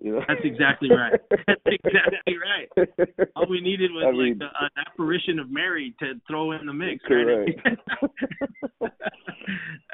[0.00, 0.24] You know?
[0.26, 1.20] That's exactly right.
[1.46, 2.68] That's exactly right.
[3.36, 6.66] All we needed was I like mean- the, an apparition of Mary to throw in
[6.66, 7.50] the mix, Correct.
[7.64, 8.90] right?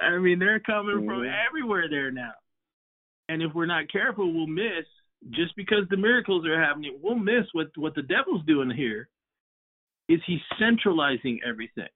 [0.01, 1.47] I mean, they're coming from Mhm.
[1.49, 2.33] everywhere there now.
[3.29, 4.87] And if we're not careful, we'll miss
[5.31, 6.99] just because the miracles are happening.
[7.03, 9.09] We'll miss what what the devil's doing here.
[10.09, 11.91] Is he's centralizing everything,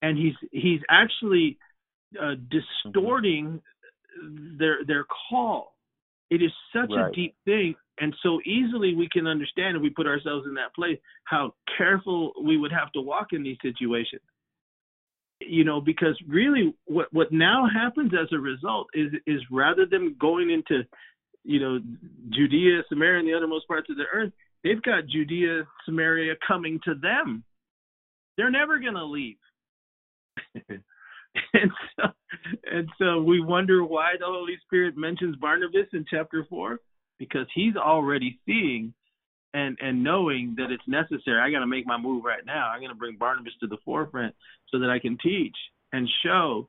[0.00, 1.58] and he's he's actually
[2.20, 3.60] uh, distorting
[4.58, 5.74] their their call.
[6.30, 7.10] It is such Right.
[7.10, 10.74] a deep thing, and so easily we can understand if we put ourselves in that
[10.74, 14.22] place how careful we would have to walk in these situations.
[15.48, 20.16] You know, because really, what what now happens as a result is is rather than
[20.18, 20.84] going into,
[21.44, 21.80] you know,
[22.30, 26.94] Judea, Samaria, and the uttermost parts of the earth, they've got Judea, Samaria coming to
[26.94, 27.44] them.
[28.36, 29.36] They're never going to leave.
[30.54, 32.02] and so
[32.70, 36.78] and so we wonder why the Holy Spirit mentions Barnabas in chapter four
[37.18, 38.92] because he's already seeing
[39.54, 41.40] and and knowing that it's necessary.
[41.40, 42.68] I got to make my move right now.
[42.68, 44.34] I'm going to bring Barnabas to the forefront
[44.70, 45.56] so that I can teach
[45.92, 46.68] and show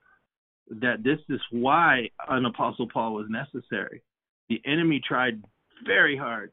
[0.69, 4.01] that this is why an apostle Paul was necessary.
[4.47, 5.43] the enemy tried
[5.85, 6.51] very hard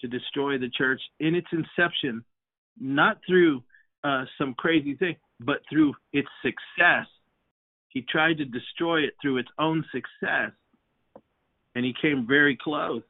[0.00, 2.22] to destroy the church in its inception,
[2.78, 3.62] not through
[4.04, 7.06] uh, some crazy thing, but through its success.
[7.88, 10.52] He tried to destroy it through its own success.
[11.74, 13.02] And he came very close.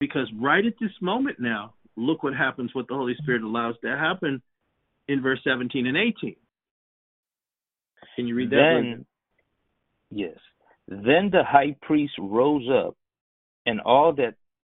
[0.00, 3.88] Because right at this moment now, look what happens, what the Holy Spirit allows to
[3.88, 4.40] happen
[5.08, 6.36] in verse 17 and 18.
[8.14, 8.56] Can you read that?
[8.56, 9.06] Then,
[10.10, 10.36] yes.
[10.86, 12.96] Then the high priest rose up,
[13.66, 14.34] and all that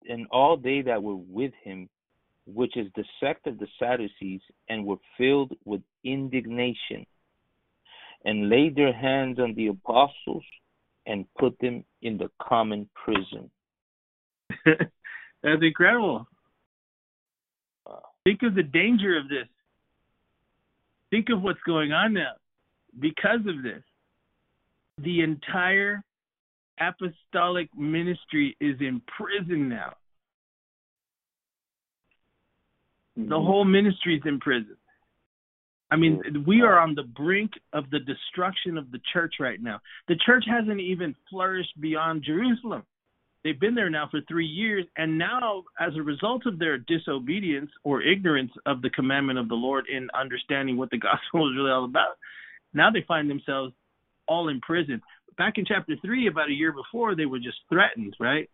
[0.09, 1.87] and all they that were with him,
[2.45, 7.05] which is the sect of the Sadducees, and were filled with indignation,
[8.25, 10.43] and laid their hands on the apostles
[11.05, 13.49] and put them in the common prison.
[15.43, 16.27] That's incredible.
[18.23, 19.47] Think of the danger of this.
[21.09, 22.33] Think of what's going on now
[22.99, 23.83] because of this.
[24.99, 26.03] The entire
[26.79, 29.93] apostolic ministry is in prison now.
[33.17, 33.29] Mm-hmm.
[33.29, 34.77] The whole ministry is in prison.
[35.89, 39.81] I mean, we are on the brink of the destruction of the church right now.
[40.07, 42.83] The church hasn't even flourished beyond Jerusalem.
[43.43, 47.71] They've been there now for three years, and now, as a result of their disobedience
[47.83, 51.71] or ignorance of the commandment of the Lord in understanding what the gospel is really
[51.71, 52.17] all about,
[52.73, 53.73] now they find themselves
[54.27, 55.01] all in prison.
[55.37, 58.49] Back in chapter three, about a year before, they were just threatened, right?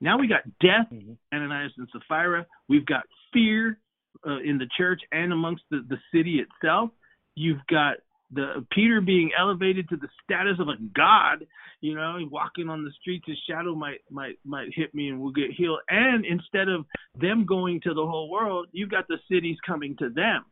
[0.00, 1.12] Now we got death, mm-hmm.
[1.32, 2.44] Ananias and Sapphira.
[2.68, 3.78] We've got fear
[4.26, 6.90] uh, in the church and amongst the, the city itself.
[7.34, 7.94] You've got
[8.32, 11.46] the Peter being elevated to the status of a god.
[11.80, 15.32] You know, walking on the streets, his shadow might might might hit me and we'll
[15.32, 15.80] get healed.
[15.88, 16.84] And instead of
[17.20, 20.44] them going to the whole world, you've got the cities coming to them.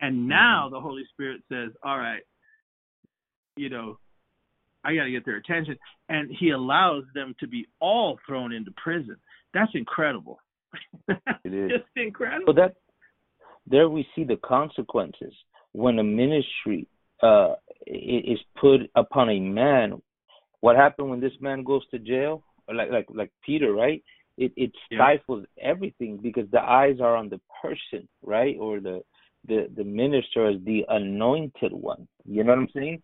[0.00, 2.22] And now the Holy Spirit says, "All right,
[3.56, 3.98] you know,
[4.84, 5.78] I got to get their attention,"
[6.08, 9.16] and He allows them to be all thrown into prison.
[9.54, 10.40] That's incredible.
[11.44, 11.70] It is.
[11.70, 12.52] Just incredible.
[12.52, 12.74] But that
[13.66, 15.32] there we see the consequences
[15.72, 16.86] when a ministry
[17.22, 17.54] uh,
[17.86, 20.00] is put upon a man.
[20.60, 22.42] What happened when this man goes to jail?
[22.72, 24.02] Like like like Peter, right?
[24.36, 25.70] It it stifles yeah.
[25.70, 28.56] everything because the eyes are on the person, right?
[28.60, 29.02] Or the
[29.46, 32.06] the the minister as the anointed one.
[32.24, 33.02] You know what I'm saying?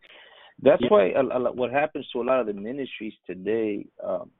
[0.62, 0.88] That's yeah.
[0.88, 3.86] why a, a, what happens to a lot of the ministries today.
[4.04, 4.30] Um,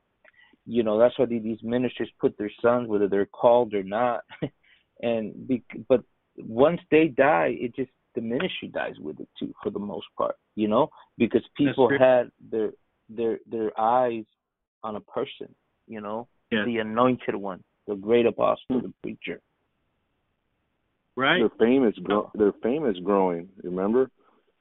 [0.67, 4.25] you know, that's why these ministers put their sons, whether they're called or not,
[5.03, 6.03] and be, but
[6.39, 10.37] once they die, it just the ministry dies with it too, for the most part.
[10.55, 12.71] You know, because people had their
[13.09, 14.25] their their eyes
[14.83, 15.55] on a person.
[15.87, 16.65] You know, yeah.
[16.65, 18.87] the anointed one, the great apostle, mm-hmm.
[18.87, 19.41] the preacher.
[21.17, 21.39] Right.
[21.39, 23.49] Their fame is gro- their fame is growing.
[23.63, 24.11] Remember,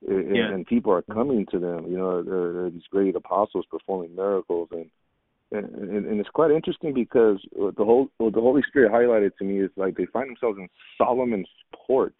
[0.07, 0.53] and, yeah.
[0.53, 1.87] and people are coming to them.
[1.87, 4.89] You know, there, there are these great apostles performing miracles, and,
[5.51, 9.61] and and it's quite interesting because the whole what the Holy Spirit highlighted to me
[9.61, 10.67] is like they find themselves in
[10.97, 11.49] Solomon's
[11.87, 12.13] porch.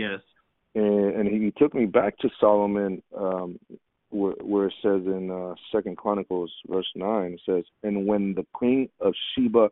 [0.00, 0.20] Yes.
[0.74, 3.58] And, and he took me back to Solomon, um,
[4.10, 8.46] where, where it says in uh, Second Chronicles verse nine, it says, "And when the
[8.52, 9.70] queen of Sheba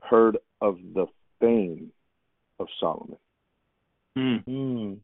[0.00, 1.06] heard of the
[1.40, 1.92] fame
[2.58, 3.16] of Solomon.
[4.16, 4.98] Mm.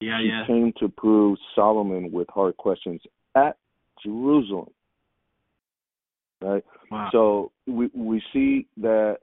[0.00, 0.46] Yeah, he yeah.
[0.46, 3.00] came to prove Solomon with hard questions
[3.34, 3.56] at
[4.04, 4.70] Jerusalem.
[6.40, 6.64] Right?
[6.90, 7.08] Wow.
[7.10, 9.18] So we we see that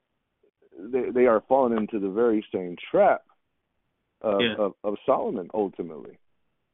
[0.77, 3.21] they they are falling into the very same trap
[4.25, 4.55] of, yeah.
[4.57, 6.17] of, of Solomon ultimately.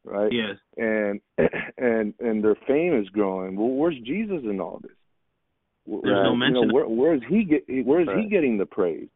[0.03, 0.31] Right?
[0.31, 0.57] Yes.
[0.77, 1.21] And
[1.77, 3.55] and and their fame is growing.
[3.55, 4.91] Well, where's Jesus in all this?
[5.85, 6.23] There's right?
[6.23, 6.55] no mention.
[6.55, 7.63] You know, where, where's he get?
[7.85, 8.19] Where's right.
[8.19, 9.09] he getting the praise?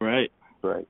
[0.00, 0.30] Right.
[0.62, 0.86] Right.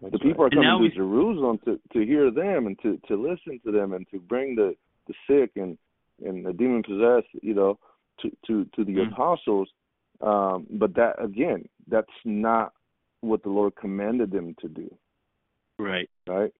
[0.00, 0.52] That's the people right.
[0.52, 0.90] are coming to we...
[0.96, 4.74] Jerusalem to to hear them and to to listen to them and to bring the
[5.06, 5.76] the sick and
[6.24, 7.78] and the demon possessed, you know,
[8.20, 9.12] to to to the mm-hmm.
[9.12, 9.68] apostles.
[10.20, 12.72] Um, but that again, that's not
[13.20, 14.94] what the Lord commanded them to do.
[15.80, 16.10] Right.
[16.28, 16.52] Right.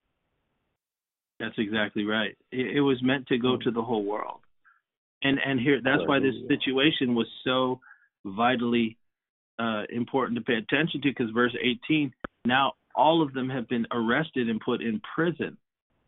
[1.39, 2.37] That's exactly right.
[2.51, 3.63] It, it was meant to go mm-hmm.
[3.63, 4.41] to the whole world,
[5.23, 7.79] and and here that's why this situation was so
[8.23, 8.97] vitally
[9.57, 12.13] uh, important to pay attention to because verse 18
[12.45, 15.57] now all of them have been arrested and put in prison.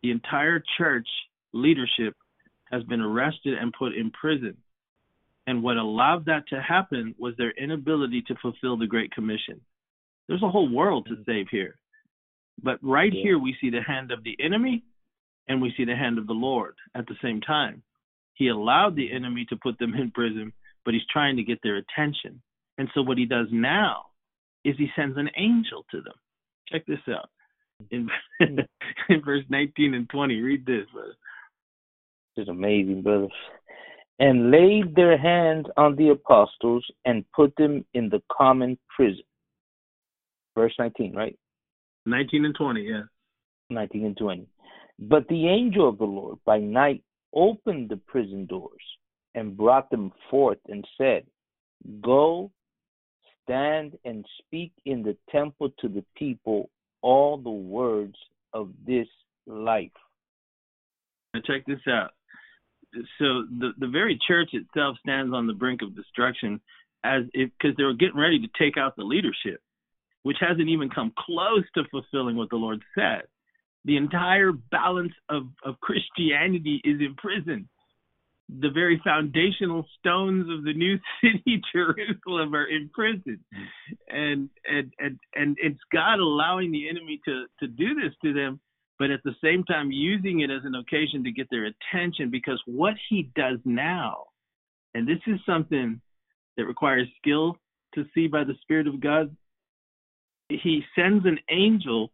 [0.02, 1.08] The entire church
[1.54, 2.16] leadership
[2.72, 4.58] has been arrested and put in prison.
[5.46, 9.62] And what allowed that to happen was their inability to fulfill the Great Commission.
[10.28, 11.76] There's a whole world to save here.
[12.62, 13.24] But right yeah.
[13.24, 14.84] here, we see the hand of the enemy
[15.48, 17.84] and we see the hand of the Lord at the same time.
[18.36, 20.54] He allowed the enemy to put them in prison,
[20.86, 22.42] but he's trying to get their attention.
[22.78, 24.06] And so what he does now
[24.64, 26.14] is he sends an angel to them.
[26.70, 27.30] Check this out.
[27.92, 28.10] In,
[28.40, 28.60] hmm.
[29.10, 31.14] in verse 19 and 20, read this, brother.
[32.36, 33.28] This is amazing, brother.
[34.20, 39.24] and laid their hands on the apostles and put them in the common prison.
[40.56, 41.38] Verse 19, right?
[42.06, 43.02] 19 and 20, yeah.
[43.70, 44.48] 19 and 20.
[45.00, 47.04] But the angel of the Lord by night
[47.34, 48.82] opened the prison doors
[49.36, 51.24] and brought them forth and said,
[52.02, 52.52] Go,
[53.44, 56.70] stand and speak in the temple to the people
[57.02, 58.16] all the words
[58.54, 59.08] of this
[59.46, 59.92] life.
[61.34, 62.12] Now check this out.
[63.18, 66.62] So the the very church itself stands on the brink of destruction
[67.04, 69.62] as if because they were getting ready to take out the leadership,
[70.24, 73.24] which hasn't even come close to fulfilling what the Lord said.
[73.86, 77.68] The entire balance of, of Christianity is in prison.
[78.50, 83.40] The very foundational stones of the new city, Jerusalem, are in prison.
[84.10, 88.60] And and and and it's God allowing the enemy to to do this to them
[89.00, 92.62] but at the same time using it as an occasion to get their attention because
[92.66, 94.26] what he does now,
[94.94, 96.00] and this is something
[96.58, 97.58] that requires skill
[97.96, 99.36] to see by the Spirit of God,
[100.62, 102.12] he sends an angel,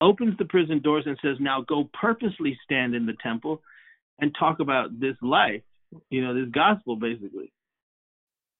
[0.00, 3.62] opens the prison doors, and says, Now go purposely stand in the temple
[4.20, 5.62] and talk about this life,
[6.10, 7.52] you know, this gospel basically.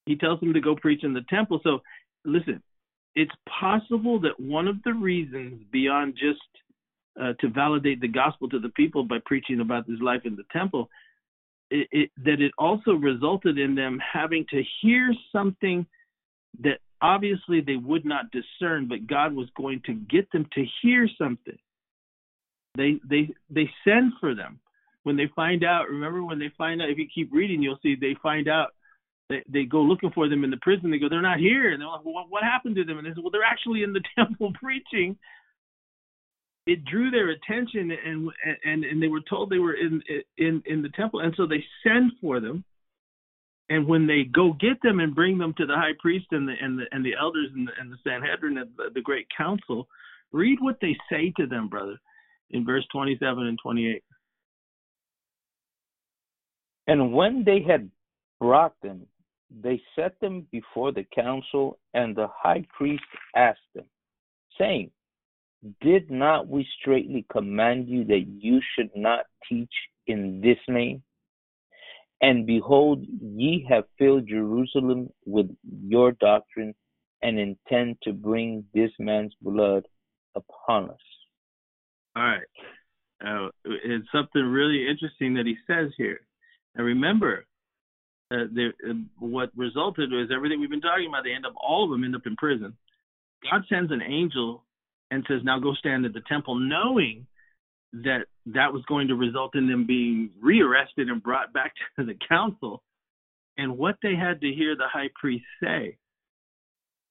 [0.06, 1.60] He tells them to go preach in the temple.
[1.62, 1.80] So
[2.24, 2.62] listen,
[3.14, 6.40] it's possible that one of the reasons beyond just
[7.20, 10.44] uh, to validate the gospel to the people by preaching about this life in the
[10.50, 10.88] temple,
[11.70, 15.86] it, it, that it also resulted in them having to hear something
[16.60, 21.08] that obviously they would not discern, but God was going to get them to hear
[21.18, 21.58] something.
[22.76, 24.60] They they they send for them
[25.02, 25.90] when they find out.
[25.90, 26.88] Remember when they find out?
[26.88, 28.68] If you keep reading, you'll see they find out.
[29.28, 30.90] They, they go looking for them in the prison.
[30.90, 31.72] They go, they're not here.
[31.72, 32.98] And they're like, well, what happened to them?
[32.98, 35.16] And they say, well, they're actually in the temple preaching
[36.66, 38.30] it drew their attention and
[38.64, 40.02] and and they were told they were in
[40.38, 42.64] in in the temple and so they send for them
[43.72, 46.54] and when they go get them and bring them to the high priest and the
[46.60, 49.88] and the and the elders and the, and the sanhedrin and the, the great council
[50.32, 51.98] read what they say to them brother
[52.50, 54.02] in verse 27 and 28
[56.86, 57.90] and when they had
[58.40, 59.06] brought them
[59.62, 63.02] they set them before the council and the high priest
[63.34, 63.86] asked them
[64.58, 64.90] saying
[65.80, 69.72] did not we straightly command you that you should not teach
[70.06, 71.02] in this name?
[72.22, 76.72] And behold, ye have filled Jerusalem with your doctrine
[77.20, 79.84] and intend to bring this man's blood
[80.36, 80.96] upon us.
[82.14, 82.42] All right.
[83.24, 86.20] Uh, it's something really interesting that he says here.
[86.74, 87.44] And remember,
[88.32, 91.24] uh, there, uh, what resulted was everything we've been talking about.
[91.24, 92.76] They end up, all of them end up in prison.
[93.50, 94.64] God sends an angel
[95.10, 97.26] and says, Now go stand at the temple, knowing
[97.92, 102.16] that that was going to result in them being rearrested and brought back to the
[102.28, 102.82] council.
[103.58, 105.98] And what they had to hear the high priest say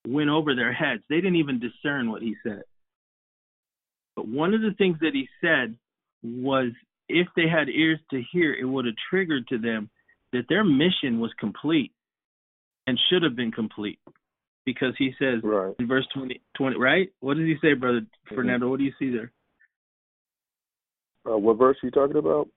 [0.06, 1.02] went over their heads.
[1.08, 2.62] They didn't even discern what he said.
[4.16, 5.76] But one of the things that he said
[6.22, 6.72] was
[7.08, 9.90] if they had ears to hear, it would have triggered to them
[10.32, 11.92] that their mission was complete
[12.86, 13.98] and should have been complete
[14.64, 15.74] because he says right.
[15.78, 17.10] in verse 20, 20, right?
[17.20, 18.34] What does he say, brother mm-hmm.
[18.34, 18.68] Fernando?
[18.68, 19.32] What do you see there?
[21.28, 22.48] Uh, what verse are you talking about?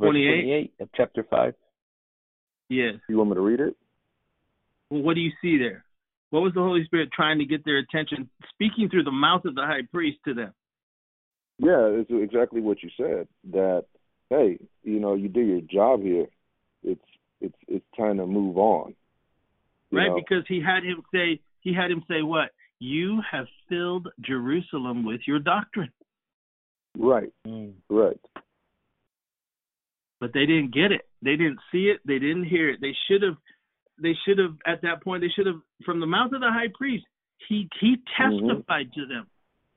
[0.00, 0.42] Verse 28?
[0.42, 1.54] 28 of chapter 5.
[2.68, 2.94] Yes.
[3.08, 3.76] You want me to read it?
[4.90, 5.84] Well, what do you see there?
[6.30, 9.54] What was the Holy Spirit trying to get their attention, speaking through the mouth of
[9.54, 10.52] the high priest to them?
[11.58, 13.26] Yeah, it's exactly what you said.
[13.50, 13.86] That
[14.30, 16.26] hey, you know, you do your job here.
[16.84, 17.00] It's
[17.40, 18.94] it's it's time to move on
[19.92, 20.08] right?
[20.08, 20.16] Know.
[20.16, 22.50] Because he had him say, he had him say what?
[22.78, 25.90] You have filled Jerusalem with your doctrine.
[26.98, 27.32] Right.
[27.46, 27.74] Mm.
[27.88, 28.20] Right.
[30.20, 31.02] But they didn't get it.
[31.22, 32.00] They didn't see it.
[32.04, 32.80] They didn't hear it.
[32.80, 33.36] They should have.
[34.00, 35.22] They should have at that point.
[35.22, 37.04] They should have from the mouth of the high priest.
[37.48, 38.46] He he mm-hmm.
[38.46, 39.00] testified mm-hmm.
[39.00, 39.26] to them.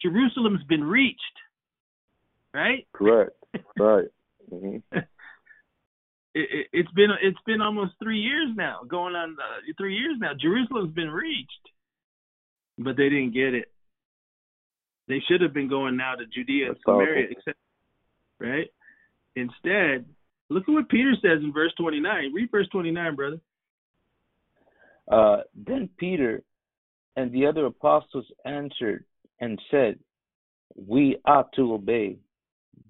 [0.02, 1.22] Jerusalem's been reached.
[2.54, 2.88] Right.
[2.94, 3.32] Correct.
[3.80, 4.08] right.
[4.52, 4.98] Mm-hmm.
[6.34, 10.32] it, it, been it's been almost three years now, going on uh, three years now.
[10.40, 11.70] Jerusalem's been reached,
[12.78, 13.71] but they didn't get it.
[15.12, 17.58] They should have been going now to Judea and Samaria, except,
[18.40, 18.70] right?
[19.36, 20.06] Instead,
[20.50, 22.32] look at what Peter says in verse 29.
[22.34, 23.42] Read verse 29, brother.
[25.12, 26.44] Uh, then Peter
[27.18, 29.04] and the other apostles answered
[29.42, 30.00] and said,
[30.78, 32.20] We ought to obey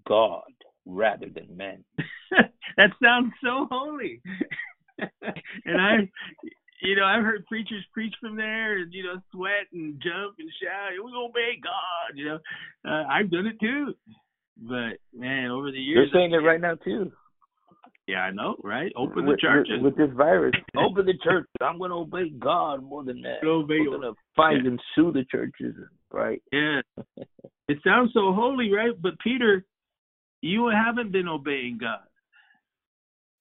[0.07, 0.43] God
[0.85, 1.84] rather than men.
[2.77, 4.22] that sounds so holy.
[5.65, 5.95] and I,
[6.81, 10.49] you know, I've heard preachers preach from there and you know sweat and jump and
[10.61, 10.91] shout.
[11.03, 12.17] We obey God.
[12.17, 12.39] You know,
[12.85, 13.93] uh, I've done it too.
[14.57, 17.11] But man, over the years, you're saying it right now too.
[18.07, 18.91] Yeah, I know, right?
[18.97, 19.75] Open the churches.
[19.81, 21.45] With, with, this virus, open the church.
[21.61, 23.45] I'm going to obey God more than that.
[23.47, 24.71] Obey We're going to fight yeah.
[24.71, 25.75] and sue the churches,
[26.11, 26.41] right?
[26.51, 26.81] Yeah.
[27.69, 28.91] it sounds so holy, right?
[28.99, 29.63] But Peter,
[30.41, 31.99] you haven't been obeying God.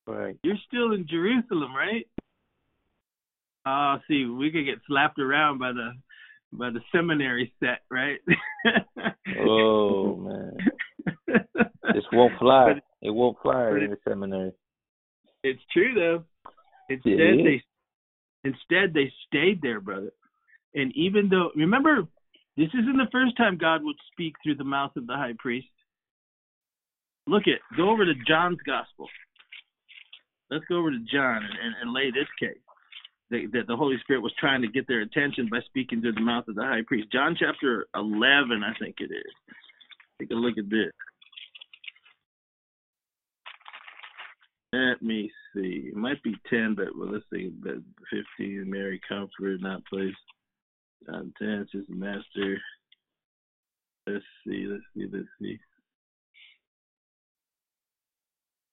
[0.07, 0.37] Right.
[0.45, 2.07] You're still in Jerusalem, right?
[3.67, 5.93] Oh, see, we could get slapped around by the
[6.53, 8.19] by the seminary set, right?
[9.47, 10.57] oh man,
[11.95, 12.75] this won't fly.
[12.75, 14.53] But, it won't fly in the seminary.
[15.43, 16.25] It's true though.
[16.89, 17.63] Instead they
[18.45, 20.13] instead they stayed there, brother.
[20.75, 22.03] And even though remember,
[22.57, 25.69] this isn't the first time God would speak through the mouth of the high priest.
[27.27, 29.07] Look at go over to John's gospel.
[30.51, 32.59] Let's go over to John and, and, and lay this case
[33.31, 36.49] that the Holy Spirit was trying to get their attention by speaking through the mouth
[36.49, 37.13] of the high priest.
[37.13, 39.55] John chapter 11, I think it is.
[40.21, 40.91] Take a look at this.
[44.73, 45.91] Let me see.
[45.93, 47.53] It might be 10, but well, let's see.
[47.63, 47.77] But
[48.39, 50.15] 15, Mary Comfort, not place.
[51.07, 52.59] John 10, is the master.
[54.07, 55.59] Let's see, let's see, let's see.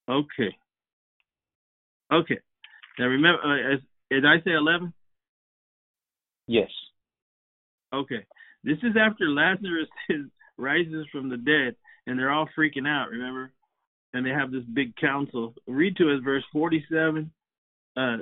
[0.09, 0.55] Okay.
[2.11, 2.39] Okay.
[2.97, 3.79] Now remember, uh, as
[4.09, 4.93] did I say 11?
[6.47, 6.69] Yes.
[7.93, 8.25] Okay.
[8.63, 9.89] This is after Lazarus
[10.57, 11.75] rises from the dead,
[12.05, 13.51] and they're all freaking out, remember?
[14.13, 15.53] And they have this big council.
[15.67, 17.31] Read to us verse 47
[17.97, 18.17] uh,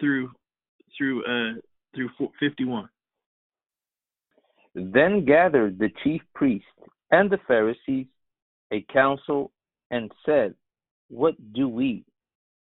[0.00, 0.30] through
[0.96, 1.60] through uh,
[1.94, 2.88] through 51.
[4.74, 6.66] Then gathered the chief priests
[7.10, 8.06] and the Pharisees
[8.72, 9.52] a council
[9.90, 10.54] and said,
[11.08, 12.04] What do we?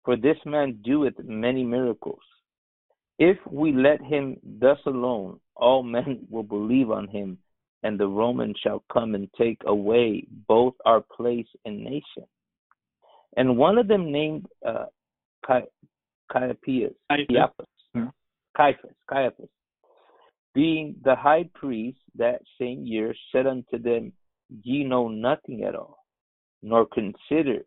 [0.05, 2.20] For this man doeth many miracles.
[3.18, 7.38] If we let him thus alone, all men will believe on him,
[7.82, 12.26] and the Romans shall come and take away both our place and nation.
[13.36, 14.86] And one of them named uh,
[15.47, 15.68] Caiaphas,
[16.32, 17.66] Caiaphas.
[18.56, 19.48] Caiaphas, Caiaphas,
[20.55, 24.12] being the high priest that same year, said unto them,
[24.62, 25.98] Ye know nothing at all,
[26.62, 27.66] nor consider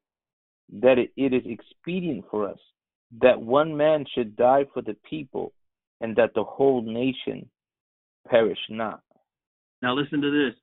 [0.81, 2.59] that it, it is expedient for us
[3.21, 5.53] that one man should die for the people,
[6.01, 7.49] and that the whole nation
[8.27, 9.01] perish not.
[9.81, 10.55] Now listen to this.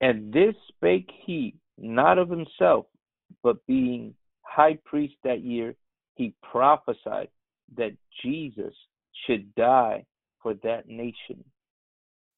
[0.00, 2.86] And this spake he not of himself,
[3.42, 5.74] but being high priest that year,
[6.14, 7.28] he prophesied
[7.76, 8.74] that Jesus
[9.26, 10.04] should die
[10.42, 11.44] for that nation.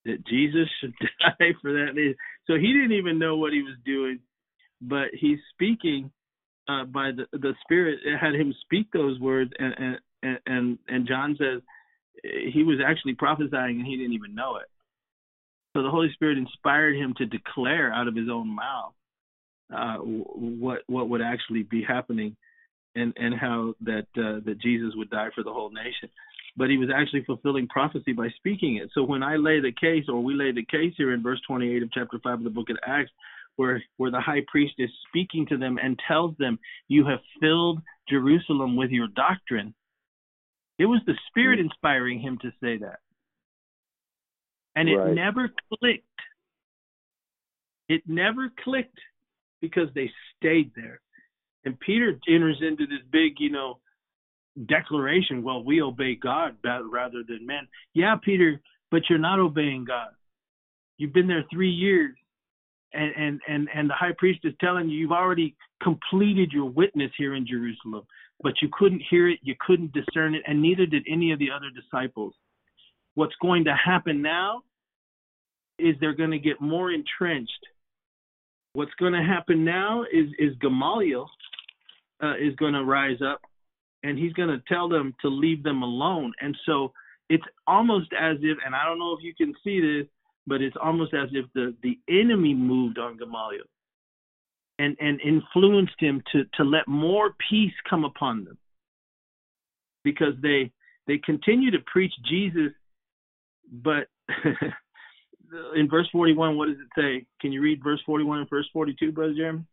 [0.05, 2.15] That Jesus should die for that nation.
[2.47, 4.21] So he didn't even know what he was doing,
[4.81, 6.11] but he's speaking
[6.73, 11.37] uh, by the the Spirit had him speak those words, and and and and John
[11.39, 11.61] says
[12.53, 14.69] he was actually prophesying and he didn't even know it.
[15.75, 18.93] So the Holy Spirit inspired him to declare out of his own mouth
[19.75, 22.37] uh, what what would actually be happening,
[22.95, 26.11] and and how that uh, that Jesus would die for the whole nation.
[26.57, 28.91] But he was actually fulfilling prophecy by speaking it.
[28.93, 31.83] So when I lay the case, or we lay the case here in verse 28
[31.83, 33.11] of chapter 5 of the book of Acts,
[33.57, 36.59] where where the high priest is speaking to them and tells them,
[36.89, 39.75] "You have filled Jerusalem with your doctrine."
[40.79, 41.65] It was the Spirit mm.
[41.65, 43.01] inspiring him to say that,
[44.75, 45.15] and it right.
[45.15, 46.07] never clicked.
[47.89, 48.99] It never clicked
[49.61, 51.01] because they stayed there.
[51.65, 53.79] And Peter enters into this big, you know,
[54.67, 55.43] declaration.
[55.43, 57.69] Well, we obey God rather than men.
[57.95, 58.61] Yeah, Peter,
[58.91, 60.09] but you're not obeying God.
[60.99, 62.17] You've been there three years
[62.95, 67.11] and, and and and the high priest is telling you you've already completed your witness
[67.17, 68.05] here in Jerusalem,
[68.43, 71.51] but you couldn't hear it, you couldn't discern it, and neither did any of the
[71.51, 72.35] other disciples.
[73.15, 74.63] What's going to happen now
[75.79, 77.53] is they're going to get more entrenched.
[78.75, 81.29] What's going to happen now is is Gamaliel
[82.23, 83.41] uh, is going to rise up,
[84.03, 86.33] and he's going to tell them to leave them alone.
[86.41, 86.93] And so
[87.29, 90.07] it's almost as if, and I don't know if you can see this
[90.47, 93.65] but it's almost as if the, the enemy moved on Gamaliel
[94.79, 98.59] and, and influenced him to, to let more peace come upon them.
[100.05, 100.73] Because they
[101.07, 102.73] they continue to preach Jesus,
[103.71, 104.09] but
[105.77, 107.27] in verse 41, what does it say?
[107.41, 109.65] Can you read verse 41 and verse 42, Brother Jeremy?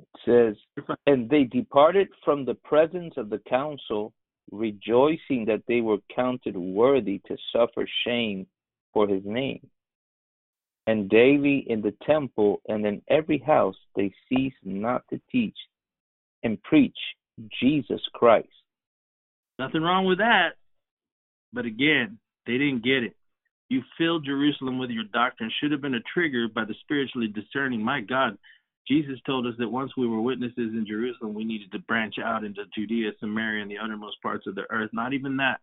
[0.00, 4.12] It says, And they departed from the presence of the council,
[4.50, 8.46] rejoicing that they were counted worthy to suffer shame
[8.96, 9.60] for his name.
[10.86, 15.56] And daily in the temple and in every house they cease not to teach
[16.42, 16.96] and preach
[17.60, 18.48] Jesus Christ.
[19.58, 20.52] Nothing wrong with that.
[21.52, 23.14] But again, they didn't get it.
[23.68, 27.82] You filled Jerusalem with your doctrine should have been a trigger by the spiritually discerning.
[27.82, 28.38] My God,
[28.88, 32.44] Jesus told us that once we were witnesses in Jerusalem, we needed to branch out
[32.44, 34.88] into Judea, Samaria, and the uttermost parts of the earth.
[34.94, 35.60] Not even that.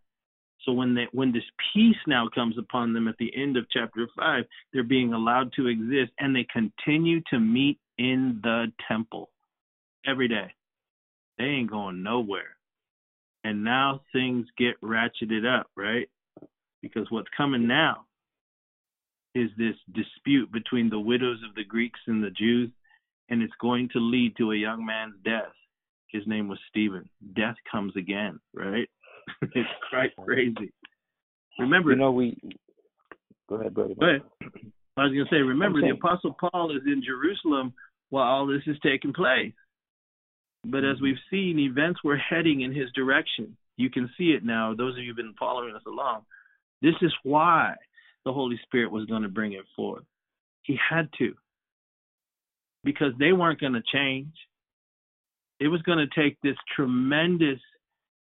[0.65, 4.07] So when they, when this peace now comes upon them at the end of chapter
[4.17, 9.29] five, they're being allowed to exist, and they continue to meet in the temple
[10.05, 10.53] every day.
[11.37, 12.55] They ain't going nowhere.
[13.43, 16.07] And now things get ratcheted up, right?
[16.81, 18.05] Because what's coming now
[19.35, 22.69] is this dispute between the widows of the Greeks and the Jews,
[23.29, 25.51] and it's going to lead to a young man's death.
[26.07, 27.09] His name was Stephen.
[27.35, 28.87] Death comes again, right?
[29.41, 30.71] it's quite crazy.
[31.59, 32.37] Remember, you know, we
[33.47, 33.93] go ahead, brother.
[33.99, 34.21] Go ahead.
[34.95, 37.73] I was going to say, remember, the Apostle Paul is in Jerusalem
[38.09, 39.53] while all this is taking place.
[40.65, 41.03] But as mm-hmm.
[41.03, 43.57] we've seen, events were heading in his direction.
[43.75, 46.21] You can see it now, those of you who've been following us along.
[46.81, 47.73] This is why
[48.23, 50.03] the Holy Spirit was going to bring it forth.
[50.61, 51.33] He had to.
[52.83, 54.33] Because they weren't going to change.
[55.59, 57.59] It was going to take this tremendous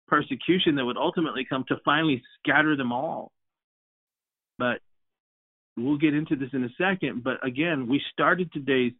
[0.06, 3.32] persecution that would ultimately come to finally scatter them all.
[4.58, 4.80] But
[5.76, 7.24] we'll get into this in a second.
[7.24, 8.92] But again, we started today's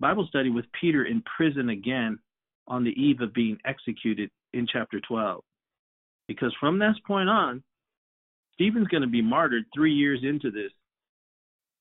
[0.00, 2.18] Bible study with Peter in prison again
[2.68, 5.42] on the eve of being executed in chapter 12.
[6.28, 7.62] Because from this point on,
[8.54, 10.72] Stephen's going to be martyred three years into this,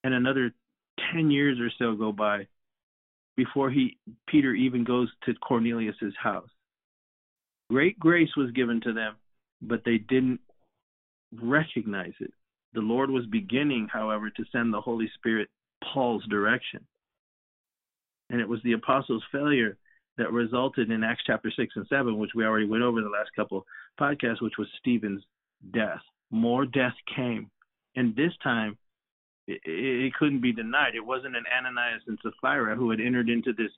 [0.03, 0.53] and another
[1.13, 2.47] 10 years or so go by
[3.35, 3.97] before he
[4.27, 6.49] Peter even goes to Cornelius's house.
[7.69, 9.15] Great grace was given to them,
[9.61, 10.39] but they didn't
[11.41, 12.31] recognize it.
[12.73, 15.49] The Lord was beginning, however, to send the Holy Spirit
[15.93, 16.85] Paul's direction.
[18.29, 19.77] And it was the apostles' failure
[20.17, 23.09] that resulted in Acts chapter 6 and 7, which we already went over in the
[23.09, 23.65] last couple
[23.99, 25.23] podcasts, which was Stephen's
[25.73, 26.01] death.
[26.31, 27.49] More death came.
[27.95, 28.77] And this time,
[29.47, 30.95] it, it couldn't be denied.
[30.95, 33.71] It wasn't an Ananias and Sapphira who had entered into this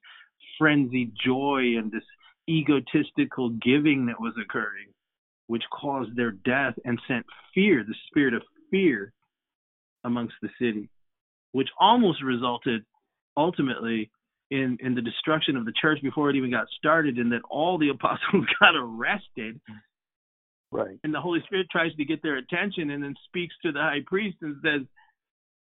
[0.58, 2.04] frenzied joy and this
[2.50, 4.88] egotistical giving that was occurring,
[5.48, 8.42] which caused their death and sent fear, the spirit of
[8.72, 9.14] fear,
[10.04, 10.90] amongst the city,
[11.52, 12.84] which almost resulted
[13.36, 14.10] ultimately
[14.50, 17.78] in in the destruction of the church before it even got started, and that all
[17.78, 19.60] the apostles got arrested.
[20.72, 21.00] Right.
[21.04, 24.04] And the Holy Spirit tries to get their attention, and then speaks to the high
[24.06, 24.82] priest and says,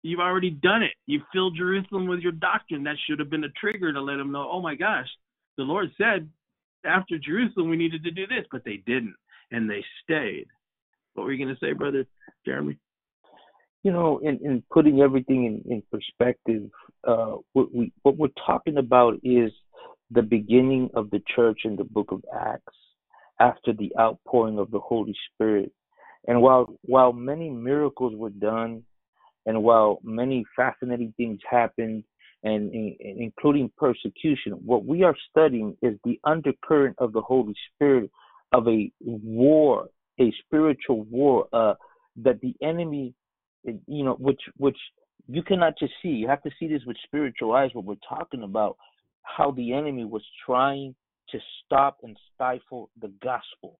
[0.04, 0.94] "You've already done it.
[1.06, 2.84] You filled Jerusalem with your doctrine.
[2.84, 4.48] That should have been a trigger to let them know.
[4.52, 5.08] Oh my gosh,
[5.58, 6.30] the Lord said
[6.86, 9.16] after Jerusalem we needed to do this, but they didn't,
[9.52, 10.48] and they stayed.
[11.14, 12.06] What were you going to say, brother
[12.46, 12.78] Jeremy?
[13.84, 16.70] you know, in, in putting everything in, in perspective,
[17.06, 19.52] uh, what we what we're talking about is
[20.10, 22.76] the beginning of the church in the book of Acts
[23.40, 25.72] after the outpouring of the Holy Spirit.
[26.28, 28.84] And while while many miracles were done,
[29.46, 32.06] and while many fascinating things happened,
[32.44, 38.12] and, and including persecution, what we are studying is the undercurrent of the Holy Spirit
[38.52, 39.88] of a war,
[40.20, 41.74] a spiritual war, uh,
[42.18, 43.14] that the enemy
[43.64, 44.78] you know, which which
[45.28, 46.10] you cannot just see.
[46.10, 47.70] You have to see this with spiritual eyes.
[47.74, 48.78] What we're talking about,
[49.24, 50.96] how the enemy was trying
[51.30, 53.80] to stop and stifle the gospel,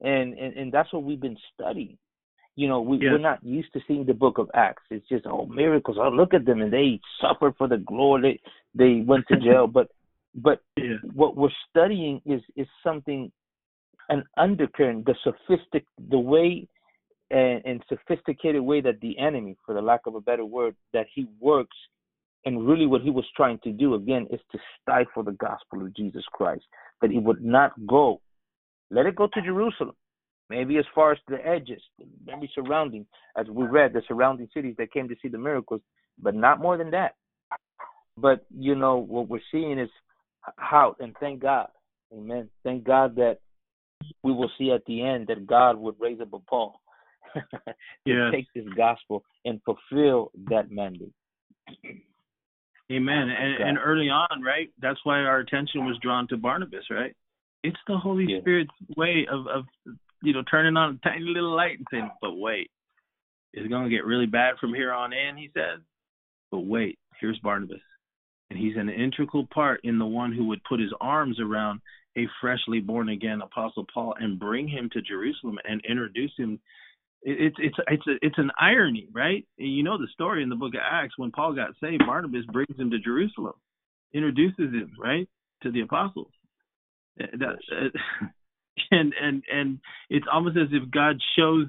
[0.00, 1.98] and and, and that's what we've been studying.
[2.60, 3.08] You know, we, yes.
[3.12, 4.82] we're not used to seeing the book of Acts.
[4.90, 5.96] It's just oh miracles.
[5.98, 8.38] Oh look at them, and they suffered for the glory.
[8.74, 9.88] They they went to jail, but
[10.34, 10.96] but yeah.
[11.14, 13.32] what we're studying is is something
[14.10, 16.68] an undercurrent, the sophistic, the way
[17.30, 21.06] and, and sophisticated way that the enemy, for the lack of a better word, that
[21.14, 21.76] he works
[22.44, 25.96] and really what he was trying to do again is to stifle the gospel of
[25.96, 26.64] Jesus Christ,
[27.00, 28.20] that he would not go.
[28.90, 29.94] Let it go to Jerusalem,
[30.50, 31.80] maybe as far as the edges,
[32.26, 33.06] maybe surrounding,
[33.36, 35.80] as we read, the surrounding cities that came to see the miracles,
[36.20, 37.14] but not more than that.
[38.18, 39.88] But you know what we're seeing is
[40.56, 41.68] how, and thank God,
[42.12, 42.48] Amen.
[42.64, 43.38] Thank God that
[44.22, 46.80] we will see at the end that God would raise up a Paul
[47.34, 47.42] to
[48.04, 48.32] yes.
[48.32, 51.12] take this gospel and fulfill that mandate.
[52.90, 53.28] Amen.
[53.28, 54.68] And, and, early on, right?
[54.80, 57.14] That's why our attention was drawn to Barnabas, right?
[57.62, 58.40] It's the Holy yeah.
[58.40, 59.64] Spirit's way of, of,
[60.22, 62.70] you know, turning on a tiny little light and saying, but wait,
[63.52, 65.80] it's going to get really bad from here on in, he says.
[66.50, 67.80] But wait, here's Barnabas.
[68.50, 71.80] And he's an integral part in the one who would put his arms around
[72.18, 76.58] a freshly born again Apostle Paul and bring him to Jerusalem and introduce him
[77.22, 79.46] it's it's it's a, it's an irony, right?
[79.56, 82.78] You know the story in the book of Acts when Paul got saved, Barnabas brings
[82.78, 83.52] him to Jerusalem,
[84.14, 85.28] introduces him right
[85.62, 86.32] to the apostles.
[87.18, 88.26] That, uh,
[88.90, 89.78] and and and
[90.08, 91.66] it's almost as if God shows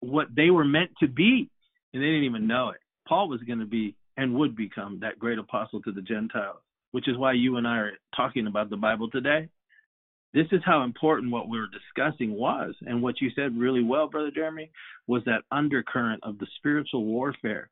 [0.00, 1.50] what they were meant to be,
[1.92, 2.80] and they didn't even know it.
[3.08, 6.58] Paul was going to be and would become that great apostle to the Gentiles,
[6.92, 9.48] which is why you and I are talking about the Bible today.
[10.32, 12.74] This is how important what we were discussing was.
[12.86, 14.70] And what you said really well, Brother Jeremy,
[15.06, 17.70] was that undercurrent of the spiritual warfare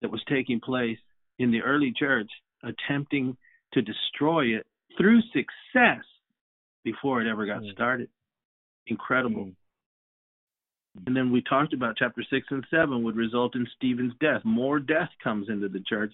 [0.00, 0.98] that was taking place
[1.38, 2.30] in the early church,
[2.62, 3.36] attempting
[3.74, 6.04] to destroy it through success
[6.84, 7.72] before it ever got mm.
[7.72, 8.08] started.
[8.86, 9.46] Incredible.
[9.46, 9.54] Mm.
[11.06, 14.42] And then we talked about chapter 6 and 7 would result in Stephen's death.
[14.44, 16.12] More death comes into the church.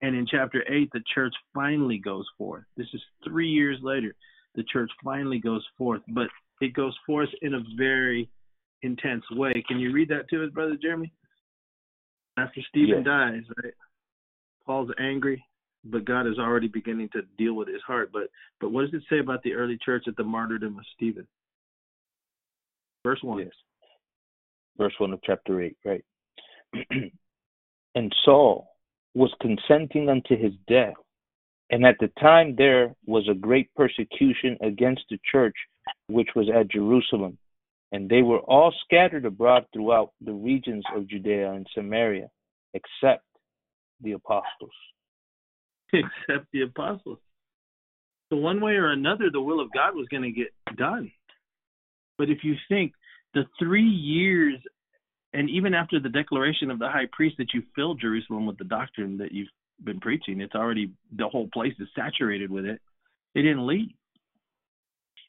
[0.00, 2.64] And in chapter 8, the church finally goes forth.
[2.76, 4.14] This is three years later.
[4.54, 6.28] The church finally goes forth, but
[6.60, 8.28] it goes forth in a very
[8.82, 9.64] intense way.
[9.66, 11.12] Can you read that to us, Brother Jeremy?
[12.38, 13.04] After Stephen yes.
[13.04, 13.74] dies, right?
[14.66, 15.44] Paul's angry,
[15.84, 18.10] but God is already beginning to deal with his heart.
[18.12, 18.28] But
[18.60, 21.26] but what does it say about the early church at the martyrdom of Stephen?
[23.04, 23.40] Verse one.
[23.40, 23.48] Yes.
[24.78, 26.04] Verse one of chapter eight, right?
[27.94, 28.68] and Saul
[29.14, 30.94] was consenting unto his death,
[31.70, 35.56] and at the time there was a great persecution against the church
[36.06, 37.36] which was at Jerusalem,
[37.90, 42.30] and they were all scattered abroad throughout the regions of Judea and Samaria,
[42.72, 43.24] except
[44.00, 44.72] the apostles.
[46.28, 47.18] Except the apostles.
[48.30, 51.10] So, one way or another, the will of God was going to get done.
[52.16, 52.92] But if you think
[53.34, 54.54] the three years,
[55.34, 58.64] and even after the declaration of the high priest that you filled Jerusalem with the
[58.64, 59.48] doctrine that you've
[59.84, 62.80] been preaching, it's already, the whole place is saturated with it.
[63.34, 63.90] They didn't leave.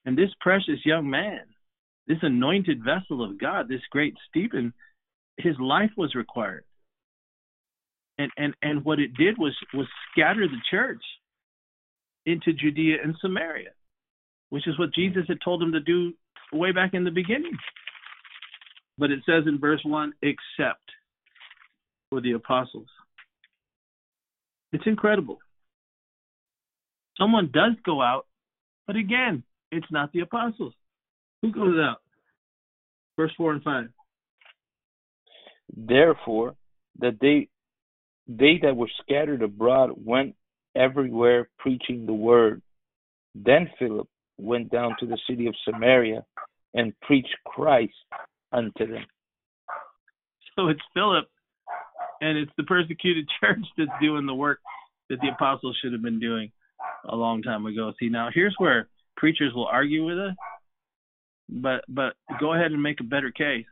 [0.05, 1.41] And this precious young man,
[2.07, 4.73] this anointed vessel of God, this great Stephen,
[5.37, 6.65] his life was required
[8.23, 11.03] and and and what it did was was scatter the church
[12.25, 13.71] into Judea and Samaria,
[14.49, 16.13] which is what Jesus had told them to do
[16.51, 17.57] way back in the beginning.
[18.97, 20.83] But it says in verse 1 except
[22.09, 22.87] for the apostles.
[24.71, 25.39] It's incredible.
[27.17, 28.27] Someone does go out,
[28.87, 30.73] but again, it's not the apostles.
[31.41, 31.97] Who goes out?
[33.17, 33.85] Verse 4 and 5.
[35.75, 36.55] Therefore,
[36.99, 37.49] that they
[38.27, 40.35] they that were scattered abroad went
[40.75, 42.61] everywhere preaching the word.
[43.35, 46.23] Then Philip went down to the city of Samaria
[46.73, 47.93] and preached Christ
[48.51, 49.05] unto them.
[50.55, 51.25] So it's Philip
[52.21, 54.59] and it's the persecuted church that's doing the work
[55.09, 56.51] that the apostles should have been doing
[57.09, 57.91] a long time ago.
[57.99, 58.87] See, now here's where
[59.17, 60.35] preachers will argue with us,
[61.49, 63.65] but but go ahead and make a better case.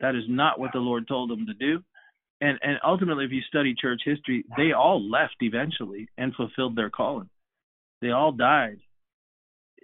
[0.00, 1.84] That is not what the Lord told them to do
[2.40, 6.90] and and ultimately if you study church history they all left eventually and fulfilled their
[6.90, 7.28] calling.
[8.00, 8.78] They all died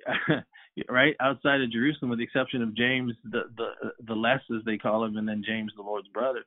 [0.88, 4.76] right outside of jerusalem with the exception of james the the the less as they
[4.76, 6.44] call him and then james the lord's brother.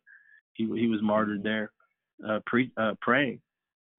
[0.53, 1.72] He he was martyred there
[2.27, 3.41] uh, pre, uh praying.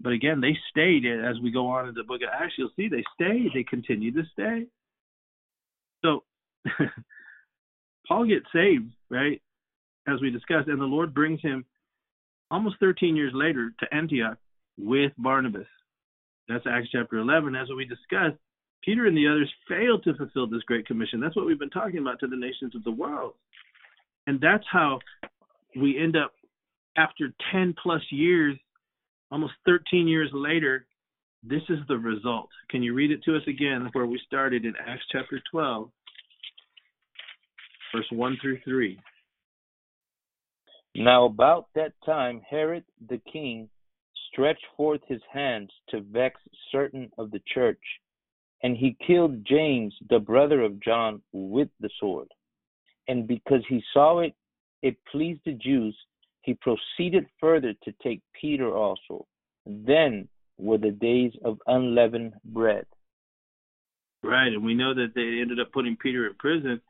[0.01, 2.89] But again they stayed as we go on in the book of acts you'll see
[2.89, 3.51] they stayed.
[3.55, 4.67] They continued to stay.
[6.05, 6.25] So
[8.09, 9.41] paul gets saved right
[10.09, 11.65] as we discussed and the lord brings him
[12.51, 14.39] almost 13 years later to Antioch
[14.79, 15.67] with Barnabas.
[16.49, 17.55] That's Acts chapter 11.
[17.55, 18.39] As we discussed,
[18.83, 21.21] Peter and the others failed to fulfill this great commission.
[21.21, 23.35] That's what we've been talking about to the nations of the world.
[24.27, 24.99] And that's how
[25.77, 26.33] we end up,
[26.97, 28.57] after 10 plus years,
[29.31, 30.87] almost 13 years later,
[31.43, 32.49] this is the result.
[32.69, 35.91] Can you read it to us again where we started in Acts chapter 12,
[37.95, 38.99] verse 1 through 3?
[40.95, 43.69] Now about that time Herod the king
[44.33, 46.41] stretched forth his hands to vex
[46.73, 47.83] certain of the church,
[48.63, 52.29] and he killed James, the brother of John, with the sword.
[53.09, 54.35] And because he saw it,
[54.83, 55.97] it pleased the Jews,
[56.43, 59.27] he proceeded further to take Peter also.
[59.67, 62.87] Then were the days of unleavened bread.
[64.23, 66.81] Right, and we know that they ended up putting Peter in prison.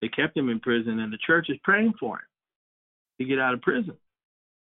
[0.00, 2.29] They kept him in prison, and the church is praying for him
[3.20, 3.96] to get out of prison.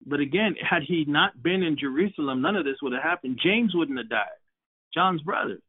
[0.05, 3.39] But again, had he not been in Jerusalem, none of this would have happened.
[3.43, 4.39] James wouldn't have died.
[4.93, 5.59] John's brother.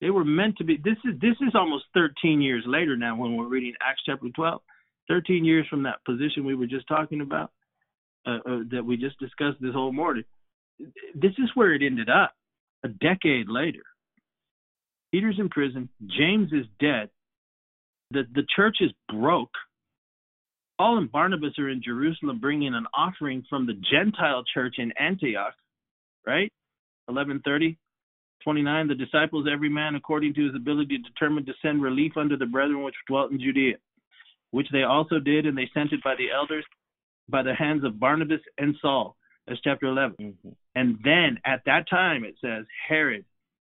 [0.00, 0.76] They were meant to be.
[0.76, 4.60] This is this is almost 13 years later now when we're reading Acts chapter 12.
[5.08, 7.50] 13 years from that position we were just talking about,
[8.26, 10.24] uh, uh, that we just discussed this whole morning.
[11.14, 12.32] This is where it ended up.
[12.84, 13.82] A decade later,
[15.10, 15.88] Peter's in prison.
[16.06, 17.10] James is dead.
[18.12, 19.50] The the church is broke
[20.78, 25.54] Paul and Barnabas are in Jerusalem bringing an offering from the Gentile church in Antioch,
[26.24, 26.52] right?
[27.06, 27.76] 1130,
[28.44, 28.88] 29.
[28.88, 32.84] The disciples, every man according to his ability, determined to send relief unto the brethren
[32.84, 33.76] which dwelt in Judea,
[34.52, 36.64] which they also did, and they sent it by the elders,
[37.28, 39.16] by the hands of Barnabas and Saul.
[39.48, 40.16] That's chapter 11.
[40.20, 40.48] Mm-hmm.
[40.76, 43.24] And then at that time, it says Herod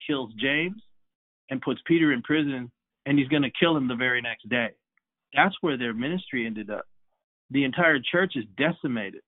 [0.07, 0.81] kills James
[1.49, 2.71] and puts Peter in prison,
[3.05, 4.69] and he's going to kill him the very next day.
[5.33, 6.85] That's where their ministry ended up.
[7.51, 9.21] The entire church is decimated.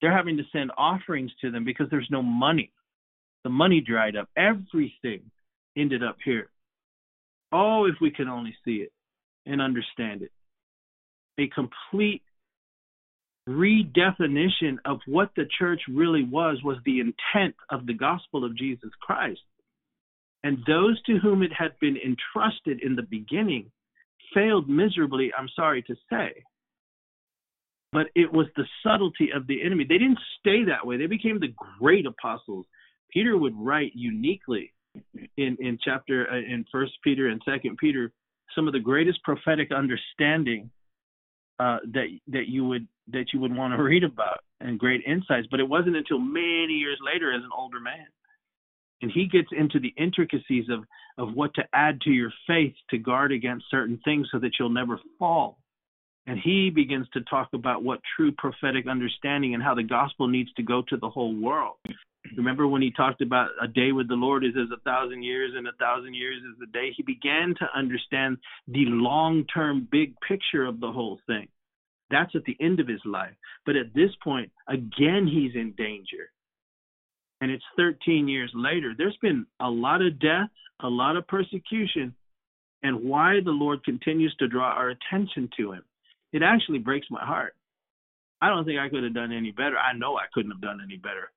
[0.00, 2.72] They're having to send offerings to them because there's no money.
[3.44, 4.28] The money dried up.
[4.36, 5.30] Everything
[5.76, 6.48] ended up here.
[7.52, 8.92] Oh, if we could only see it
[9.46, 10.32] and understand it.
[11.38, 12.22] A complete
[13.48, 18.90] redefinition of what the church really was was the intent of the gospel of Jesus
[19.00, 19.40] Christ.
[20.44, 23.70] And those to whom it had been entrusted in the beginning
[24.34, 26.44] failed miserably, I'm sorry to say.
[27.92, 29.84] But it was the subtlety of the enemy.
[29.88, 30.98] They didn't stay that way.
[30.98, 32.66] They became the great apostles.
[33.10, 34.72] Peter would write uniquely
[35.36, 38.12] in in chapter uh, in First Peter and Second Peter
[38.54, 40.70] some of the greatest prophetic understanding
[41.58, 45.46] uh, that that you would that you would want to read about and great insights.
[45.50, 48.06] But it wasn't until many years later, as an older man,
[49.02, 50.84] and he gets into the intricacies of
[51.18, 54.68] of what to add to your faith to guard against certain things so that you'll
[54.70, 55.58] never fall.
[56.28, 60.52] And he begins to talk about what true prophetic understanding and how the gospel needs
[60.58, 61.76] to go to the whole world.
[62.36, 65.52] Remember when he talked about a day with the Lord is as a thousand years
[65.56, 66.90] and a thousand years is a day?
[66.94, 68.36] He began to understand
[68.66, 71.48] the long term big picture of the whole thing.
[72.10, 73.34] That's at the end of his life.
[73.64, 76.30] But at this point, again, he's in danger.
[77.40, 78.92] And it's 13 years later.
[78.96, 80.50] There's been a lot of death,
[80.80, 82.14] a lot of persecution,
[82.82, 85.84] and why the Lord continues to draw our attention to him.
[86.32, 87.54] It actually breaks my heart.
[88.40, 89.76] I don't think I could have done any better.
[89.76, 91.30] I know I couldn't have done any better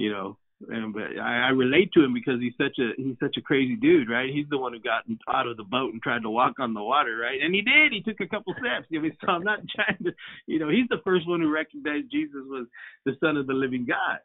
[0.00, 0.36] you know.
[0.68, 3.76] And but I, I relate to him because he's such a he's such a crazy
[3.76, 4.28] dude, right?
[4.30, 6.82] He's the one who got out of the boat and tried to walk on the
[6.82, 7.40] water, right?
[7.40, 7.92] And he did.
[7.92, 8.86] He took a couple steps.
[8.94, 10.12] I mean, so I'm not trying to,
[10.46, 12.66] you know, he's the first one who recognized Jesus was
[13.06, 14.18] the Son of the Living God.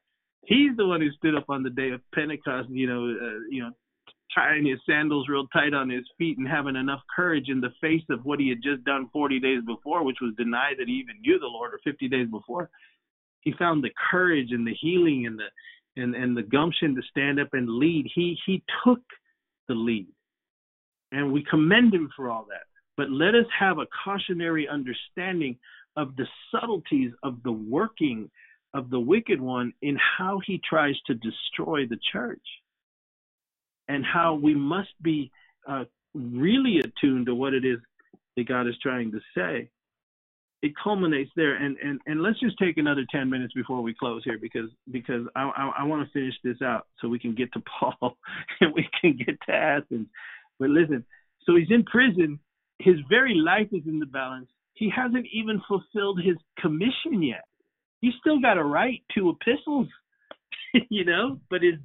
[0.44, 3.64] He's the one who stood up on the day of Pentecost, you know, uh, you
[3.64, 3.72] know,
[4.36, 8.03] tying his sandals real tight on his feet and having enough courage in the face
[8.10, 11.22] of what he had just done 40 days before, which was deny that he even
[11.22, 12.70] knew the Lord, or 50 days before.
[13.41, 15.45] He found the courage and the healing and the
[15.98, 18.10] and and the gumption to stand up and lead.
[18.14, 19.02] He he took
[19.68, 20.07] the lead,
[21.12, 22.64] and we commend him for all that.
[22.98, 25.57] But let us have a cautionary understanding
[25.95, 28.30] of the subtleties of the working
[28.74, 32.45] of the wicked one in how he tries to destroy the church,
[33.88, 35.32] and how we must be
[35.68, 37.80] uh, really attuned to what it is
[38.36, 39.70] that God is trying to say
[40.66, 41.56] it culminates there.
[41.56, 45.28] And, and, and let's just take another 10 minutes before we close here because, because
[45.36, 48.18] I, I, I want to finish this out so we can get to Paul
[48.60, 50.07] and we can get to Athens.
[50.60, 51.06] But listen,
[51.45, 52.40] so he's in prison.
[52.80, 54.48] His very life is in the balance.
[54.74, 57.45] He hasn't even fulfilled his commission yet.
[58.02, 59.88] He's still got to write two epistles,
[60.89, 61.76] you know, but his,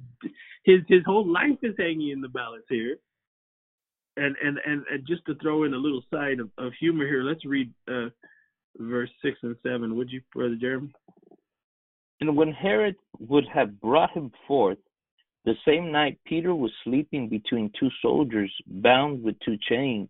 [0.63, 2.97] his, his whole life is hanging in the balance here.
[4.17, 7.23] And, and, and, and just to throw in a little side of, of humor here,
[7.23, 8.09] let's read, uh,
[8.77, 9.95] verse 6 and 7.
[9.95, 10.91] Would you, Brother Jeremy?
[12.19, 14.77] And when Herod would have brought him forth,
[15.43, 20.07] the same night Peter was sleeping between two soldiers, bound with two chains.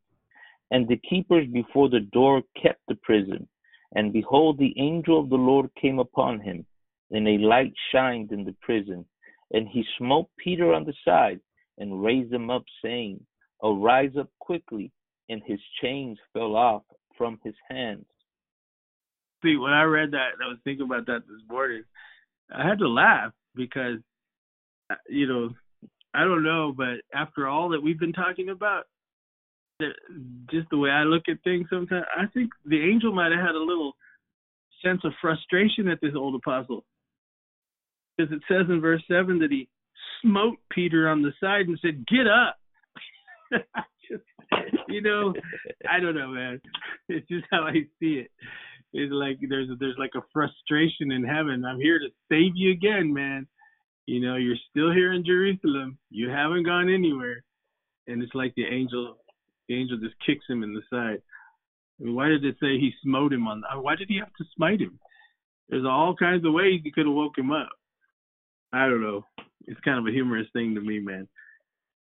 [0.71, 3.47] And the keepers before the door kept the prison.
[3.95, 6.65] And behold, the angel of the Lord came upon him,
[7.11, 9.05] and a light shined in the prison.
[9.51, 11.39] And he smote Peter on the side,
[11.77, 13.19] and raised him up, saying,
[13.63, 14.91] Arise up quickly.
[15.29, 16.83] And his chains fell off
[17.17, 18.05] from his hands
[19.43, 21.83] see when I read that, I was thinking about that this morning.
[22.53, 23.97] I had to laugh because,
[24.89, 25.49] uh, you know,
[26.13, 28.83] I don't know, but after all that we've been talking about,
[30.51, 33.55] just the way I look at things sometimes, I think the angel might have had
[33.55, 33.93] a little
[34.83, 36.83] sense of frustration at this old apostle.
[38.21, 39.69] Because it says in verse 7 that he
[40.21, 42.57] smote Peter on the side and said, Get up.
[44.87, 45.33] you know,
[45.89, 46.61] I don't know, man.
[47.09, 48.31] It's just how I see it
[48.93, 51.63] it's like there's there's like a frustration in heaven.
[51.65, 53.47] I'm here to save you again, man.
[54.05, 55.97] You know, you're still here in Jerusalem.
[56.09, 57.43] You haven't gone anywhere.
[58.07, 59.17] And it's like the angel
[59.69, 61.21] the angel just kicks him in the side.
[61.99, 64.45] I mean, why did it say he smote him on why did he have to
[64.55, 64.99] smite him?
[65.69, 67.69] There's all kinds of ways he could have woke him up.
[68.73, 69.25] I don't know.
[69.67, 71.27] It's kind of a humorous thing to me, man.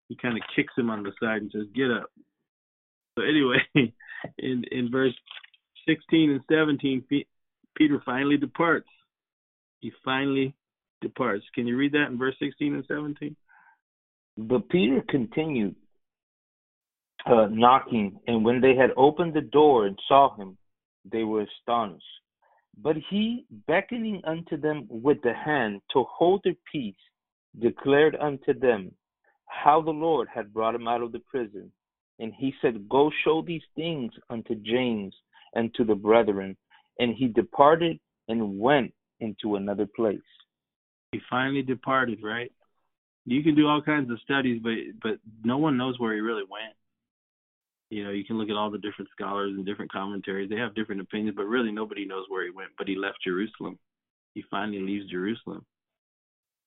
[0.09, 2.11] He kind of kicks him on the side and says, "Get up."
[3.19, 3.59] So anyway,
[4.39, 5.15] in in verse
[5.89, 7.05] 16 and 17,
[7.77, 8.89] Peter finally departs.
[9.81, 10.55] He finally
[11.01, 11.45] departs.
[11.55, 13.37] Can you read that in verse 16 and 17?
[14.39, 15.77] But Peter continued
[17.25, 20.57] uh, knocking, and when they had opened the door and saw him,
[21.11, 22.05] they were astonished.
[22.83, 26.95] But he, beckoning unto them with the hand to hold their peace,
[27.59, 28.93] declared unto them
[29.47, 31.73] how the Lord had brought him out of the prison.
[32.19, 35.15] And he said, Go show these things unto James
[35.55, 36.57] and to the brethren.
[36.99, 37.99] And he departed
[38.29, 40.19] and went into another place.
[41.13, 42.53] He finally departed, right?
[43.25, 46.45] You can do all kinds of studies, but but no one knows where he really
[46.49, 46.75] went.
[47.91, 50.51] You know, you can look at all the different scholars and different commentaries.
[50.51, 52.71] They have different opinions, but really nobody knows where he went.
[52.77, 53.79] But he left Jerusalem.
[54.35, 55.65] He finally leaves Jerusalem.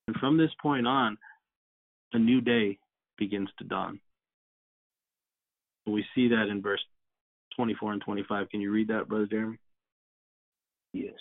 [0.08, 1.18] And from this point on,
[2.14, 2.80] a new day
[3.18, 4.00] begins to dawn.
[5.86, 6.82] We see that in verse
[7.56, 8.50] 24 and 25.
[8.50, 9.58] Can you read that, Brother Jeremy?
[10.94, 11.14] Yes.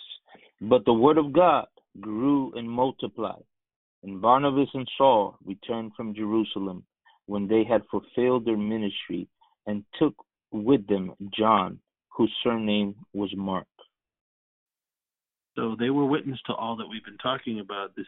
[0.61, 1.67] But the word of God
[1.99, 3.43] grew and multiplied,
[4.03, 6.83] and Barnabas and Saul returned from Jerusalem
[7.25, 9.27] when they had fulfilled their ministry
[9.69, 10.15] and took
[10.51, 11.79] with them John,
[12.09, 13.67] whose surname was Mark.
[15.55, 17.95] So they were witness to all that we've been talking about.
[17.95, 18.07] This,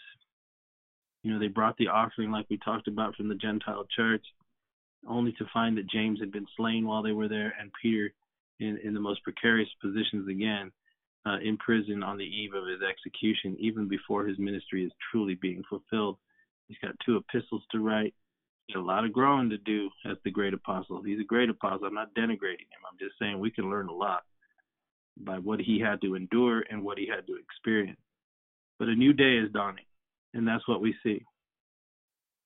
[1.21, 4.25] you know, they brought the offering like we talked about from the Gentile church,
[5.07, 8.11] only to find that James had been slain while they were there, and Peter
[8.59, 10.71] in, in the most precarious positions again,
[11.27, 15.35] uh, in prison on the eve of his execution, even before his ministry is truly
[15.35, 16.17] being fulfilled.
[16.67, 18.15] He's got two epistles to write
[18.75, 21.01] a lot of growing to do as the great apostle.
[21.03, 21.87] He's a great apostle.
[21.87, 22.83] I'm not denigrating him.
[22.89, 24.23] I'm just saying we can learn a lot
[25.17, 27.99] by what he had to endure and what he had to experience.
[28.79, 29.85] But a new day is dawning,
[30.33, 31.23] and that's what we see.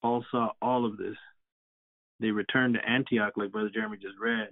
[0.01, 1.15] Paul saw all of this.
[2.19, 4.49] They returned to Antioch, like Brother Jeremy just read.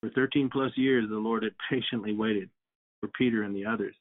[0.00, 2.50] For 13 plus years, the Lord had patiently waited
[3.00, 3.94] for Peter and the others.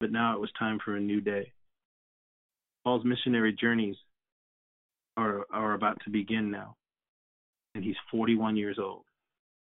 [0.00, 1.52] But now it was time for a new day.
[2.84, 3.96] Paul's missionary journeys
[5.16, 6.76] are are about to begin now,
[7.74, 9.04] and he's 41 years old.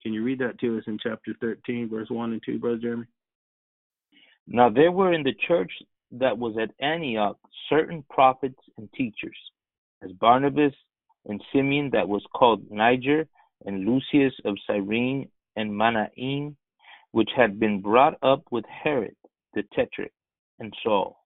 [0.04, 3.06] Can you read that to us in chapter 13, verse 1 and 2, Brother Jeremy?
[4.48, 5.72] Now there were in the church
[6.12, 7.38] that was at Antioch
[7.70, 9.38] certain prophets and teachers,
[10.02, 10.74] as Barnabas
[11.26, 13.28] and Simeon that was called Niger,
[13.66, 16.56] and Lucius of Cyrene, and Manaen,
[17.12, 19.16] which had been brought up with Herod
[19.54, 20.12] the Tetrarch,
[20.60, 21.18] and Saul.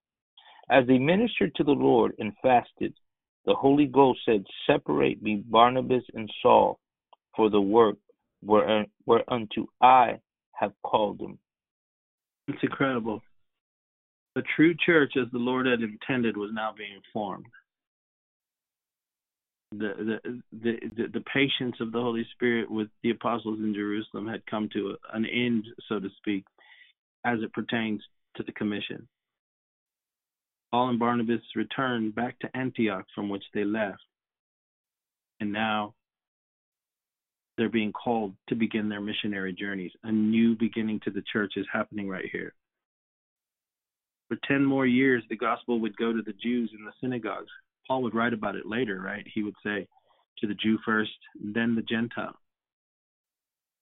[0.70, 2.94] As they ministered to the Lord and fasted,
[3.46, 6.80] the Holy Ghost said, Separate me Barnabas and Saul
[7.36, 7.98] for the work
[8.42, 10.20] whereunto I
[10.54, 11.40] have called them.
[12.48, 13.22] It's incredible.
[14.36, 17.46] The true church, as the Lord had intended, was now being formed.
[19.72, 24.28] The, the the the, the patience of the Holy Spirit with the apostles in Jerusalem
[24.28, 26.46] had come to an end, so to speak,
[27.26, 28.02] as it pertains
[28.36, 29.08] to the commission.
[30.74, 34.02] Paul and Barnabas returned back to Antioch from which they left.
[35.40, 35.94] And now
[37.56, 39.92] they're being called to begin their missionary journeys.
[40.02, 42.56] A new beginning to the church is happening right here.
[44.30, 47.52] For 10 more years, the gospel would go to the Jews in the synagogues.
[47.88, 49.28] Paul would write about it later, right?
[49.32, 49.88] He would say,
[50.40, 52.40] to the Jew first, then the Gentile.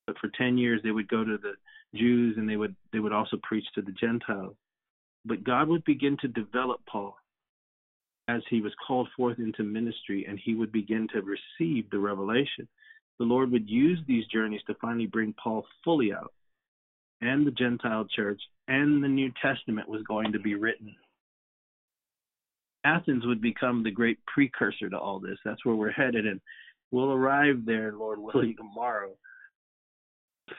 [0.07, 1.53] But for 10 years, they would go to the
[1.97, 4.57] Jews and they would they would also preach to the Gentiles.
[5.25, 7.15] But God would begin to develop Paul
[8.27, 12.67] as he was called forth into ministry and he would begin to receive the revelation.
[13.19, 16.33] The Lord would use these journeys to finally bring Paul fully out.
[17.21, 20.95] And the Gentile church and the New Testament was going to be written.
[22.83, 25.37] Athens would become the great precursor to all this.
[25.45, 26.41] That's where we're headed, and
[26.89, 29.11] we'll arrive there, Lord willing, tomorrow.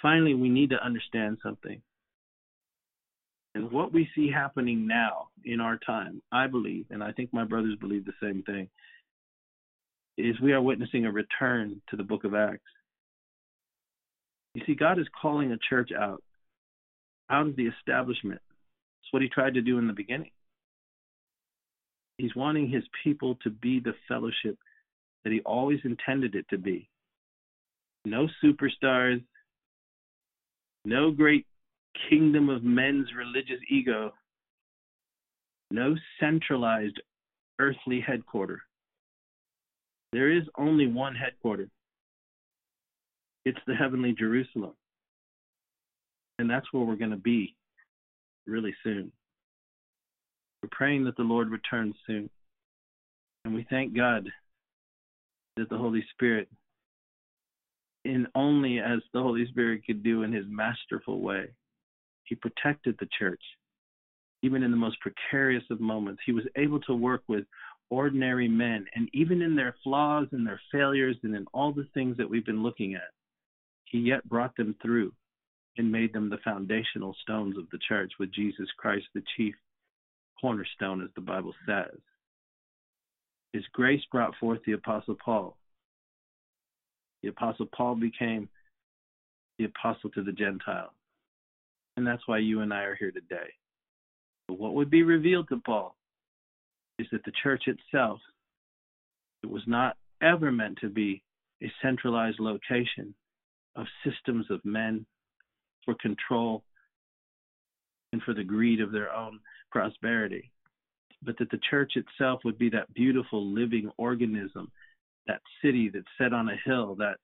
[0.01, 1.83] Finally, we need to understand something.
[3.55, 7.45] And what we see happening now in our time, I believe, and I think my
[7.45, 8.69] brothers believe the same thing,
[10.17, 12.63] is we are witnessing a return to the book of Acts.
[14.55, 16.23] You see, God is calling a church out,
[17.31, 18.41] out of the establishment.
[19.03, 20.31] It's what he tried to do in the beginning.
[22.19, 24.59] He's wanting his people to be the fellowship
[25.25, 26.89] that he always intended it to be.
[28.05, 29.23] No superstars,
[30.85, 31.47] no great
[32.09, 34.13] kingdom of men's religious ego,
[35.71, 37.01] no centralized
[37.59, 38.61] earthly headquarters.
[40.13, 41.71] There is only one headquarters.
[43.45, 44.75] It's the heavenly Jerusalem.
[46.39, 47.55] And that's where we're going to be
[48.47, 49.13] really soon.
[50.63, 52.29] We're praying that the Lord returns soon.
[53.45, 54.29] And we thank God
[55.57, 56.49] that the Holy Spirit,
[58.05, 61.49] in only as the Holy Spirit could do in his masterful way,
[62.33, 63.43] he protected the church.
[64.43, 67.45] Even in the most precarious of moments, he was able to work with
[67.91, 68.87] ordinary men.
[68.95, 72.47] And even in their flaws and their failures and in all the things that we've
[72.47, 73.11] been looking at,
[73.85, 75.13] he yet brought them through
[75.77, 79.55] and made them the foundational stones of the church, with Jesus Christ the chief
[80.41, 81.99] cornerstone, as the Bible says.
[83.53, 85.59] His grace brought forth the Apostle Paul.
[87.23, 88.49] The Apostle Paul became
[89.59, 90.93] the apostle to the Gentiles.
[91.97, 93.53] And that's why you and I are here today.
[94.49, 95.97] But what would be revealed to Paul
[96.99, 98.21] is that the church itself
[99.43, 101.23] it was not ever meant to be
[101.63, 103.15] a centralized location
[103.77, 105.05] of systems of men
[105.85, 106.63] for control
[108.13, 109.41] and for the greed of their own
[109.71, 110.51] prosperity,
[111.23, 114.71] but that the church itself would be that beautiful living organism,
[115.27, 117.17] that city that's set on a hill, that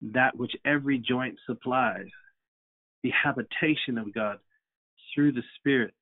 [0.00, 2.08] that which every joint supplies,
[3.06, 4.38] the habitation of God
[5.14, 5.94] through the Spirit,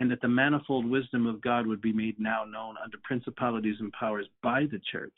[0.00, 3.92] and that the manifold wisdom of God would be made now known under principalities and
[3.92, 5.14] powers by the church.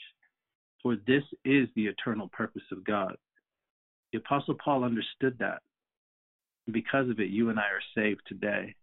[0.82, 3.16] For this is the eternal purpose of God.
[4.12, 5.62] The Apostle Paul understood that.
[6.66, 8.74] And because of it, you and I are saved today.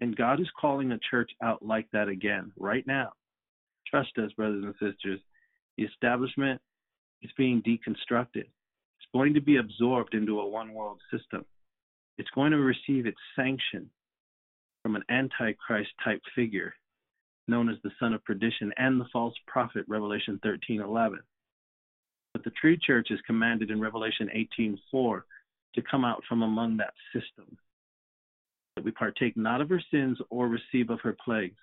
[0.00, 3.12] And God is calling a church out like that again, right now.
[3.86, 5.20] Trust us, brothers and sisters.
[5.76, 6.58] The establishment
[7.20, 8.46] is being deconstructed.
[9.14, 11.44] Going to be absorbed into a one world system.
[12.18, 13.90] It's going to receive its sanction
[14.82, 16.74] from an antichrist type figure
[17.48, 21.18] known as the son of perdition and the false prophet revelation 13:11
[22.32, 25.22] but the true church is commanded in revelation 18:4
[25.74, 27.58] to come out from among that system
[28.76, 31.58] that we partake not of her sins or receive of her plagues.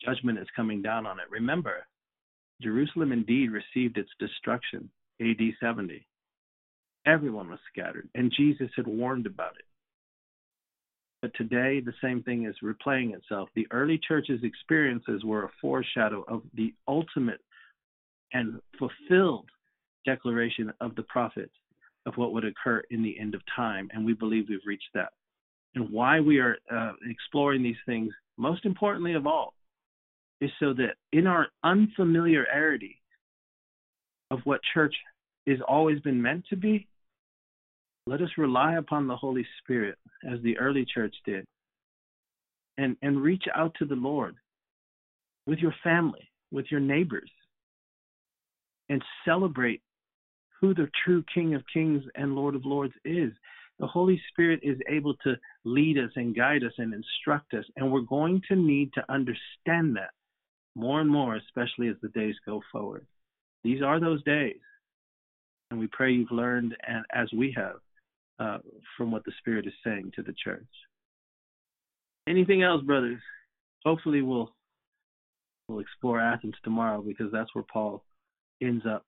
[0.00, 1.28] Judgment is coming down on it.
[1.30, 1.86] Remember
[2.62, 4.90] jerusalem indeed received its destruction
[5.20, 6.06] AD 70
[7.06, 9.64] everyone was scattered and jesus had warned about it
[11.22, 13.50] but today, the same thing is replaying itself.
[13.54, 17.40] The early church's experiences were a foreshadow of the ultimate
[18.32, 19.46] and fulfilled
[20.06, 21.50] declaration of the prophet
[22.06, 23.90] of what would occur in the end of time.
[23.92, 25.12] And we believe we've reached that.
[25.74, 29.52] And why we are uh, exploring these things, most importantly of all,
[30.40, 32.98] is so that in our unfamiliarity
[34.30, 34.94] of what church
[35.46, 36.86] has always been meant to be,
[38.06, 39.96] let us rely upon the Holy Spirit
[40.28, 41.44] as the early church did
[42.78, 44.36] and, and reach out to the Lord
[45.46, 47.30] with your family, with your neighbors,
[48.88, 49.82] and celebrate
[50.60, 53.32] who the true King of Kings and Lord of Lords is.
[53.78, 57.90] The Holy Spirit is able to lead us and guide us and instruct us, and
[57.90, 60.10] we're going to need to understand that
[60.74, 63.06] more and more, especially as the days go forward.
[63.64, 64.58] These are those days,
[65.70, 67.76] and we pray you've learned, and as we have,
[68.38, 68.58] uh,
[68.96, 70.66] from what the Spirit is saying to the church.
[72.28, 73.20] Anything else, brothers?
[73.84, 74.52] Hopefully, we'll
[75.68, 78.04] we'll explore Athens tomorrow because that's where Paul
[78.62, 79.04] ends up,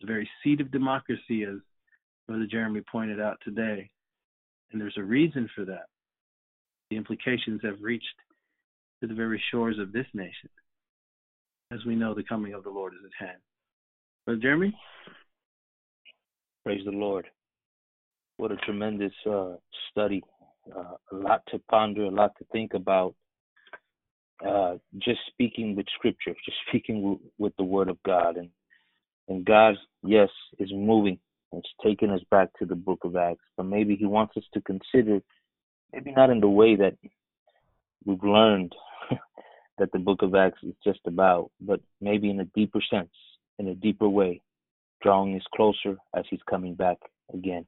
[0.00, 1.56] the very seat of democracy, as
[2.28, 3.90] Brother Jeremy pointed out today.
[4.72, 5.86] And there's a reason for that.
[6.90, 8.04] The implications have reached
[9.00, 10.50] to the very shores of this nation,
[11.72, 13.38] as we know the coming of the Lord is at hand.
[14.24, 14.76] Brother Jeremy?
[16.66, 17.28] Praise the Lord.
[18.38, 19.52] What a tremendous uh,
[19.88, 20.20] study.
[20.76, 23.14] Uh, a lot to ponder, a lot to think about.
[24.44, 28.48] Uh, just speaking with Scripture, just speaking w- with the Word of God, and
[29.28, 30.28] and God, yes,
[30.58, 31.20] is moving.
[31.52, 34.60] It's taking us back to the Book of Acts, but maybe He wants us to
[34.60, 35.20] consider,
[35.92, 36.96] maybe not in the way that
[38.04, 38.74] we've learned
[39.78, 43.14] that the Book of Acts is just about, but maybe in a deeper sense,
[43.60, 44.42] in a deeper way,
[45.02, 46.98] drawing us closer as He's coming back
[47.32, 47.66] again.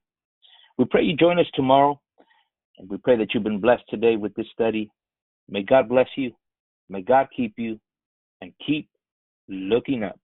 [0.77, 2.01] We pray you join us tomorrow,
[2.79, 4.91] and we pray that you've been blessed today with this study.
[5.49, 6.33] May God bless you.
[6.89, 7.79] May God keep you,
[8.41, 8.89] and keep
[9.49, 10.19] looking up.